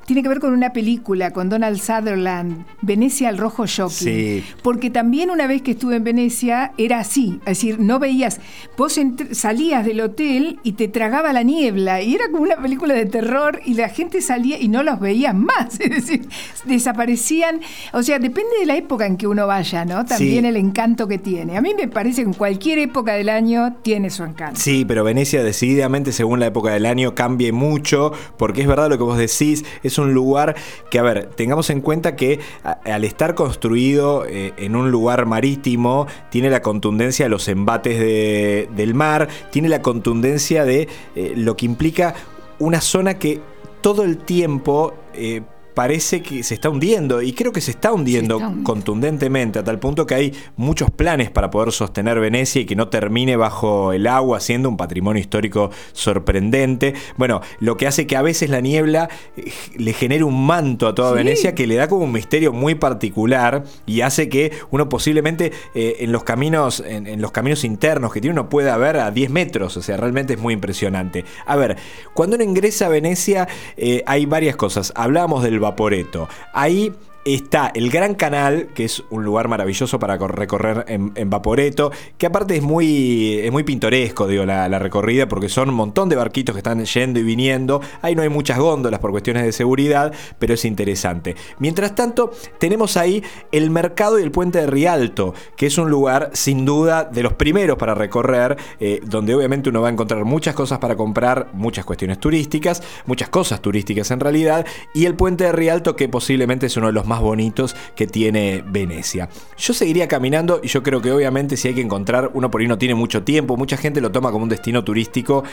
tiene 0.05 0.21
que 0.23 0.29
ver 0.29 0.39
con 0.39 0.53
una 0.53 0.71
película 0.71 1.31
con 1.31 1.49
Donald 1.49 1.77
Sutherland, 1.79 2.65
Venecia 2.81 3.29
al 3.29 3.37
rojo 3.37 3.65
jockey. 3.67 4.41
Sí. 4.41 4.43
Porque 4.63 4.89
también 4.89 5.29
una 5.31 5.47
vez 5.47 5.61
que 5.61 5.71
estuve 5.71 5.95
en 5.95 6.03
Venecia 6.03 6.73
era 6.77 6.99
así, 6.99 7.39
es 7.41 7.57
decir, 7.57 7.79
no 7.79 7.99
veías, 7.99 8.39
vos 8.77 8.99
salías 9.31 9.85
del 9.85 10.01
hotel 10.01 10.59
y 10.63 10.73
te 10.73 10.87
tragaba 10.87 11.33
la 11.33 11.43
niebla 11.43 12.01
y 12.01 12.15
era 12.15 12.29
como 12.29 12.43
una 12.43 12.57
película 12.57 12.93
de 12.93 13.05
terror 13.05 13.61
y 13.65 13.73
la 13.73 13.89
gente 13.89 14.21
salía 14.21 14.59
y 14.61 14.67
no 14.67 14.83
los 14.83 14.99
veías 14.99 15.33
más, 15.33 15.79
es 15.79 15.89
decir, 15.89 16.27
desaparecían, 16.65 17.61
o 17.93 18.03
sea, 18.03 18.19
depende 18.19 18.51
de 18.59 18.65
la 18.65 18.75
época 18.75 19.05
en 19.05 19.17
que 19.17 19.27
uno 19.27 19.47
vaya, 19.47 19.85
¿no? 19.85 20.05
También 20.05 20.43
Sí. 20.43 20.47
el 20.49 20.57
encanto 20.57 21.07
que 21.07 21.17
tiene. 21.17 21.57
A 21.57 21.61
mí 21.61 21.73
me 21.77 21.87
parece 21.87 22.21
que 22.21 22.27
en 22.27 22.33
cualquier 22.33 22.79
época 22.79 23.13
del 23.13 23.29
año 23.29 23.75
tiene 23.81 24.09
su 24.09 24.23
encanto. 24.23 24.59
Sí, 24.59 24.85
pero 24.85 25.03
Venecia 25.03 25.43
decididamente 25.43 26.11
según 26.11 26.39
la 26.39 26.47
época 26.47 26.71
del 26.71 26.85
año 26.85 27.15
cambia 27.15 27.51
mucho, 27.53 28.11
porque 28.37 28.61
es 28.61 28.67
verdad 28.67 28.89
lo 28.89 28.97
que 28.97 29.03
vos 29.03 29.17
decís, 29.17 29.63
es 29.83 29.94
un 29.97 30.13
lugar 30.13 30.55
que, 30.89 30.99
a 30.99 31.03
ver, 31.03 31.27
tengamos 31.35 31.69
en 31.69 31.81
cuenta 31.81 32.15
que 32.15 32.39
al 32.83 33.03
estar 33.03 33.35
construido 33.35 34.25
eh, 34.25 34.53
en 34.57 34.75
un 34.75 34.91
lugar 34.91 35.25
marítimo, 35.25 36.07
tiene 36.29 36.49
la 36.49 36.61
contundencia 36.61 37.25
de 37.25 37.29
los 37.29 37.47
embates 37.47 37.99
de- 37.99 38.69
del 38.75 38.93
mar, 38.93 39.27
tiene 39.51 39.69
la 39.69 39.81
contundencia 39.81 40.65
de 40.65 40.87
eh, 41.15 41.33
lo 41.35 41.55
que 41.57 41.65
implica 41.65 42.15
una 42.59 42.81
zona 42.81 43.19
que 43.19 43.41
todo 43.81 44.03
el 44.03 44.17
tiempo... 44.17 44.93
eh, 45.13 45.41
Parece 45.75 46.21
que 46.23 46.41
se 46.43 46.55
está 46.55 46.69
hundiendo 46.69 47.21
y 47.21 47.33
creo 47.33 47.51
que 47.51 47.61
se 47.61 47.71
está 47.71 47.93
hundiendo 47.93 48.35
está 48.35 48.47
hundiendo. 48.47 48.63
contundentemente 48.63 49.59
a 49.59 49.63
tal 49.63 49.79
punto 49.79 50.05
que 50.05 50.15
hay 50.15 50.33
muchos 50.57 50.89
planes 50.91 51.29
para 51.29 51.51
poder 51.51 51.71
sostener 51.71 52.19
Venecia 52.19 52.61
y 52.61 52.65
que 52.65 52.75
no 52.75 52.87
termine 52.87 53.35
bajo 53.35 53.93
el 53.93 54.07
agua 54.07 54.39
siendo 54.39 54.69
un 54.69 54.77
patrimonio 54.77 55.19
histórico 55.19 55.69
sorprendente. 55.93 56.93
Bueno, 57.17 57.41
lo 57.59 57.77
que 57.77 57.87
hace 57.87 58.07
que 58.07 58.15
a 58.15 58.21
veces 58.21 58.49
la 58.49 58.61
niebla 58.61 59.09
eh, 59.37 59.51
le 59.77 59.93
genere 59.93 60.23
un 60.23 60.45
manto 60.45 60.87
a 60.87 60.95
toda 60.95 61.11
Sí. 61.11 61.17
Venecia 61.17 61.55
que 61.55 61.67
le 61.67 61.75
da 61.75 61.87
como 61.87 62.05
un 62.05 62.11
misterio 62.11 62.51
muy 62.53 62.75
particular 62.75 63.63
y 63.85 64.01
hace 64.01 64.29
que 64.29 64.51
uno 64.71 64.89
posiblemente 64.89 65.51
eh, 65.73 65.97
en 65.99 66.11
los 66.11 66.23
caminos 66.23 66.81
en, 66.85 67.07
en 67.07 67.21
los 67.21 67.31
caminos 67.31 67.63
internos 67.63 68.11
que 68.13 68.21
tiene 68.21 68.33
uno 68.33 68.49
pueda 68.49 68.75
ver 68.77 68.97
a 68.97 69.11
10 69.11 69.29
metros, 69.29 69.77
o 69.77 69.81
sea, 69.81 69.97
realmente 69.97 70.33
es 70.33 70.39
muy 70.39 70.53
impresionante. 70.53 71.25
A 71.45 71.55
ver, 71.55 71.77
cuando 72.13 72.35
uno 72.35 72.43
ingresa 72.43 72.85
a 72.85 72.89
Venecia 72.89 73.47
eh, 73.77 74.03
hay 74.05 74.25
varias 74.25 74.55
cosas. 74.55 74.91
Hablábamos 74.95 75.43
del 75.43 75.59
Vaporeto. 75.65 76.29
Ahí 76.53 76.93
está 77.25 77.71
el 77.73 77.89
Gran 77.89 78.13
Canal, 78.13 78.67
que 78.75 78.85
es 78.85 79.03
un 79.09 79.25
lugar 79.25 79.47
maravilloso 79.47 79.97
para 79.97 80.17
cor- 80.19 80.37
recorrer 80.37 80.85
en, 80.87 81.29
Vaporeto, 81.29 81.91
que 82.19 82.27
aparte 82.27 82.55
es 82.55 82.61
muy, 82.61 83.39
es 83.39 83.51
muy 83.51 83.63
pintoresco, 83.63 84.27
digo, 84.27 84.45
la, 84.45 84.69
la 84.69 84.77
recorrida, 84.77 85.27
porque 85.27 85.49
son 85.49 85.69
un 85.69 85.75
montón 85.75 86.07
de 86.07 86.15
barquitos 86.15 86.53
que 86.53 86.59
están 86.59 86.85
yendo 86.85 87.19
y 87.19 87.23
viniendo. 87.23 87.81
Ahí 88.03 88.15
no 88.15 88.21
hay 88.21 88.29
muchas 88.29 88.59
góndolas 88.59 88.99
por 88.99 89.09
cuestiones 89.09 89.43
de 89.43 89.51
seguridad, 89.51 90.13
pero 90.37 90.53
es 90.53 90.65
interesante. 90.65 91.35
Mientras 91.57 91.95
tanto, 91.95 92.31
tenemos 92.59 92.95
ahí 92.95 93.23
el 93.51 93.71
mercado 93.71 94.19
y 94.19 94.23
el 94.23 94.29
puente 94.31 94.59
de 94.59 94.67
Rialto, 94.67 95.33
que 95.57 95.65
es 95.65 95.77
un 95.79 95.89
lugar 95.89 96.29
sin 96.33 96.63
duda 96.63 97.05
de 97.05 97.23
los 97.23 97.33
primeros 97.33 97.77
para 97.77 97.95
recorrer, 97.95 98.55
eh, 98.79 99.01
donde 99.03 99.33
obviamente 99.33 99.69
uno 99.69 99.81
va 99.81 99.87
a 99.87 99.91
encontrar 99.91 100.25
muchas 100.25 100.53
cosas 100.53 100.77
para 100.77 100.95
comprar, 100.95 101.49
muchas 101.53 101.85
cuestiones 101.85 102.19
turísticas, 102.19 102.83
muchas 103.07 103.29
cosas 103.29 103.61
turísticas 103.61 104.11
en 104.11 104.19
realidad, 104.19 104.65
y 104.93 105.05
el 105.05 105.15
puente 105.15 105.45
de 105.45 105.51
Rialto, 105.51 105.95
que 105.95 106.07
posiblemente 106.07 106.67
es 106.67 106.77
uno 106.77 106.85
de 106.87 106.93
los 106.93 107.07
más 107.07 107.14
bonitos 107.21 107.75
que 107.95 108.07
tiene 108.07 108.63
Venecia. 108.65 109.29
Yo 109.57 109.73
seguiría 109.73 110.07
caminando 110.07 110.59
y 110.63 110.67
yo 110.67 110.83
creo 110.83 111.01
que 111.01 111.11
obviamente 111.11 111.57
si 111.57 111.67
hay 111.67 111.73
que 111.73 111.81
encontrar, 111.81 112.31
uno 112.33 112.51
por 112.51 112.61
ahí 112.61 112.67
no 112.67 112.77
tiene 112.77 112.95
mucho 112.95 113.23
tiempo, 113.23 113.57
mucha 113.57 113.77
gente 113.77 114.01
lo 114.01 114.11
toma 114.11 114.31
como 114.31 114.43
un 114.43 114.49
destino 114.49 114.83
turístico, 114.83 115.43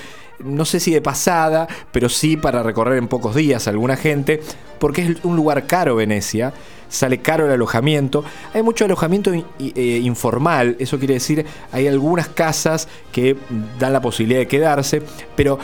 no 0.41 0.65
sé 0.65 0.81
si 0.81 0.93
de 0.93 1.01
pasada, 1.01 1.69
pero 1.93 2.09
sí 2.09 2.37
para 2.37 2.63
recorrer 2.63 2.99
en 2.99 3.09
pocos 3.09 3.35
días 3.35 3.69
alguna 3.69 3.97
gente, 3.97 4.41
porque 4.79 5.03
es 5.03 5.25
un 5.25 5.37
lugar 5.37 5.67
caro 5.67 5.97
Venecia, 5.97 6.53
sale 6.89 7.19
caro 7.19 7.47
el 7.47 7.53
alojamiento, 7.53 8.23
hay 8.53 8.63
mucho 8.63 8.85
alojamiento 8.85 9.33
eh, 9.33 10.01
informal, 10.03 10.77
eso 10.79 10.99
quiere 10.99 11.15
decir, 11.15 11.47
hay 11.73 11.89
algunas 11.89 12.29
casas 12.29 12.87
que 13.13 13.37
dan 13.79 13.95
la 13.95 14.03
posibilidad 14.03 14.41
de 14.41 14.49
quedarse, 14.49 15.03
pero 15.35 15.59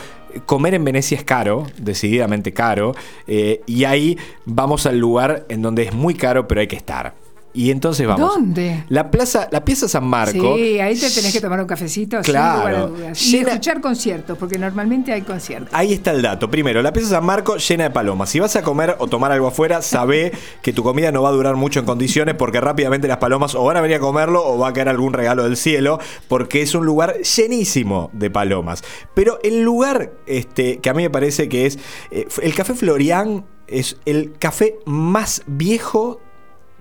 comer 0.45 0.73
en 0.73 0.83
Venecia 0.83 1.17
es 1.17 1.23
caro, 1.23 1.67
decididamente 1.77 2.53
caro, 2.53 2.95
eh, 3.27 3.61
y 3.65 3.83
ahí 3.83 4.17
vamos 4.45 4.85
al 4.85 4.97
lugar 4.99 5.45
en 5.49 5.61
donde 5.61 5.83
es 5.83 5.93
muy 5.93 6.13
caro, 6.13 6.47
pero 6.47 6.61
hay 6.61 6.67
que 6.67 6.75
estar. 6.75 7.13
Y 7.53 7.71
entonces 7.71 8.05
vamos. 8.07 8.35
¿Dónde? 8.35 8.83
La 8.89 9.09
plaza, 9.09 9.47
la 9.51 9.65
pieza 9.65 9.87
San 9.87 10.05
Marco. 10.05 10.55
Sí, 10.55 10.79
ahí 10.79 10.95
te 10.97 11.09
tenés 11.09 11.33
que 11.33 11.41
tomar 11.41 11.59
un 11.59 11.65
cafecito 11.65 12.21
Claro. 12.21 12.57
sin 12.57 12.59
lugar 12.59 12.75
a 12.75 12.87
dudas. 12.87 13.21
Y 13.25 13.31
Llena- 13.31 13.49
escuchar 13.49 13.81
conciertos, 13.81 14.37
porque 14.37 14.57
normalmente 14.59 15.11
hay 15.11 15.21
conciertos. 15.23 15.69
Ahí 15.73 15.93
está 15.93 16.11
el 16.11 16.21
dato. 16.21 16.49
Primero, 16.49 16.81
la 16.83 16.93
pieza 16.93 17.09
San 17.09 17.25
Marco 17.25 17.57
llena 17.57 17.85
de 17.85 17.89
palomas. 17.89 18.29
Si 18.29 18.39
vas 18.39 18.55
a 18.55 18.61
comer 18.61 18.95
o 18.99 19.07
tomar 19.07 19.31
algo 19.31 19.47
afuera, 19.47 19.81
sabé 19.81 20.31
que 20.61 20.73
tu 20.73 20.83
comida 20.83 21.11
no 21.11 21.23
va 21.23 21.29
a 21.29 21.31
durar 21.31 21.55
mucho 21.55 21.79
en 21.79 21.85
condiciones 21.85 22.35
porque 22.35 22.61
rápidamente 22.61 23.07
las 23.07 23.17
palomas 23.17 23.55
o 23.55 23.63
van 23.63 23.77
a 23.77 23.81
venir 23.81 23.97
a 23.97 23.99
comerlo 23.99 24.45
o 24.45 24.57
va 24.59 24.67
a 24.69 24.73
caer 24.73 24.89
algún 24.89 25.13
regalo 25.13 25.43
del 25.43 25.57
cielo 25.57 25.99
porque 26.27 26.61
es 26.61 26.75
un 26.75 26.85
lugar 26.85 27.15
llenísimo 27.21 28.09
de 28.13 28.29
palomas. 28.29 28.83
Pero 29.15 29.39
el 29.43 29.61
lugar 29.63 30.11
este, 30.27 30.77
que 30.79 30.89
a 30.89 30.93
mí 30.93 31.01
me 31.03 31.09
parece 31.09 31.49
que 31.49 31.65
es... 31.65 31.79
eh, 32.11 32.27
el 32.41 32.53
Café 32.53 32.75
Florian 32.75 33.45
es 33.67 33.97
el 34.05 34.33
café 34.39 34.77
más 34.85 35.43
viejo 35.45 36.21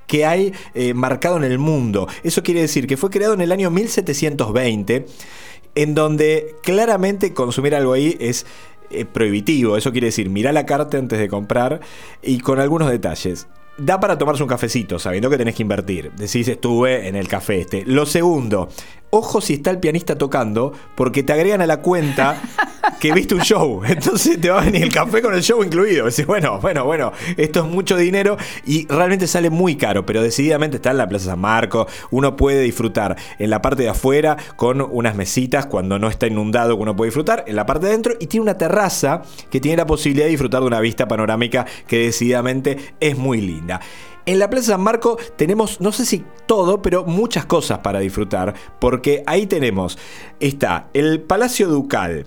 que 0.08 0.26
hay 0.26 0.52
eh, 0.74 0.94
marcado 0.94 1.36
en 1.36 1.44
el 1.44 1.60
mundo. 1.60 2.08
Eso 2.24 2.42
quiere 2.42 2.62
decir 2.62 2.88
que 2.88 2.96
fue 2.96 3.10
creado 3.10 3.34
en 3.34 3.40
el 3.40 3.52
año 3.52 3.70
1720, 3.70 5.06
en 5.76 5.94
donde 5.94 6.56
claramente 6.64 7.32
consumir 7.32 7.76
algo 7.76 7.92
ahí 7.92 8.16
es 8.18 8.44
eh, 8.90 9.04
prohibitivo. 9.04 9.76
Eso 9.76 9.92
quiere 9.92 10.06
decir, 10.06 10.30
mirá 10.30 10.50
la 10.52 10.66
carta 10.66 10.98
antes 10.98 11.20
de 11.20 11.28
comprar 11.28 11.80
y 12.22 12.40
con 12.40 12.58
algunos 12.58 12.90
detalles. 12.90 13.46
Da 13.76 14.00
para 14.00 14.18
tomarse 14.18 14.42
un 14.42 14.48
cafecito, 14.48 14.98
sabiendo 14.98 15.30
que 15.30 15.38
tenés 15.38 15.54
que 15.54 15.62
invertir. 15.62 16.10
Decís, 16.16 16.48
estuve 16.48 17.06
en 17.06 17.14
el 17.14 17.28
café 17.28 17.60
este. 17.60 17.84
Lo 17.86 18.06
segundo, 18.06 18.68
ojo 19.10 19.40
si 19.40 19.54
está 19.54 19.70
el 19.70 19.78
pianista 19.78 20.18
tocando, 20.18 20.72
porque 20.96 21.22
te 21.22 21.32
agregan 21.32 21.60
a 21.60 21.66
la 21.66 21.80
cuenta 21.80 22.42
que 22.98 23.12
viste 23.12 23.34
un 23.34 23.42
show. 23.42 23.82
Entonces 23.88 24.40
te 24.40 24.50
va 24.50 24.62
a 24.62 24.64
venir 24.64 24.82
el 24.82 24.92
café 24.92 25.22
con 25.22 25.34
el 25.34 25.42
show 25.42 25.62
incluido. 25.62 26.06
Bueno, 26.26 26.60
bueno, 26.60 26.84
bueno, 26.84 27.12
esto 27.36 27.60
es 27.60 27.66
mucho 27.66 27.96
dinero 27.96 28.36
y 28.66 28.86
realmente 28.86 29.26
sale 29.26 29.50
muy 29.50 29.76
caro, 29.76 30.04
pero 30.04 30.22
decididamente 30.22 30.76
está 30.76 30.90
en 30.90 30.98
la 30.98 31.08
Plaza 31.08 31.26
San 31.26 31.40
Marco. 31.40 31.86
Uno 32.10 32.36
puede 32.36 32.62
disfrutar 32.62 33.16
en 33.38 33.50
la 33.50 33.62
parte 33.62 33.84
de 33.84 33.88
afuera 33.88 34.36
con 34.56 34.80
unas 34.80 35.14
mesitas 35.14 35.66
cuando 35.66 35.98
no 35.98 36.08
está 36.08 36.26
inundado, 36.26 36.76
que 36.76 36.82
uno 36.82 36.96
puede 36.96 37.08
disfrutar, 37.08 37.44
en 37.46 37.56
la 37.56 37.66
parte 37.66 37.86
de 37.86 37.92
adentro 37.92 38.14
y 38.18 38.26
tiene 38.26 38.42
una 38.42 38.58
terraza 38.58 39.22
que 39.50 39.60
tiene 39.60 39.76
la 39.76 39.86
posibilidad 39.86 40.26
de 40.26 40.30
disfrutar 40.30 40.60
de 40.60 40.66
una 40.66 40.80
vista 40.80 41.08
panorámica 41.08 41.66
que 41.86 41.98
decididamente 41.98 42.94
es 43.00 43.16
muy 43.16 43.40
linda. 43.40 43.80
En 44.26 44.38
la 44.38 44.50
Plaza 44.50 44.72
San 44.72 44.82
Marco 44.82 45.18
tenemos, 45.36 45.80
no 45.80 45.90
sé 45.90 46.04
si 46.04 46.22
todo, 46.44 46.82
pero 46.82 47.04
muchas 47.04 47.46
cosas 47.46 47.78
para 47.78 48.00
disfrutar, 48.00 48.54
porque 48.78 49.22
ahí 49.26 49.46
tenemos, 49.46 49.98
está 50.38 50.88
el 50.92 51.22
Palacio 51.22 51.68
Ducal, 51.68 52.26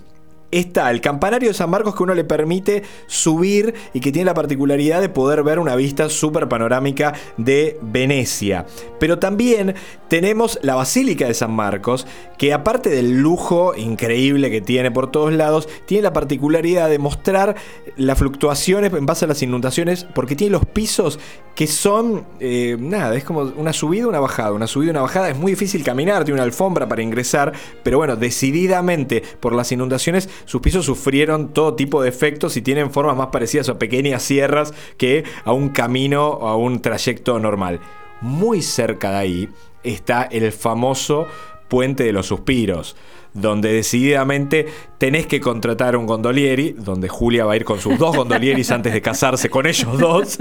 está 0.52 0.90
el 0.90 1.00
campanario 1.00 1.48
de 1.48 1.54
San 1.54 1.70
Marcos 1.70 1.96
que 1.96 2.02
uno 2.02 2.14
le 2.14 2.24
permite 2.24 2.84
subir 3.06 3.74
y 3.92 4.00
que 4.00 4.12
tiene 4.12 4.26
la 4.26 4.34
particularidad 4.34 5.00
de 5.00 5.08
poder 5.08 5.42
ver 5.42 5.58
una 5.58 5.74
vista 5.74 6.08
súper 6.08 6.48
panorámica 6.48 7.14
de 7.36 7.78
Venecia. 7.82 8.66
Pero 9.00 9.18
también 9.18 9.74
tenemos 10.08 10.58
la 10.62 10.74
Basílica 10.74 11.26
de 11.26 11.34
San 11.34 11.52
Marcos, 11.52 12.06
que 12.38 12.52
aparte 12.52 12.90
del 12.90 13.20
lujo 13.20 13.74
increíble 13.74 14.50
que 14.50 14.60
tiene 14.60 14.90
por 14.90 15.10
todos 15.10 15.32
lados, 15.32 15.68
tiene 15.86 16.02
la 16.02 16.12
particularidad 16.12 16.90
de 16.90 16.98
mostrar 16.98 17.56
las 17.96 18.18
fluctuaciones 18.18 18.92
en 18.92 19.06
base 19.06 19.24
a 19.24 19.28
las 19.28 19.42
inundaciones, 19.42 20.04
porque 20.14 20.36
tiene 20.36 20.52
los 20.52 20.66
pisos 20.66 21.18
que 21.54 21.66
son, 21.66 22.26
eh, 22.40 22.76
nada, 22.78 23.14
es 23.14 23.24
como 23.24 23.42
una 23.42 23.72
subida, 23.72 24.06
una 24.06 24.20
bajada, 24.20 24.52
una 24.52 24.66
subida, 24.66 24.90
una 24.90 25.02
bajada. 25.02 25.30
Es 25.30 25.36
muy 25.36 25.52
difícil 25.52 25.82
caminar, 25.84 26.24
tiene 26.24 26.36
una 26.36 26.44
alfombra 26.44 26.88
para 26.88 27.02
ingresar, 27.02 27.52
pero 27.82 27.98
bueno, 27.98 28.16
decididamente 28.16 29.22
por 29.40 29.54
las 29.54 29.72
inundaciones, 29.72 30.28
sus 30.44 30.60
pisos 30.60 30.84
sufrieron 30.84 31.52
todo 31.52 31.74
tipo 31.74 32.02
de 32.02 32.08
efectos 32.08 32.56
y 32.56 32.62
tienen 32.62 32.90
formas 32.90 33.16
más 33.16 33.28
parecidas 33.28 33.68
a 33.68 33.78
pequeñas 33.78 34.22
sierras 34.22 34.74
que 34.96 35.24
a 35.44 35.52
un 35.52 35.70
camino 35.70 36.28
o 36.28 36.48
a 36.48 36.56
un 36.56 36.80
trayecto 36.80 37.38
normal. 37.38 37.80
Muy 38.20 38.62
cerca 38.62 39.10
de 39.10 39.16
ahí 39.16 39.48
está 39.82 40.22
el 40.24 40.52
famoso 40.52 41.26
Puente 41.68 42.04
de 42.04 42.12
los 42.12 42.26
Suspiros, 42.26 42.96
donde 43.34 43.72
decididamente 43.72 44.66
tenés 44.98 45.26
que 45.26 45.40
contratar 45.40 45.96
un 45.96 46.06
gondolieri, 46.06 46.74
donde 46.78 47.08
Julia 47.08 47.44
va 47.44 47.54
a 47.54 47.56
ir 47.56 47.64
con 47.64 47.80
sus 47.80 47.98
dos 47.98 48.16
gondolieris 48.16 48.70
antes 48.72 48.92
de 48.92 49.02
casarse 49.02 49.50
con 49.50 49.66
ellos 49.66 49.98
dos, 49.98 50.38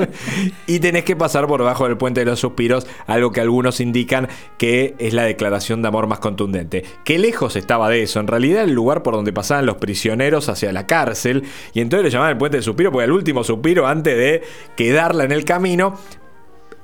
y 0.67 0.79
tenés 0.79 1.03
que 1.03 1.15
pasar 1.15 1.47
por 1.47 1.61
debajo 1.61 1.87
del 1.87 1.97
Puente 1.97 2.21
de 2.21 2.25
los 2.25 2.39
Suspiros, 2.39 2.85
algo 3.07 3.31
que 3.31 3.41
algunos 3.41 3.79
indican 3.79 4.27
que 4.57 4.95
es 4.99 5.13
la 5.13 5.23
declaración 5.23 5.81
de 5.81 5.87
amor 5.87 6.07
más 6.07 6.19
contundente. 6.19 6.83
Qué 7.03 7.17
lejos 7.17 7.55
estaba 7.55 7.89
de 7.89 8.03
eso, 8.03 8.19
en 8.19 8.27
realidad 8.27 8.63
el 8.63 8.73
lugar 8.73 9.03
por 9.03 9.15
donde 9.15 9.33
pasaban 9.33 9.65
los 9.65 9.77
prisioneros 9.77 10.49
hacia 10.49 10.71
la 10.71 10.85
cárcel, 10.85 11.43
y 11.73 11.81
entonces 11.81 12.05
le 12.05 12.11
llamaban 12.11 12.33
el 12.33 12.37
Puente 12.37 12.57
del 12.57 12.63
Suspiro 12.63 12.91
porque 12.91 13.05
el 13.05 13.11
último 13.11 13.43
suspiro 13.43 13.87
antes 13.87 14.17
de 14.17 14.43
quedarla 14.75 15.23
en 15.23 15.31
el 15.31 15.45
camino, 15.45 15.97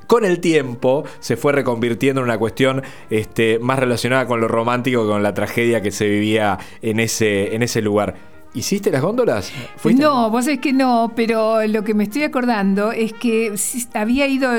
con 0.08 0.26
el 0.26 0.40
tiempo 0.40 1.04
se 1.20 1.38
fue 1.38 1.52
reconvirtiendo 1.54 2.22
en 2.22 2.26
una 2.26 2.38
cuestión 2.38 2.82
este, 3.10 3.60
más 3.60 3.78
relacionada 3.78 4.26
con 4.26 4.40
lo 4.42 4.48
romántico 4.48 5.08
con 5.08 5.22
la 5.22 5.34
tragedia 5.34 5.82
que 5.82 5.92
se 5.92 6.08
vivía 6.08 6.58
en 6.82 7.00
ese, 7.00 7.54
en 7.54 7.62
ese 7.62 7.82
lugar. 7.82 8.16
¿Hiciste 8.54 8.90
las 8.90 9.04
góndolas? 9.04 9.52
No, 9.84 10.32
vos 10.32 10.46
sabés 10.46 10.60
que 10.60 10.74
no, 10.74 11.12
pero 11.16 11.68
lo 11.68 11.84
que 11.84 11.94
me 11.94 12.06
estoy 12.06 12.24
acordando 12.24 12.92
es 12.92 13.14
que 13.14 13.54
había 13.94 14.26
ido 14.26 14.50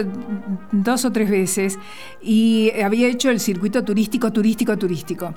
dos 0.71 1.05
o 1.05 1.11
tres 1.11 1.29
veces 1.29 1.79
y 2.23 2.71
había 2.81 3.09
hecho 3.09 3.31
el 3.31 3.41
circuito 3.41 3.83
turístico, 3.83 4.33
turístico, 4.33 4.77
turístico. 4.77 5.35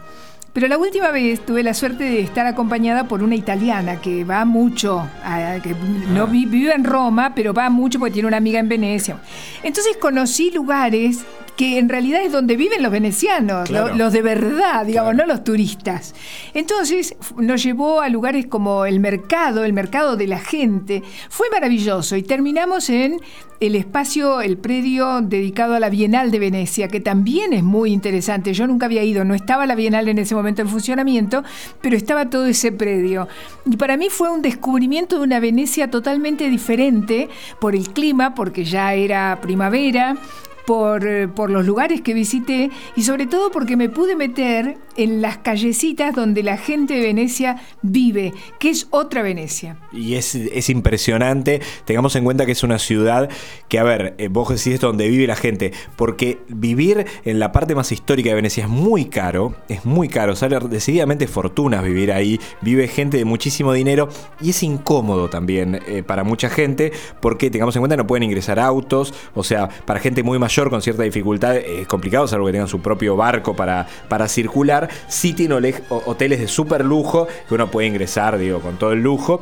Pero 0.54 0.68
la 0.68 0.78
última 0.78 1.12
vez 1.12 1.46
tuve 1.46 1.64
la 1.64 1.74
suerte 1.74 2.04
de 2.04 2.20
estar 2.20 2.46
acompañada 2.46 3.08
por 3.08 3.24
una 3.24 3.36
italiana 3.36 4.02
que 4.02 4.26
va 4.26 4.44
mucho, 4.44 5.08
a- 5.24 5.60
que 5.64 5.74
no 6.14 6.28
vi- 6.28 6.46
vive 6.46 6.74
en 6.74 6.84
Roma, 6.84 7.34
pero 7.34 7.54
va 7.54 7.70
mucho 7.70 8.00
porque 8.00 8.14
tiene 8.14 8.28
una 8.28 8.38
amiga 8.38 8.60
en 8.60 8.68
Venecia. 8.68 9.18
Entonces 9.64 9.96
conocí 9.98 10.52
lugares 10.52 11.20
que 11.56 11.78
en 11.78 11.90
realidad 11.90 12.22
es 12.24 12.32
donde 12.32 12.58
viven 12.58 12.82
los 12.82 12.92
venecianos, 12.92 13.70
Claro. 13.70 13.96
los 13.96 14.12
de 14.14 14.22
verdad, 14.22 14.86
digamos, 14.86 15.16
no 15.16 15.26
los 15.26 15.44
turistas. 15.44 16.16
Entonces 16.54 17.16
nos 17.38 17.62
llevó 17.64 18.02
a 18.02 18.10
lugares 18.10 18.48
como 18.48 18.86
el 18.86 19.00
mercado, 19.00 19.64
el 19.64 19.72
mercado 19.74 20.18
de 20.18 20.28
la 20.28 20.40
gente. 20.40 21.04
Fue 21.30 21.48
maravilloso 21.52 22.16
y 22.18 22.24
terminamos 22.24 22.90
en 22.90 23.20
el 23.60 23.76
espacio, 23.76 24.42
el 24.42 24.58
predio 24.58 25.22
dedicado 25.22 25.76
a 25.76 25.80
la 25.80 25.92
Bienal 25.92 26.32
de 26.32 26.40
Venecia, 26.40 26.88
que 26.88 27.00
también 27.00 27.54
es 27.54 27.62
muy 27.62 27.92
interesante. 27.94 28.54
Yo 28.54 28.66
nunca 28.66 28.88
había 28.88 29.04
ido, 29.04 29.24
no 29.24 29.36
estaba 29.36 29.68
la 29.68 29.76
Bienal 29.76 30.08
en 30.10 30.18
ese 30.18 30.34
momento 30.34 30.41
en 30.48 30.68
funcionamiento, 30.68 31.44
pero 31.82 31.96
estaba 31.96 32.30
todo 32.30 32.46
ese 32.46 32.72
predio. 32.72 33.28
Y 33.66 33.78
para 33.78 33.98
mí 33.98 34.10
fue 34.10 34.30
un 34.30 34.42
descubrimiento 34.42 35.18
de 35.18 35.24
una 35.24 35.40
Venecia 35.40 35.90
totalmente 35.90 36.50
diferente 36.50 37.30
por 37.60 37.76
el 37.76 37.90
clima, 37.90 38.36
porque 38.36 38.64
ya 38.64 38.94
era 38.94 39.40
primavera 39.42 40.18
por, 40.66 41.06
eh, 41.06 41.28
por 41.28 41.50
los 41.50 41.66
lugares 41.66 42.02
que 42.02 42.14
visité 42.14 42.70
y 42.96 43.04
sobre 43.04 43.28
todo 43.28 43.52
porque 43.52 43.78
me 43.78 43.90
pude 43.90 44.16
meter 44.16 44.78
en 44.98 45.22
las 45.22 45.38
callecitas 45.38 46.16
donde 46.16 46.44
la 46.44 46.58
gente 46.58 46.96
de 46.96 47.02
Venecia 47.02 47.62
vive, 47.82 48.34
que 48.60 48.70
es 48.70 48.88
otra 48.90 49.22
Venecia. 49.22 49.78
Y 49.92 50.16
es, 50.16 50.36
es 50.36 50.70
impresionante. 50.70 51.62
Tengamos 51.86 52.16
en 52.16 52.24
cuenta 52.24 52.46
que 52.46 52.52
es 52.52 52.64
una 52.64 52.80
ciudad 52.80 53.30
que, 53.68 53.80
a 53.80 53.84
ver, 53.84 54.16
eh, 54.18 54.28
vos 54.28 54.50
decís 54.50 54.80
donde 54.80 55.08
vive 55.10 55.28
la 55.28 55.36
gente, 55.36 55.72
porque 55.96 56.40
vivir 56.48 57.06
en 57.24 57.40
la 57.40 57.52
parte 57.52 57.76
más 57.76 57.92
histórica 57.92 58.30
de 58.30 58.36
Venecia 58.36 58.64
es 58.64 58.70
muy 58.70 59.06
caro, 59.06 59.56
es 59.70 59.86
muy 59.86 60.08
caro, 60.08 60.36
sale 60.36 60.60
decididamente 60.70 61.28
fortunas 61.28 61.84
vivir 61.84 62.12
ahí, 62.12 62.40
vive 62.62 62.88
gente 62.88 63.18
de 63.18 63.26
muchísimo 63.26 63.74
dinero 63.74 64.10
y 64.42 64.52
es 64.52 64.64
incómodo 64.64 65.30
también 65.30 65.80
eh, 65.88 66.04
para 66.04 66.24
mucha 66.24 66.50
gente, 66.50 66.92
porque 67.20 67.50
tengamos 67.50 67.76
en 67.76 67.82
cuenta 67.82 67.98
no 67.98 68.08
pueden 68.08 68.24
ingresar 68.24 68.60
autos, 68.60 69.14
o 69.34 69.44
sea, 69.44 69.70
para 69.86 70.00
gente 70.00 70.24
muy 70.24 70.40
mayor 70.40 70.51
con 70.70 70.82
cierta 70.82 71.04
dificultad 71.04 71.56
eh, 71.56 71.82
es 71.82 71.88
complicado, 71.88 72.28
salvo 72.28 72.46
que 72.48 72.52
tengan 72.52 72.68
su 72.68 72.82
propio 72.82 73.16
barco 73.16 73.56
para, 73.56 73.88
para 74.10 74.28
circular. 74.28 74.90
Sí 75.08 75.34
tiene 75.34 75.56
ole- 75.56 75.82
o- 75.90 76.04
hoteles 76.06 76.40
de 76.40 76.48
súper 76.48 76.84
lujo 76.86 77.28
que 77.48 77.56
uno 77.56 77.72
puede 77.72 77.88
ingresar, 77.88 78.38
digo, 78.38 78.60
con 78.60 78.78
todo 78.78 78.92
el 78.92 79.02
lujo. 79.02 79.42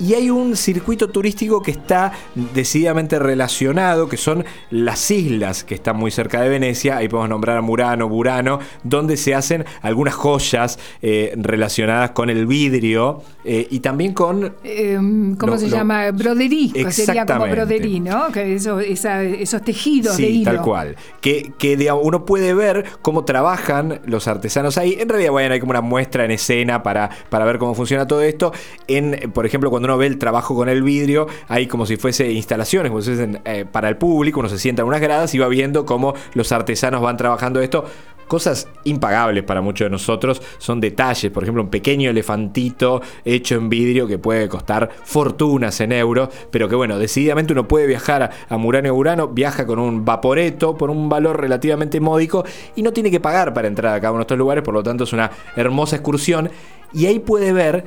Y 0.00 0.14
hay 0.14 0.30
un 0.30 0.56
circuito 0.56 1.08
turístico 1.08 1.62
que 1.62 1.70
está 1.70 2.12
decididamente 2.54 3.18
relacionado, 3.18 4.08
que 4.08 4.16
son 4.16 4.44
las 4.70 5.10
islas 5.10 5.64
que 5.64 5.74
están 5.74 5.96
muy 5.96 6.10
cerca 6.10 6.40
de 6.40 6.48
Venecia. 6.48 6.96
Ahí 6.96 7.08
podemos 7.08 7.28
nombrar 7.30 7.56
a 7.56 7.60
Murano, 7.62 8.08
Burano, 8.08 8.58
donde 8.82 9.16
se 9.16 9.34
hacen 9.34 9.64
algunas 9.82 10.14
joyas 10.14 10.78
eh, 11.02 11.32
relacionadas 11.36 12.10
con 12.10 12.28
el 12.30 12.46
vidrio 12.46 13.22
eh, 13.44 13.66
y 13.70 13.80
también 13.80 14.12
con 14.14 14.54
Eh, 14.64 14.96
¿Cómo 15.38 15.52
Lo- 15.52 15.58
se 15.58 15.68
lo- 15.68 15.76
llama? 15.76 16.10
Broderí, 16.10 16.72
sería 16.90 17.24
como 17.26 17.46
broderí, 17.46 18.00
¿no? 18.00 18.32
Que 18.32 18.54
eso- 18.54 18.80
esa- 18.80 19.22
esos 19.22 19.62
tejidos 19.62 20.16
de 20.16 20.26
Sí, 20.26 20.40
hilo. 20.40 20.52
tal 20.52 20.62
cual. 20.62 20.96
Que, 21.20 21.52
que 21.58 21.76
digamos, 21.76 22.02
uno 22.04 22.24
puede 22.24 22.52
ver 22.54 22.84
cómo 23.02 23.24
trabajan 23.24 24.00
los 24.06 24.26
artesanos 24.28 24.78
ahí. 24.78 24.96
En 24.98 25.08
realidad, 25.08 25.30
bueno, 25.32 25.54
hay 25.54 25.60
como 25.60 25.70
una 25.70 25.80
muestra 25.80 26.24
en 26.24 26.30
escena 26.32 26.82
para, 26.82 27.10
para 27.30 27.44
ver 27.44 27.58
cómo 27.58 27.74
funciona 27.74 28.06
todo 28.06 28.22
esto. 28.22 28.52
En, 28.88 29.30
por 29.32 29.46
ejemplo, 29.46 29.70
cuando 29.70 29.83
uno 29.84 29.98
ve 29.98 30.06
el 30.06 30.18
trabajo 30.18 30.54
con 30.54 30.68
el 30.68 30.82
vidrio, 30.82 31.26
hay 31.48 31.66
como 31.66 31.86
si 31.86 31.96
fuese 31.96 32.30
instalaciones, 32.32 32.90
como 32.90 33.02
si 33.02 33.10
fuesen, 33.10 33.40
eh, 33.44 33.64
para 33.70 33.88
el 33.88 33.96
público, 33.96 34.40
uno 34.40 34.48
se 34.48 34.58
sienta 34.58 34.82
en 34.82 34.88
unas 34.88 35.00
gradas 35.00 35.34
y 35.34 35.38
va 35.38 35.48
viendo 35.48 35.84
cómo 35.86 36.14
los 36.34 36.52
artesanos 36.52 37.02
van 37.02 37.16
trabajando 37.16 37.60
esto. 37.60 37.84
cosas 38.26 38.68
impagables 38.84 39.44
para 39.44 39.60
muchos 39.60 39.84
de 39.84 39.90
nosotros 39.90 40.40
son 40.56 40.80
detalles, 40.80 41.30
por 41.30 41.42
ejemplo, 41.42 41.62
un 41.62 41.68
pequeño 41.68 42.08
elefantito 42.08 43.02
hecho 43.22 43.54
en 43.56 43.68
vidrio 43.68 44.06
que 44.06 44.18
puede 44.18 44.48
costar 44.48 44.88
fortunas 45.04 45.78
en 45.80 45.92
euros, 45.92 46.30
pero 46.50 46.66
que 46.66 46.74
bueno, 46.74 46.98
decididamente 46.98 47.52
uno 47.52 47.68
puede 47.68 47.86
viajar 47.86 48.30
a, 48.48 48.56
Murano 48.56 48.94
Urano, 48.94 49.28
viaja 49.28 49.66
con 49.66 49.78
un 49.78 50.06
vaporeto 50.06 50.76
por 50.78 50.88
un 50.88 51.10
valor 51.10 51.38
relativamente 51.38 52.00
módico 52.00 52.44
y 52.74 52.82
no 52.82 52.94
tiene 52.94 53.10
que 53.10 53.20
pagar 53.20 53.52
para 53.52 53.68
entrar 53.68 53.94
a 53.94 54.00
cada 54.00 54.12
uno 54.12 54.20
de 54.20 54.22
estos 54.22 54.38
lugares, 54.38 54.64
por 54.64 54.72
lo 54.72 54.82
tanto 54.82 55.04
es 55.04 55.12
una 55.12 55.30
hermosa 55.54 55.96
excursión 55.96 56.50
y 56.94 57.06
ahí 57.06 57.18
puede 57.18 57.52
ver 57.52 57.84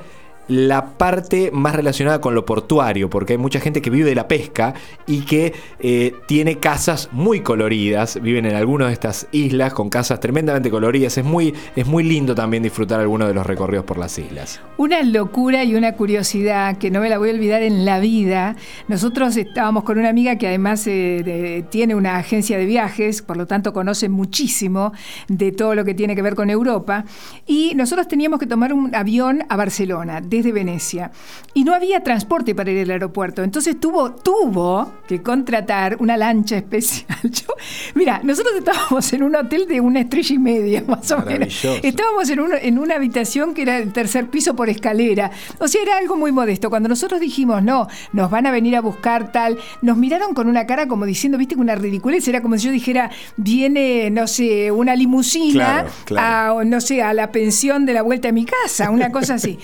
la 0.47 0.97
parte 0.97 1.51
más 1.51 1.75
relacionada 1.75 2.21
con 2.21 2.35
lo 2.35 2.45
portuario, 2.45 3.09
porque 3.09 3.33
hay 3.33 3.39
mucha 3.39 3.59
gente 3.59 3.81
que 3.81 3.89
vive 3.89 4.09
de 4.09 4.15
la 4.15 4.27
pesca 4.27 4.73
y 5.05 5.21
que 5.21 5.53
eh, 5.79 6.13
tiene 6.27 6.57
casas 6.57 7.09
muy 7.11 7.41
coloridas, 7.41 8.21
viven 8.21 8.45
en 8.45 8.55
algunas 8.55 8.87
de 8.87 8.93
estas 8.93 9.27
islas 9.31 9.73
con 9.73 9.89
casas 9.89 10.19
tremendamente 10.19 10.69
coloridas, 10.69 11.17
es 11.17 11.25
muy, 11.25 11.53
es 11.75 11.85
muy 11.85 12.03
lindo 12.03 12.35
también 12.35 12.63
disfrutar 12.63 12.99
algunos 12.99 13.27
de 13.27 13.33
los 13.33 13.45
recorridos 13.45 13.85
por 13.85 13.97
las 13.97 14.17
islas. 14.17 14.61
Una 14.77 15.01
locura 15.03 15.63
y 15.63 15.75
una 15.75 15.93
curiosidad 15.93 16.77
que 16.77 16.91
no 16.91 17.01
me 17.01 17.09
la 17.09 17.17
voy 17.17 17.29
a 17.29 17.33
olvidar 17.33 17.61
en 17.63 17.85
la 17.85 17.99
vida. 17.99 18.55
Nosotros 18.87 19.35
estábamos 19.37 19.83
con 19.83 19.97
una 19.97 20.09
amiga 20.09 20.37
que 20.37 20.47
además 20.47 20.85
eh, 20.87 21.65
tiene 21.69 21.95
una 21.95 22.17
agencia 22.17 22.57
de 22.57 22.65
viajes, 22.65 23.21
por 23.21 23.37
lo 23.37 23.47
tanto 23.47 23.73
conoce 23.73 24.09
muchísimo 24.09 24.93
de 25.27 25.51
todo 25.51 25.75
lo 25.75 25.85
que 25.85 25.93
tiene 25.93 26.15
que 26.15 26.21
ver 26.21 26.35
con 26.35 26.49
Europa. 26.49 27.05
Y 27.45 27.73
nosotros 27.75 28.07
teníamos 28.07 28.39
que 28.39 28.45
tomar 28.45 28.73
un 28.73 28.93
avión 28.95 29.43
a 29.49 29.55
Barcelona, 29.55 30.21
desde 30.37 30.51
Venecia. 30.51 31.11
Y 31.53 31.63
no 31.63 31.73
había 31.73 32.01
transporte 32.03 32.53
para 32.55 32.71
ir 32.71 32.83
al 32.83 32.91
aeropuerto. 32.91 33.43
Entonces 33.43 33.79
tuvo, 33.79 34.11
tuvo 34.11 34.91
que 35.07 35.21
contratar 35.21 35.97
una 35.99 36.17
lancha 36.17 36.57
especial. 36.57 37.07
Yo, 37.23 37.47
mira, 37.95 38.19
nosotros 38.23 38.53
estábamos 38.57 39.11
en 39.13 39.23
un 39.23 39.35
hotel 39.35 39.67
de 39.67 39.81
una 39.81 40.01
estrella 40.01 40.35
y 40.35 40.39
media, 40.39 40.83
más 40.87 41.11
o 41.11 41.19
menos. 41.19 41.65
Estábamos 41.83 42.29
en, 42.29 42.39
un- 42.39 42.53
en 42.61 42.79
una 42.79 42.95
habitación 42.95 43.53
que 43.53 43.63
era 43.63 43.77
el 43.77 43.91
tercer 43.93 44.27
piso 44.29 44.55
por 44.55 44.69
escalera. 44.69 45.31
O 45.59 45.67
sea, 45.67 45.81
era 45.81 45.97
algo 45.97 46.15
muy 46.15 46.31
modesto. 46.31 46.69
Cuando 46.69 46.89
nosotros 46.89 47.19
dijimos, 47.19 47.63
no, 47.63 47.87
nos 48.13 48.29
van 48.29 48.45
a 48.45 48.51
venir 48.51 48.75
a 48.75 48.81
buscar 48.81 49.31
tal, 49.31 49.57
nos 49.81 49.97
miraron 49.97 50.33
con 50.33 50.47
una 50.47 50.65
cara 50.67 50.87
como 50.87 51.05
diciendo, 51.05 51.37
viste, 51.37 51.55
que 51.55 51.61
una 51.61 51.75
ridiculez. 51.75 52.27
Era 52.27 52.41
como 52.41 52.57
si 52.57 52.65
yo 52.65 52.71
dijera, 52.71 53.09
viene, 53.37 54.09
no 54.11 54.27
sé, 54.27 54.71
una 54.71 54.95
limusina 54.95 55.47
Claro, 55.57 55.89
claro. 56.05 56.59
a, 56.59 56.63
no 56.65 56.81
sé, 56.81 57.01
a 57.01 57.13
la 57.13 57.31
pensión 57.31 57.85
de 57.85 57.93
la 57.93 58.01
vuelta 58.01 58.29
a 58.29 58.31
mi 58.31 58.45
casa, 58.45 58.89
una 58.91 59.11
cosa 59.11 59.35
así. 59.35 59.57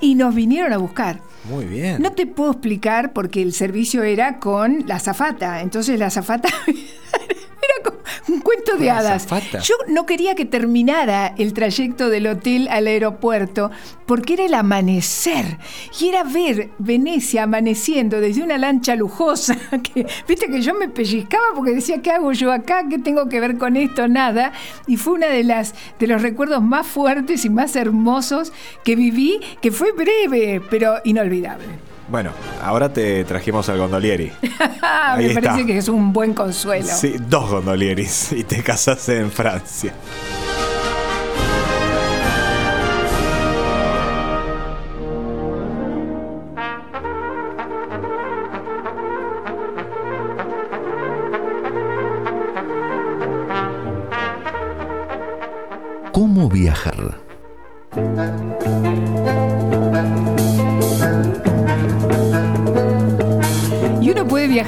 Y 0.00 0.14
nos 0.18 0.34
vinieron 0.34 0.72
a 0.72 0.76
buscar. 0.76 1.20
Muy 1.48 1.64
bien. 1.64 2.02
No 2.02 2.12
te 2.12 2.26
puedo 2.26 2.50
explicar 2.50 3.12
porque 3.12 3.40
el 3.40 3.52
servicio 3.54 4.02
era 4.02 4.38
con 4.38 4.84
la 4.86 4.96
azafata. 4.96 5.62
Entonces 5.62 5.98
la 5.98 6.06
azafata 6.06 6.50
era 7.62 7.90
como 7.90 7.98
un 8.28 8.40
cuento 8.40 8.76
de 8.76 8.90
hadas. 8.90 9.26
Yo 9.64 9.74
no 9.88 10.06
quería 10.06 10.34
que 10.34 10.44
terminara 10.44 11.34
el 11.38 11.52
trayecto 11.52 12.08
del 12.08 12.26
hotel 12.26 12.68
al 12.68 12.86
aeropuerto 12.86 13.70
porque 14.06 14.34
era 14.34 14.44
el 14.44 14.54
amanecer 14.54 15.58
y 16.00 16.08
era 16.08 16.24
ver 16.24 16.70
Venecia 16.78 17.42
amaneciendo 17.44 18.20
desde 18.20 18.42
una 18.42 18.58
lancha 18.58 18.94
lujosa 18.96 19.56
que 19.82 20.06
viste 20.26 20.48
que 20.48 20.62
yo 20.62 20.74
me 20.74 20.88
pellizcaba 20.88 21.44
porque 21.54 21.74
decía 21.74 22.00
qué 22.00 22.10
hago 22.10 22.32
yo 22.32 22.52
acá 22.52 22.86
qué 22.88 22.98
tengo 22.98 23.28
que 23.28 23.40
ver 23.40 23.58
con 23.58 23.76
esto 23.76 24.08
nada. 24.08 24.52
Y 24.86 24.96
fue 24.96 25.14
una 25.14 25.28
de 25.28 25.44
las 25.44 25.74
de 25.98 26.06
los 26.06 26.22
recuerdos 26.22 26.62
más 26.62 26.86
fuertes 26.86 27.44
y 27.44 27.50
más 27.50 27.76
hermosos 27.76 28.52
que 28.84 28.96
viví 28.96 29.40
que 29.60 29.70
fue 29.70 29.92
breve 29.92 30.62
pero 30.70 31.00
inolvidable 31.04 31.87
Bueno, 32.10 32.30
ahora 32.62 32.90
te 32.90 33.22
trajimos 33.24 33.68
al 33.68 33.78
gondolieri. 33.78 34.32
Ahí 34.82 35.28
me 35.28 35.34
parece 35.34 35.38
está. 35.60 35.66
que 35.66 35.78
es 35.78 35.88
un 35.88 36.12
buen 36.12 36.32
consuelo 36.32 36.86
Sí, 36.88 37.16
dos 37.28 37.50
gondolieris 37.50 38.32
y 38.36 38.44
te 38.44 38.62
casaste 38.62 39.18
en 39.18 39.30
Francia. 39.30 39.92
¿Cómo 56.12 56.48
viajar? 56.48 57.27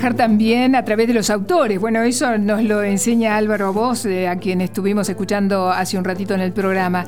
También 0.00 0.74
a 0.74 0.84
través 0.84 1.08
de 1.08 1.14
los 1.14 1.28
autores. 1.28 1.78
Bueno, 1.78 2.02
eso 2.02 2.38
nos 2.38 2.62
lo 2.62 2.82
enseña 2.82 3.36
Álvaro 3.36 3.72
Vos, 3.74 4.06
eh, 4.06 4.28
a 4.28 4.36
quien 4.36 4.62
estuvimos 4.62 5.08
escuchando 5.10 5.68
hace 5.68 5.98
un 5.98 6.04
ratito 6.04 6.34
en 6.34 6.40
el 6.40 6.52
programa. 6.52 7.04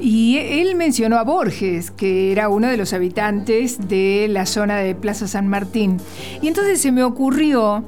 Y 0.00 0.38
él 0.38 0.76
mencionó 0.76 1.18
a 1.18 1.24
Borges, 1.24 1.90
que 1.90 2.30
era 2.30 2.48
uno 2.48 2.68
de 2.68 2.76
los 2.76 2.92
habitantes 2.92 3.88
de 3.88 4.28
la 4.30 4.46
zona 4.46 4.76
de 4.76 4.94
Plaza 4.94 5.26
San 5.26 5.48
Martín. 5.48 5.98
Y 6.40 6.46
entonces 6.46 6.80
se 6.80 6.92
me 6.92 7.02
ocurrió 7.02 7.84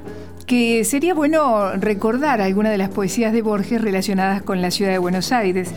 que 0.49 0.83
sería 0.85 1.13
bueno 1.15 1.73
recordar 1.77 2.41
algunas 2.41 2.73
de 2.73 2.79
las 2.79 2.89
poesías 2.89 3.33
de 3.35 3.43
Borges 3.43 3.81
relacionadas 3.83 4.43
con 4.43 4.63
la 4.63 4.71
ciudad 4.71 4.91
de 4.91 4.99
Buenos 4.99 5.31
Aires. 5.31 5.69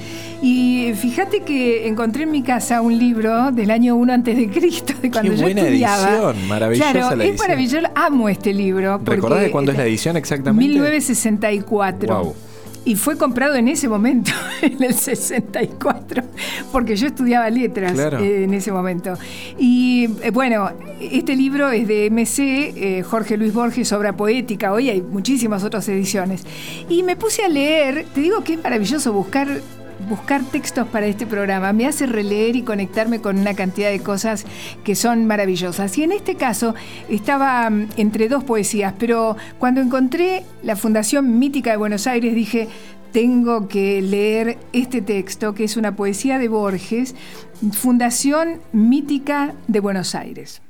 Y 0.41 0.93
fíjate 0.95 1.41
que 1.41 1.88
encontré 1.88 2.24
en 2.24 2.32
mi 2.32 2.41
casa 2.41 2.82
un 2.82 2.97
libro 2.97 3.51
del 3.51 3.69
año 3.69 3.95
1 3.97 4.13
antes 4.13 4.36
de 4.38 4.49
Cristo, 4.49 4.93
de 5.01 5.11
cuando 5.11 5.34
yo 5.34 5.41
buena 5.43 5.61
estudiaba. 5.61 6.09
edición, 6.09 6.47
maravillosa 6.47 6.91
claro, 6.91 7.15
la 7.17 7.24
es 7.26 7.30
edición. 7.30 7.47
maravilloso, 7.49 7.88
amo 7.93 8.30
este 8.30 8.53
libro. 8.53 8.99
¿Recordás 9.03 9.41
de 9.41 9.51
cuándo 9.51 9.72
es 9.74 9.78
la 9.78 9.84
edición 9.86 10.15
exactamente? 10.17 10.65
1964. 10.67 12.15
Wow. 12.24 12.36
Y 12.84 12.95
fue 12.95 13.15
comprado 13.15 13.55
en 13.55 13.67
ese 13.67 13.88
momento, 13.88 14.32
en 14.63 14.82
el 14.84 14.95
64, 14.95 16.23
porque 16.71 16.95
yo 16.95 17.07
estudiaba 17.07 17.47
letras 17.49 17.93
Claro. 17.93 18.17
eh, 18.19 18.43
en 18.43 18.53
ese 18.55 18.71
momento. 18.71 19.13
Y 19.59 20.09
eh, 20.23 20.32
bueno, 20.32 20.71
este 20.99 21.36
libro 21.36 21.69
es 21.69 21.88
de 21.88 22.09
MC, 22.09 22.39
eh, 22.75 23.03
Jorge 23.03 23.38
Luis 23.38 23.53
Borges, 23.53 23.91
obra 23.93 24.13
poética. 24.13 24.73
Hoy 24.73 24.89
hay 24.89 25.01
muchísimas 25.01 25.63
otras 25.63 25.88
ediciones. 25.89 26.43
Y 26.89 27.03
me 27.03 27.15
puse 27.15 27.43
a 27.43 27.49
leer, 27.49 28.05
te 28.15 28.21
digo 28.21 28.43
que 28.43 28.53
es 28.53 28.63
maravilloso 28.63 29.13
buscar 29.13 29.61
buscar 30.07 30.43
textos 30.43 30.87
para 30.87 31.05
este 31.05 31.25
programa 31.25 31.73
me 31.73 31.87
hace 31.87 32.05
releer 32.05 32.55
y 32.55 32.63
conectarme 32.63 33.21
con 33.21 33.39
una 33.39 33.53
cantidad 33.53 33.89
de 33.89 34.01
cosas 34.01 34.45
que 34.83 34.95
son 34.95 35.25
maravillosas. 35.25 35.97
Y 35.97 36.03
en 36.03 36.11
este 36.11 36.35
caso 36.35 36.75
estaba 37.09 37.69
mm, 37.69 37.89
entre 37.97 38.29
dos 38.29 38.43
poesías, 38.43 38.93
pero 38.97 39.37
cuando 39.59 39.81
encontré 39.81 40.43
la 40.63 40.75
Fundación 40.75 41.39
Mítica 41.39 41.71
de 41.71 41.77
Buenos 41.77 42.07
Aires 42.07 42.35
dije, 42.35 42.67
tengo 43.11 43.67
que 43.67 44.01
leer 44.01 44.57
este 44.73 45.01
texto, 45.01 45.53
que 45.53 45.65
es 45.65 45.77
una 45.77 45.95
poesía 45.95 46.39
de 46.39 46.47
Borges, 46.47 47.15
Fundación 47.73 48.61
Mítica 48.71 49.53
de 49.67 49.79
Buenos 49.79 50.15
Aires. 50.15 50.61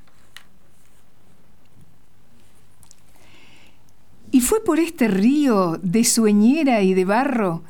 Y 4.32 4.40
fue 4.40 4.64
por 4.64 4.80
este 4.80 5.08
río 5.08 5.78
de 5.84 6.04
sueñera 6.06 6.82
y 6.82 6.94
de 6.94 7.06
barro 7.06 7.64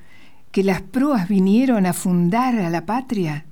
que 0.52 0.64
las 0.64 0.82
proas 0.82 1.28
vinieron 1.28 1.86
a 1.86 1.94
fundar 1.94 2.56
a 2.60 2.70
la 2.70 2.86
patria. 2.86 3.46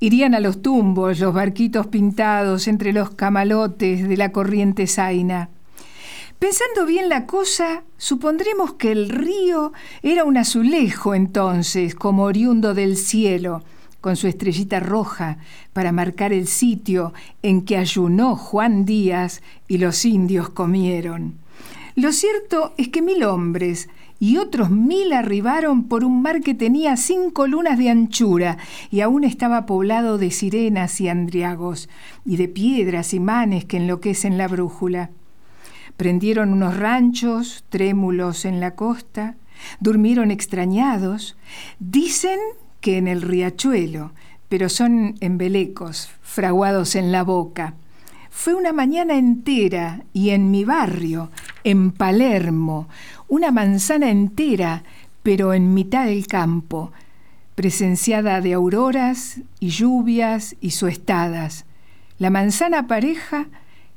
Irían 0.00 0.34
a 0.34 0.40
los 0.40 0.60
tumbos 0.60 1.20
los 1.20 1.32
barquitos 1.32 1.86
pintados 1.86 2.68
entre 2.68 2.92
los 2.92 3.10
camalotes 3.10 4.08
de 4.08 4.16
la 4.16 4.32
corriente 4.32 4.86
zaina. 4.86 5.48
Pensando 6.38 6.84
bien 6.84 7.08
la 7.08 7.24
cosa, 7.24 7.82
supondremos 7.96 8.74
que 8.74 8.92
el 8.92 9.08
río 9.08 9.72
era 10.02 10.24
un 10.24 10.36
azulejo 10.36 11.14
entonces, 11.14 11.94
como 11.94 12.24
oriundo 12.24 12.74
del 12.74 12.98
cielo, 12.98 13.62
con 14.02 14.16
su 14.16 14.26
estrellita 14.26 14.80
roja 14.80 15.38
para 15.72 15.92
marcar 15.92 16.34
el 16.34 16.46
sitio 16.46 17.14
en 17.42 17.62
que 17.62 17.78
ayunó 17.78 18.36
Juan 18.36 18.84
Díaz 18.84 19.40
y 19.66 19.78
los 19.78 20.04
indios 20.04 20.50
comieron. 20.50 21.38
Lo 21.94 22.12
cierto 22.12 22.74
es 22.76 22.88
que 22.88 23.00
mil 23.00 23.24
hombres 23.24 23.88
y 24.18 24.38
otros 24.38 24.70
mil 24.70 25.12
arribaron 25.12 25.84
por 25.84 26.04
un 26.04 26.22
mar 26.22 26.40
que 26.40 26.54
tenía 26.54 26.96
cinco 26.96 27.46
lunas 27.46 27.78
de 27.78 27.90
anchura 27.90 28.56
y 28.90 29.00
aún 29.00 29.24
estaba 29.24 29.66
poblado 29.66 30.18
de 30.18 30.30
sirenas 30.30 31.00
y 31.00 31.08
andriagos 31.08 31.88
y 32.24 32.36
de 32.36 32.48
piedras 32.48 33.12
y 33.14 33.20
manes 33.20 33.64
que 33.64 33.76
enloquecen 33.76 34.38
la 34.38 34.48
brújula. 34.48 35.10
Prendieron 35.96 36.52
unos 36.52 36.76
ranchos 36.76 37.64
trémulos 37.68 38.44
en 38.44 38.60
la 38.60 38.74
costa, 38.74 39.36
durmieron 39.80 40.30
extrañados, 40.30 41.36
dicen 41.78 42.38
que 42.80 42.98
en 42.98 43.08
el 43.08 43.22
riachuelo, 43.22 44.12
pero 44.48 44.68
son 44.68 45.14
embelecos, 45.20 46.10
fraguados 46.22 46.94
en 46.94 47.12
la 47.12 47.22
boca. 47.22 47.74
Fue 48.30 48.54
una 48.54 48.74
mañana 48.74 49.16
entera 49.16 50.04
y 50.12 50.28
en 50.30 50.50
mi 50.50 50.64
barrio, 50.64 51.30
en 51.64 51.90
Palermo, 51.90 52.86
una 53.28 53.50
manzana 53.50 54.10
entera, 54.10 54.84
pero 55.22 55.52
en 55.52 55.74
mitad 55.74 56.06
del 56.06 56.26
campo, 56.26 56.92
presenciada 57.54 58.40
de 58.40 58.52
auroras 58.52 59.40
y 59.60 59.70
lluvias 59.70 60.56
y 60.60 60.70
suestadas. 60.70 61.64
La 62.18 62.30
manzana 62.30 62.86
pareja 62.86 63.46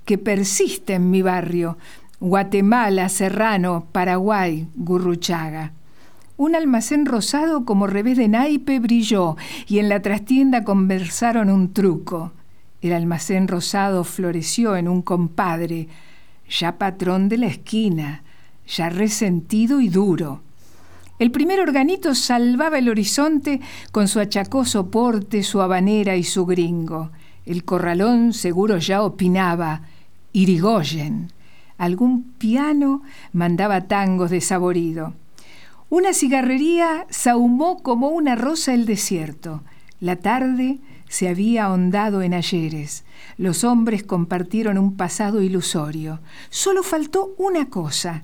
que 0.05 0.17
persiste 0.17 0.95
en 0.95 1.11
mi 1.11 1.21
barrio, 1.21 1.77
Guatemala, 2.19 3.07
Serrano, 3.09 3.88
Paraguay, 3.91 4.67
Gurruchaga. 4.75 5.73
un 6.36 6.55
almacén 6.55 7.05
rosado 7.05 7.65
como 7.65 7.86
revés 7.86 8.17
de 8.17 8.30
naipe 8.30 8.80
brilló 8.80 9.36
y 9.67 9.80
en 9.80 9.89
la 9.89 10.01
trastienda 10.01 10.63
conversaron 10.63 11.49
un 11.49 11.73
truco. 11.73 12.32
El 12.82 12.93
almacén 12.93 13.49
rosado 13.49 14.05
floreció 14.05 14.77
en 14.77 14.88
un 14.88 15.01
compadre, 15.01 15.89
ya 16.49 16.77
patrón 16.77 17.27
de 17.27 17.38
la 17.38 17.47
esquina, 17.47 18.23
ya 18.70 18.89
resentido 18.89 19.82
y 19.82 19.89
duro. 19.89 20.41
El 21.17 21.32
primer 21.32 21.59
organito 21.59 22.15
salvaba 22.15 22.78
el 22.78 22.88
horizonte 22.88 23.59
con 23.91 24.07
su 24.07 24.20
achacoso 24.20 24.89
porte, 24.89 25.43
su 25.43 25.61
habanera 25.61 26.15
y 26.15 26.24
su 26.24 26.45
gringo. 26.45 27.11
El 27.45 27.65
corralón 27.65 28.34
seguro 28.34 28.78
ya 28.78 29.01
opinaba, 29.03 29.82
Irigoyen. 30.32 31.34
Algún 31.78 32.24
piano 32.38 33.01
mandaba 33.34 33.88
tangos 33.88 34.30
de 34.30 34.41
saborido. 34.41 35.13
Una 35.89 36.13
cigarrería 36.13 37.07
sahumó 37.09 37.82
como 37.82 38.09
una 38.09 38.36
rosa 38.36 38.74
el 38.74 38.86
desierto. 38.86 39.63
La 39.99 40.17
tarde 40.17 40.80
se 41.09 41.28
había 41.28 41.65
ahondado 41.65 42.22
en 42.22 42.34
ayeres. 42.34 43.03
Los 43.38 43.63
hombres 43.63 44.03
compartieron 44.03 44.78
un 44.78 44.95
pasado 44.95 45.41
ilusorio. 45.41 46.20
Solo 46.49 46.84
faltó 46.84 47.34
una 47.38 47.70
cosa, 47.70 48.24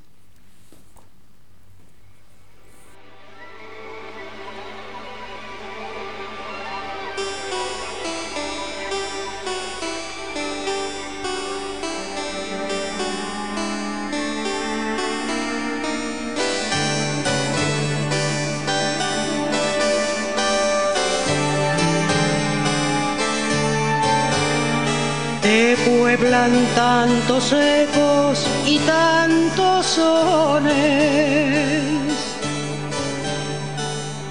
Tantos 26.75 27.53
ecos 27.53 28.47
y 28.65 28.79
tantos 28.79 29.85
sones 29.85 30.73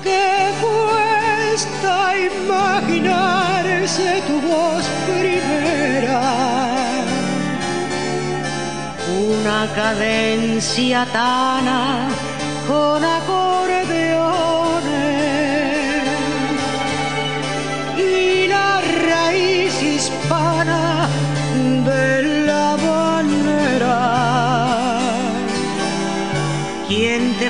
que 0.03 0.51
cuesta 0.61 2.19
imaginarse 2.19 4.23
tu 4.27 4.41
voz 4.41 4.85
primera. 5.07 6.23
Una 9.39 9.69
cadencia 9.73 11.07
tana 11.13 12.09
con 12.67 13.05
acordeones 13.05 14.60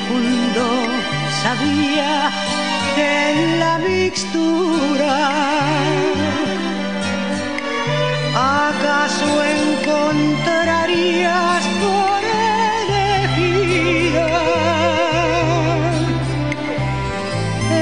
Fundó 0.09 0.73
sabía 1.43 2.13
que 2.95 3.09
en 3.31 3.41
la 3.61 3.75
mixtura 3.79 5.15
acaso 8.69 9.31
encontrarías 9.61 11.63
por 11.83 12.21
elegida 12.89 14.31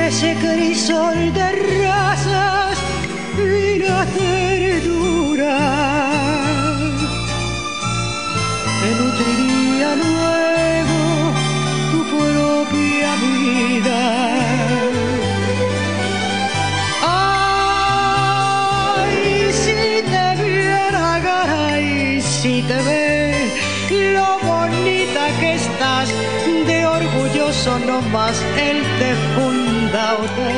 ese 0.06 0.30
crisol 0.36 1.18
de 1.32 1.48
razas 1.82 2.76
y 3.38 3.40
la 3.78 4.00
ternura 4.18 5.58
que 8.80 8.88
nutriría 9.00 9.88
tu 10.02 10.12
propia 12.64 13.14
vida. 13.22 14.00
Ay, 18.18 19.52
si 19.52 20.02
te 20.10 20.24
viera, 20.42 21.18
garay, 21.20 22.20
si 22.20 22.62
te 22.62 22.76
ve 22.82 23.34
lo 24.14 24.38
bonita 24.46 25.24
que 25.40 25.54
estás, 25.54 26.08
de 26.66 26.86
orgulloso 26.86 27.78
nomás 27.80 28.36
él 28.60 28.78
te 28.98 29.14
funda 29.34 30.14
otra. 30.14 30.48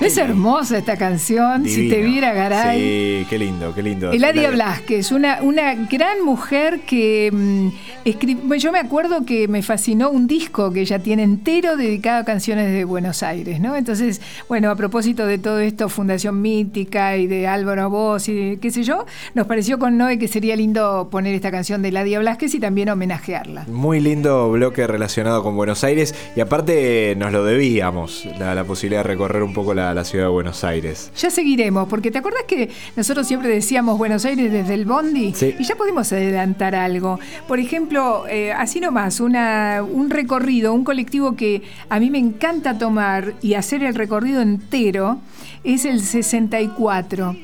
Es 0.00 0.16
hermosa 0.16 0.78
esta 0.78 0.96
canción, 0.96 1.64
si 1.64 1.88
te 1.88 1.98
Divino. 1.98 2.10
viera 2.10 2.32
Garay. 2.32 2.80
Sí, 2.80 3.26
qué 3.30 3.38
lindo, 3.38 3.72
qué 3.72 3.84
lindo. 3.84 4.10
Eladia 4.10 4.42
La- 4.42 4.50
Blasquez, 4.50 5.12
una, 5.12 5.38
una 5.42 5.74
gran 5.88 6.24
mujer 6.24 6.80
que 6.80 7.30
mm, 7.32 7.68
escri- 8.04 8.58
yo 8.58 8.72
me 8.72 8.78
acuerdo 8.78 9.24
que 9.24 9.48
me 9.48 9.62
fascinó 9.62 10.10
un 10.10 10.26
disco 10.26 10.72
que 10.72 10.80
ella 10.82 10.98
tiene 10.98 11.22
entero 11.22 11.76
dedicado 11.76 12.22
a 12.22 12.24
canciones 12.24 12.72
de 12.72 12.84
Buenos 12.84 13.22
Aires, 13.22 13.60
¿no? 13.60 13.76
Entonces, 13.76 14.20
bueno, 14.48 14.70
a 14.70 14.76
propósito 14.76 15.26
de 15.26 15.38
todo 15.38 15.58
esto, 15.60 15.88
Fundación 15.88 16.40
Mítica 16.42 17.16
y 17.16 17.26
de 17.26 17.46
Álvaro 17.46 17.90
Voz 17.90 18.28
y 18.28 18.34
de 18.34 18.58
qué 18.58 18.70
sé 18.70 18.82
yo, 18.82 19.06
nos 19.34 19.46
pareció 19.46 19.78
con 19.78 19.96
Noé 19.98 20.18
que 20.18 20.28
sería 20.28 20.56
lindo 20.56 21.08
poner 21.10 21.34
esta 21.34 21.50
canción 21.50 21.82
de 21.82 21.88
Eladia 21.88 22.18
Blasquez 22.18 22.54
y 22.54 22.60
también 22.60 22.88
homenajearla. 22.88 23.66
Muy 23.68 24.00
lindo 24.00 24.50
bloque 24.50 24.86
relacionado 24.86 25.42
con 25.42 25.56
Buenos 25.56 25.84
Aires 25.84 26.14
y 26.36 26.40
aparte 26.40 27.14
nos 27.16 27.32
lo 27.32 27.44
debíamos, 27.44 28.26
la, 28.38 28.54
la 28.54 28.64
posibilidad 28.64 29.02
de 29.02 29.08
recorrer 29.08 29.42
un 29.42 29.52
poco 29.52 29.74
la, 29.74 29.94
la 29.94 30.04
ciudad 30.04 30.26
de 30.26 30.30
Buenos 30.30 30.64
Aires. 30.64 31.10
Ya 31.16 31.30
seguiremos, 31.30 31.88
porque 31.88 32.10
¿te 32.10 32.18
acuerdas 32.18 32.42
que 32.46 32.70
nosotros 32.96 33.26
siempre 33.26 33.48
decíamos 33.48 33.98
Buenos 33.98 34.24
Aires 34.24 34.50
desde 34.50 34.74
el 34.74 34.84
Bondi? 34.84 35.32
Sí. 35.34 35.54
Y 35.58 35.64
ya 35.64 35.76
podemos 35.76 36.12
adelantar 36.12 36.74
algo. 36.74 37.18
Por 37.46 37.58
ejemplo, 37.58 37.91
eh, 38.28 38.52
así 38.52 38.80
nomás, 38.80 39.20
una, 39.20 39.82
un 39.82 40.10
recorrido, 40.10 40.72
un 40.72 40.84
colectivo 40.84 41.36
que 41.36 41.62
a 41.88 42.00
mí 42.00 42.10
me 42.10 42.18
encanta 42.18 42.78
tomar 42.78 43.34
y 43.42 43.54
hacer 43.54 43.82
el 43.82 43.94
recorrido 43.94 44.40
entero, 44.40 45.18
es 45.64 45.84
el 45.84 46.00
64. 46.00 47.36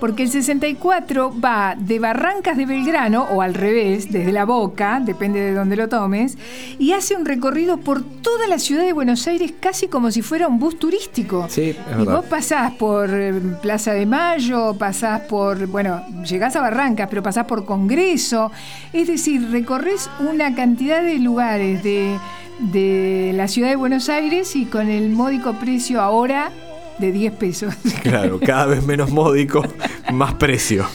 Porque 0.00 0.22
el 0.22 0.30
64 0.30 1.32
va 1.44 1.74
de 1.78 1.98
Barrancas 1.98 2.56
de 2.56 2.64
Belgrano, 2.66 3.24
o 3.30 3.42
al 3.42 3.52
revés, 3.54 4.10
desde 4.10 4.32
la 4.32 4.44
Boca, 4.46 5.00
depende 5.04 5.40
de 5.40 5.52
dónde 5.52 5.76
lo 5.76 5.88
tomes, 5.88 6.38
y 6.78 6.92
hace 6.92 7.14
un 7.16 7.26
recorrido 7.26 7.76
por 7.76 8.02
toda 8.02 8.46
la 8.48 8.58
ciudad 8.58 8.82
de 8.84 8.92
Buenos 8.94 9.26
Aires 9.26 9.52
casi 9.60 9.88
como 9.88 10.10
si 10.10 10.22
fuera 10.22 10.48
un 10.48 10.58
bus 10.58 10.78
turístico. 10.78 11.46
Sí, 11.50 11.70
es 11.70 11.76
Y 11.76 11.98
verdad. 11.98 12.16
vos 12.16 12.24
pasás 12.24 12.72
por 12.72 13.10
eh, 13.12 13.34
Plaza 13.60 13.92
de 13.92 14.06
Mayo, 14.06 14.74
pasás 14.78 15.20
por, 15.22 15.66
bueno, 15.66 16.02
llegás 16.24 16.56
a 16.56 16.60
Barrancas, 16.62 17.06
pero 17.08 17.22
pasás 17.22 17.44
por 17.44 17.64
Congreso. 17.66 18.50
Es 18.92 19.06
decir, 19.08 19.50
recorres 19.50 20.08
una 20.20 20.54
cantidad 20.54 21.02
de 21.02 21.18
lugares 21.18 21.82
de, 21.82 22.16
de 22.72 23.32
la 23.34 23.48
ciudad 23.48 23.68
de 23.68 23.76
Buenos 23.76 24.08
Aires 24.08 24.56
y 24.56 24.64
con 24.64 24.88
el 24.88 25.10
módico 25.10 25.52
precio 25.54 26.00
ahora 26.00 26.50
de 27.00 27.12
10 27.12 27.32
pesos. 27.34 27.74
Claro, 28.02 28.40
cada 28.40 28.66
vez 28.66 28.84
menos 28.84 29.10
módico, 29.10 29.62
más 30.12 30.34
precio. 30.34 30.86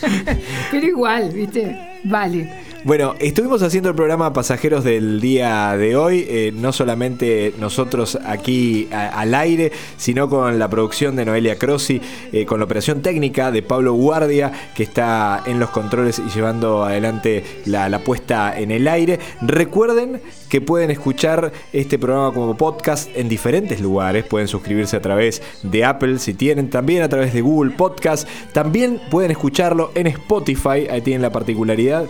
pero 0.70 0.86
igual, 0.86 1.30
¿viste? 1.32 2.00
Vale. 2.04 2.50
Bueno, 2.86 3.16
estuvimos 3.18 3.62
haciendo 3.62 3.88
el 3.88 3.96
programa 3.96 4.32
Pasajeros 4.32 4.84
del 4.84 5.20
día 5.20 5.76
de 5.76 5.96
hoy, 5.96 6.24
eh, 6.28 6.52
no 6.54 6.72
solamente 6.72 7.52
nosotros 7.58 8.16
aquí 8.24 8.88
al 8.92 9.34
aire, 9.34 9.72
sino 9.96 10.28
con 10.28 10.60
la 10.60 10.70
producción 10.70 11.16
de 11.16 11.24
Noelia 11.24 11.58
Crossi, 11.58 12.00
eh, 12.32 12.46
con 12.46 12.60
la 12.60 12.64
operación 12.64 13.02
técnica 13.02 13.50
de 13.50 13.64
Pablo 13.64 13.94
Guardia, 13.94 14.52
que 14.76 14.84
está 14.84 15.42
en 15.46 15.58
los 15.58 15.70
controles 15.70 16.20
y 16.20 16.30
llevando 16.32 16.84
adelante 16.84 17.42
la, 17.64 17.98
puesta 18.04 18.56
en 18.56 18.70
el 18.70 18.86
aire. 18.86 19.18
Recuerden 19.42 20.22
que 20.48 20.60
pueden 20.60 20.92
escuchar 20.92 21.50
este 21.72 21.98
programa 21.98 22.32
como 22.32 22.56
podcast 22.56 23.10
en 23.16 23.28
diferentes 23.28 23.80
lugares, 23.80 24.24
pueden 24.26 24.46
suscribirse 24.46 24.96
a 24.96 25.00
través 25.02 25.42
de 25.64 25.84
Apple 25.84 26.20
si 26.20 26.34
tienen, 26.34 26.70
también 26.70 27.02
a 27.02 27.08
través 27.08 27.34
de 27.34 27.40
Google 27.40 27.72
Podcast, 27.72 28.28
también 28.52 29.00
pueden 29.10 29.32
escucharlo 29.32 29.90
en 29.96 30.06
Spotify, 30.06 30.86
ahí 30.88 31.00
tienen 31.00 31.22
la 31.22 31.32
particularidad. 31.32 32.06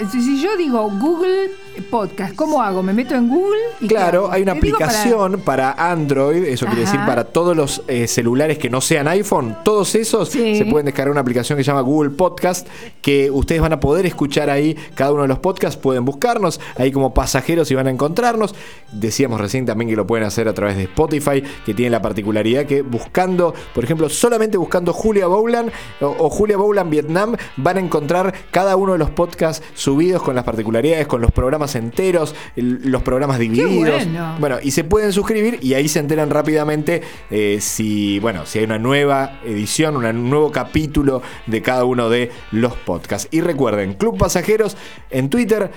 Claro, 0.00 0.10
si 0.10 0.40
yo 0.42 0.56
digo 0.56 0.90
Google 1.00 1.50
Podcast, 1.90 2.34
¿cómo 2.36 2.62
hago? 2.62 2.82
¿Me 2.82 2.92
meto 2.92 3.14
en 3.14 3.28
Google? 3.28 3.58
Y 3.80 3.88
¿qué 3.88 3.94
Claro, 3.94 4.30
hay 4.30 4.42
una 4.42 4.52
para- 4.54 4.58
aplicación 4.58 5.40
para... 5.40 5.72
Android, 5.72 6.44
eso 6.44 6.66
quiere 6.66 6.82
decir 6.82 7.00
para 7.06 7.24
todos 7.24 7.56
los 7.56 7.82
eh, 7.88 8.06
celulares 8.06 8.58
que 8.58 8.70
no 8.70 8.80
sean 8.80 9.08
iPhone, 9.08 9.56
todos 9.64 9.94
esos 9.94 10.28
Sí. 10.28 10.56
se 10.56 10.64
pueden 10.66 10.86
descargar 10.86 11.10
una 11.10 11.20
aplicación 11.20 11.56
que 11.56 11.64
se 11.64 11.68
llama 11.68 11.80
Google 11.82 12.10
Podcast, 12.10 12.66
que 13.02 13.30
ustedes 13.30 13.60
van 13.60 13.72
a 13.72 13.80
poder 13.80 14.06
escuchar 14.06 14.50
ahí 14.50 14.76
cada 14.94 15.12
uno 15.12 15.22
de 15.22 15.28
los 15.28 15.38
podcasts, 15.40 15.76
pueden 15.76 16.04
buscarnos 16.04 16.60
ahí 16.76 16.92
como 16.92 17.12
pasajeros 17.12 17.70
y 17.70 17.74
van 17.74 17.86
a 17.88 17.90
encontrarnos. 17.90 18.54
Decíamos 18.92 19.40
recién 19.40 19.66
también 19.66 19.88
que 19.90 19.96
lo 19.96 20.06
pueden 20.06 20.26
hacer 20.26 20.48
a 20.48 20.54
través 20.54 20.76
de 20.76 20.84
Spotify, 20.84 21.42
que 21.66 21.74
tiene 21.74 21.90
la 21.90 22.00
particularidad 22.02 22.66
que 22.66 22.82
buscando, 22.82 23.52
por 23.74 23.82
ejemplo, 23.84 24.08
solamente 24.08 24.56
buscando 24.56 24.92
Julia 24.92 25.26
Bowland 25.26 25.70
o, 26.00 26.06
o 26.18 26.30
Julia 26.30 26.56
Bowland 26.56 26.90
Vietnam, 26.90 27.36
van 27.56 27.76
a 27.76 27.80
encontrar 27.80 28.32
cada 28.50 28.76
uno 28.76 28.92
de 28.92 28.98
los 28.98 29.10
podcasts 29.10 29.64
subidos 29.84 30.22
con 30.22 30.34
las 30.34 30.44
particularidades, 30.44 31.06
con 31.06 31.20
los 31.20 31.30
programas 31.30 31.74
enteros, 31.74 32.34
el- 32.56 32.80
los 32.90 33.02
programas 33.02 33.38
divididos. 33.38 34.04
bueno. 34.04 34.36
Bueno, 34.40 34.56
y 34.62 34.70
se 34.70 34.82
pueden 34.84 35.12
suscribir 35.12 35.58
y 35.62 35.74
ahí 35.74 35.88
se 35.88 35.98
enteran 36.00 36.30
rápidamente 36.30 37.02
eh, 37.30 37.58
si, 37.60 38.18
bueno, 38.18 38.46
si 38.46 38.58
hay 38.58 38.64
una 38.64 38.78
nueva 38.78 39.40
edición, 39.44 39.96
un 39.96 40.30
nuevo 40.30 40.50
capítulo 40.50 41.22
de 41.46 41.62
cada 41.62 41.84
uno 41.84 42.08
de 42.08 42.30
los 42.50 42.74
podcasts. 42.74 43.28
Y 43.30 43.40
recuerden, 43.40 43.94
Club 43.94 44.16
Pasajeros 44.18 44.76
en 45.10 45.28
Twitter, 45.30 45.70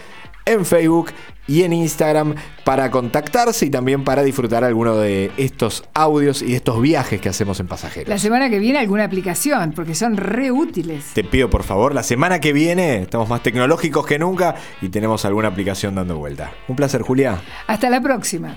en 0.46 0.66
Facebook 0.66 1.12
y 1.48 1.64
en 1.64 1.74
Instagram 1.74 2.36
para 2.64 2.92
contactarse 2.92 3.66
y 3.66 3.70
también 3.70 4.04
para 4.04 4.24
disfrutar 4.24 4.64
alguno 4.64 4.98
de 4.98 5.32
estos 5.38 5.84
audios 5.94 6.42
y 6.42 6.48
de 6.48 6.56
estos 6.56 6.82
viajes 6.82 7.22
que 7.22 7.30
hacemos 7.30 7.60
en 7.60 7.68
pasajeros. 7.68 8.10
La 8.10 8.20
semana 8.20 8.50
que 8.50 8.60
viene 8.60 8.80
alguna 8.80 9.06
aplicación, 9.06 9.72
porque 9.72 9.96
son 9.96 10.18
re 10.18 10.52
útiles. 10.52 11.06
Te 11.14 11.24
pido 11.24 11.50
por 11.50 11.64
favor, 11.64 11.94
la 11.96 12.04
semana 12.04 12.40
que 12.40 12.54
viene 12.54 13.02
estamos 13.02 13.30
más 13.30 13.42
tecnológicos 13.42 14.06
que 14.06 14.20
nunca 14.20 14.56
y 14.82 14.90
tenemos 14.90 15.26
alguna 15.26 15.48
aplicación 15.50 15.96
dando 15.96 16.18
vuelta. 16.18 16.52
Un 16.68 16.76
placer, 16.76 17.02
Julia. 17.02 17.42
Hasta 17.68 17.90
la 17.90 18.02
próxima. 18.02 18.56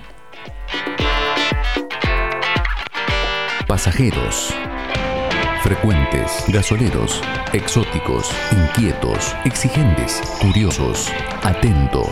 Pasajeros. 3.66 4.52
Frecuentes, 5.62 6.44
gasoleros, 6.48 7.22
exóticos, 7.52 8.30
inquietos, 8.50 9.36
exigentes, 9.44 10.22
curiosos, 10.40 11.12
atentos, 11.42 12.08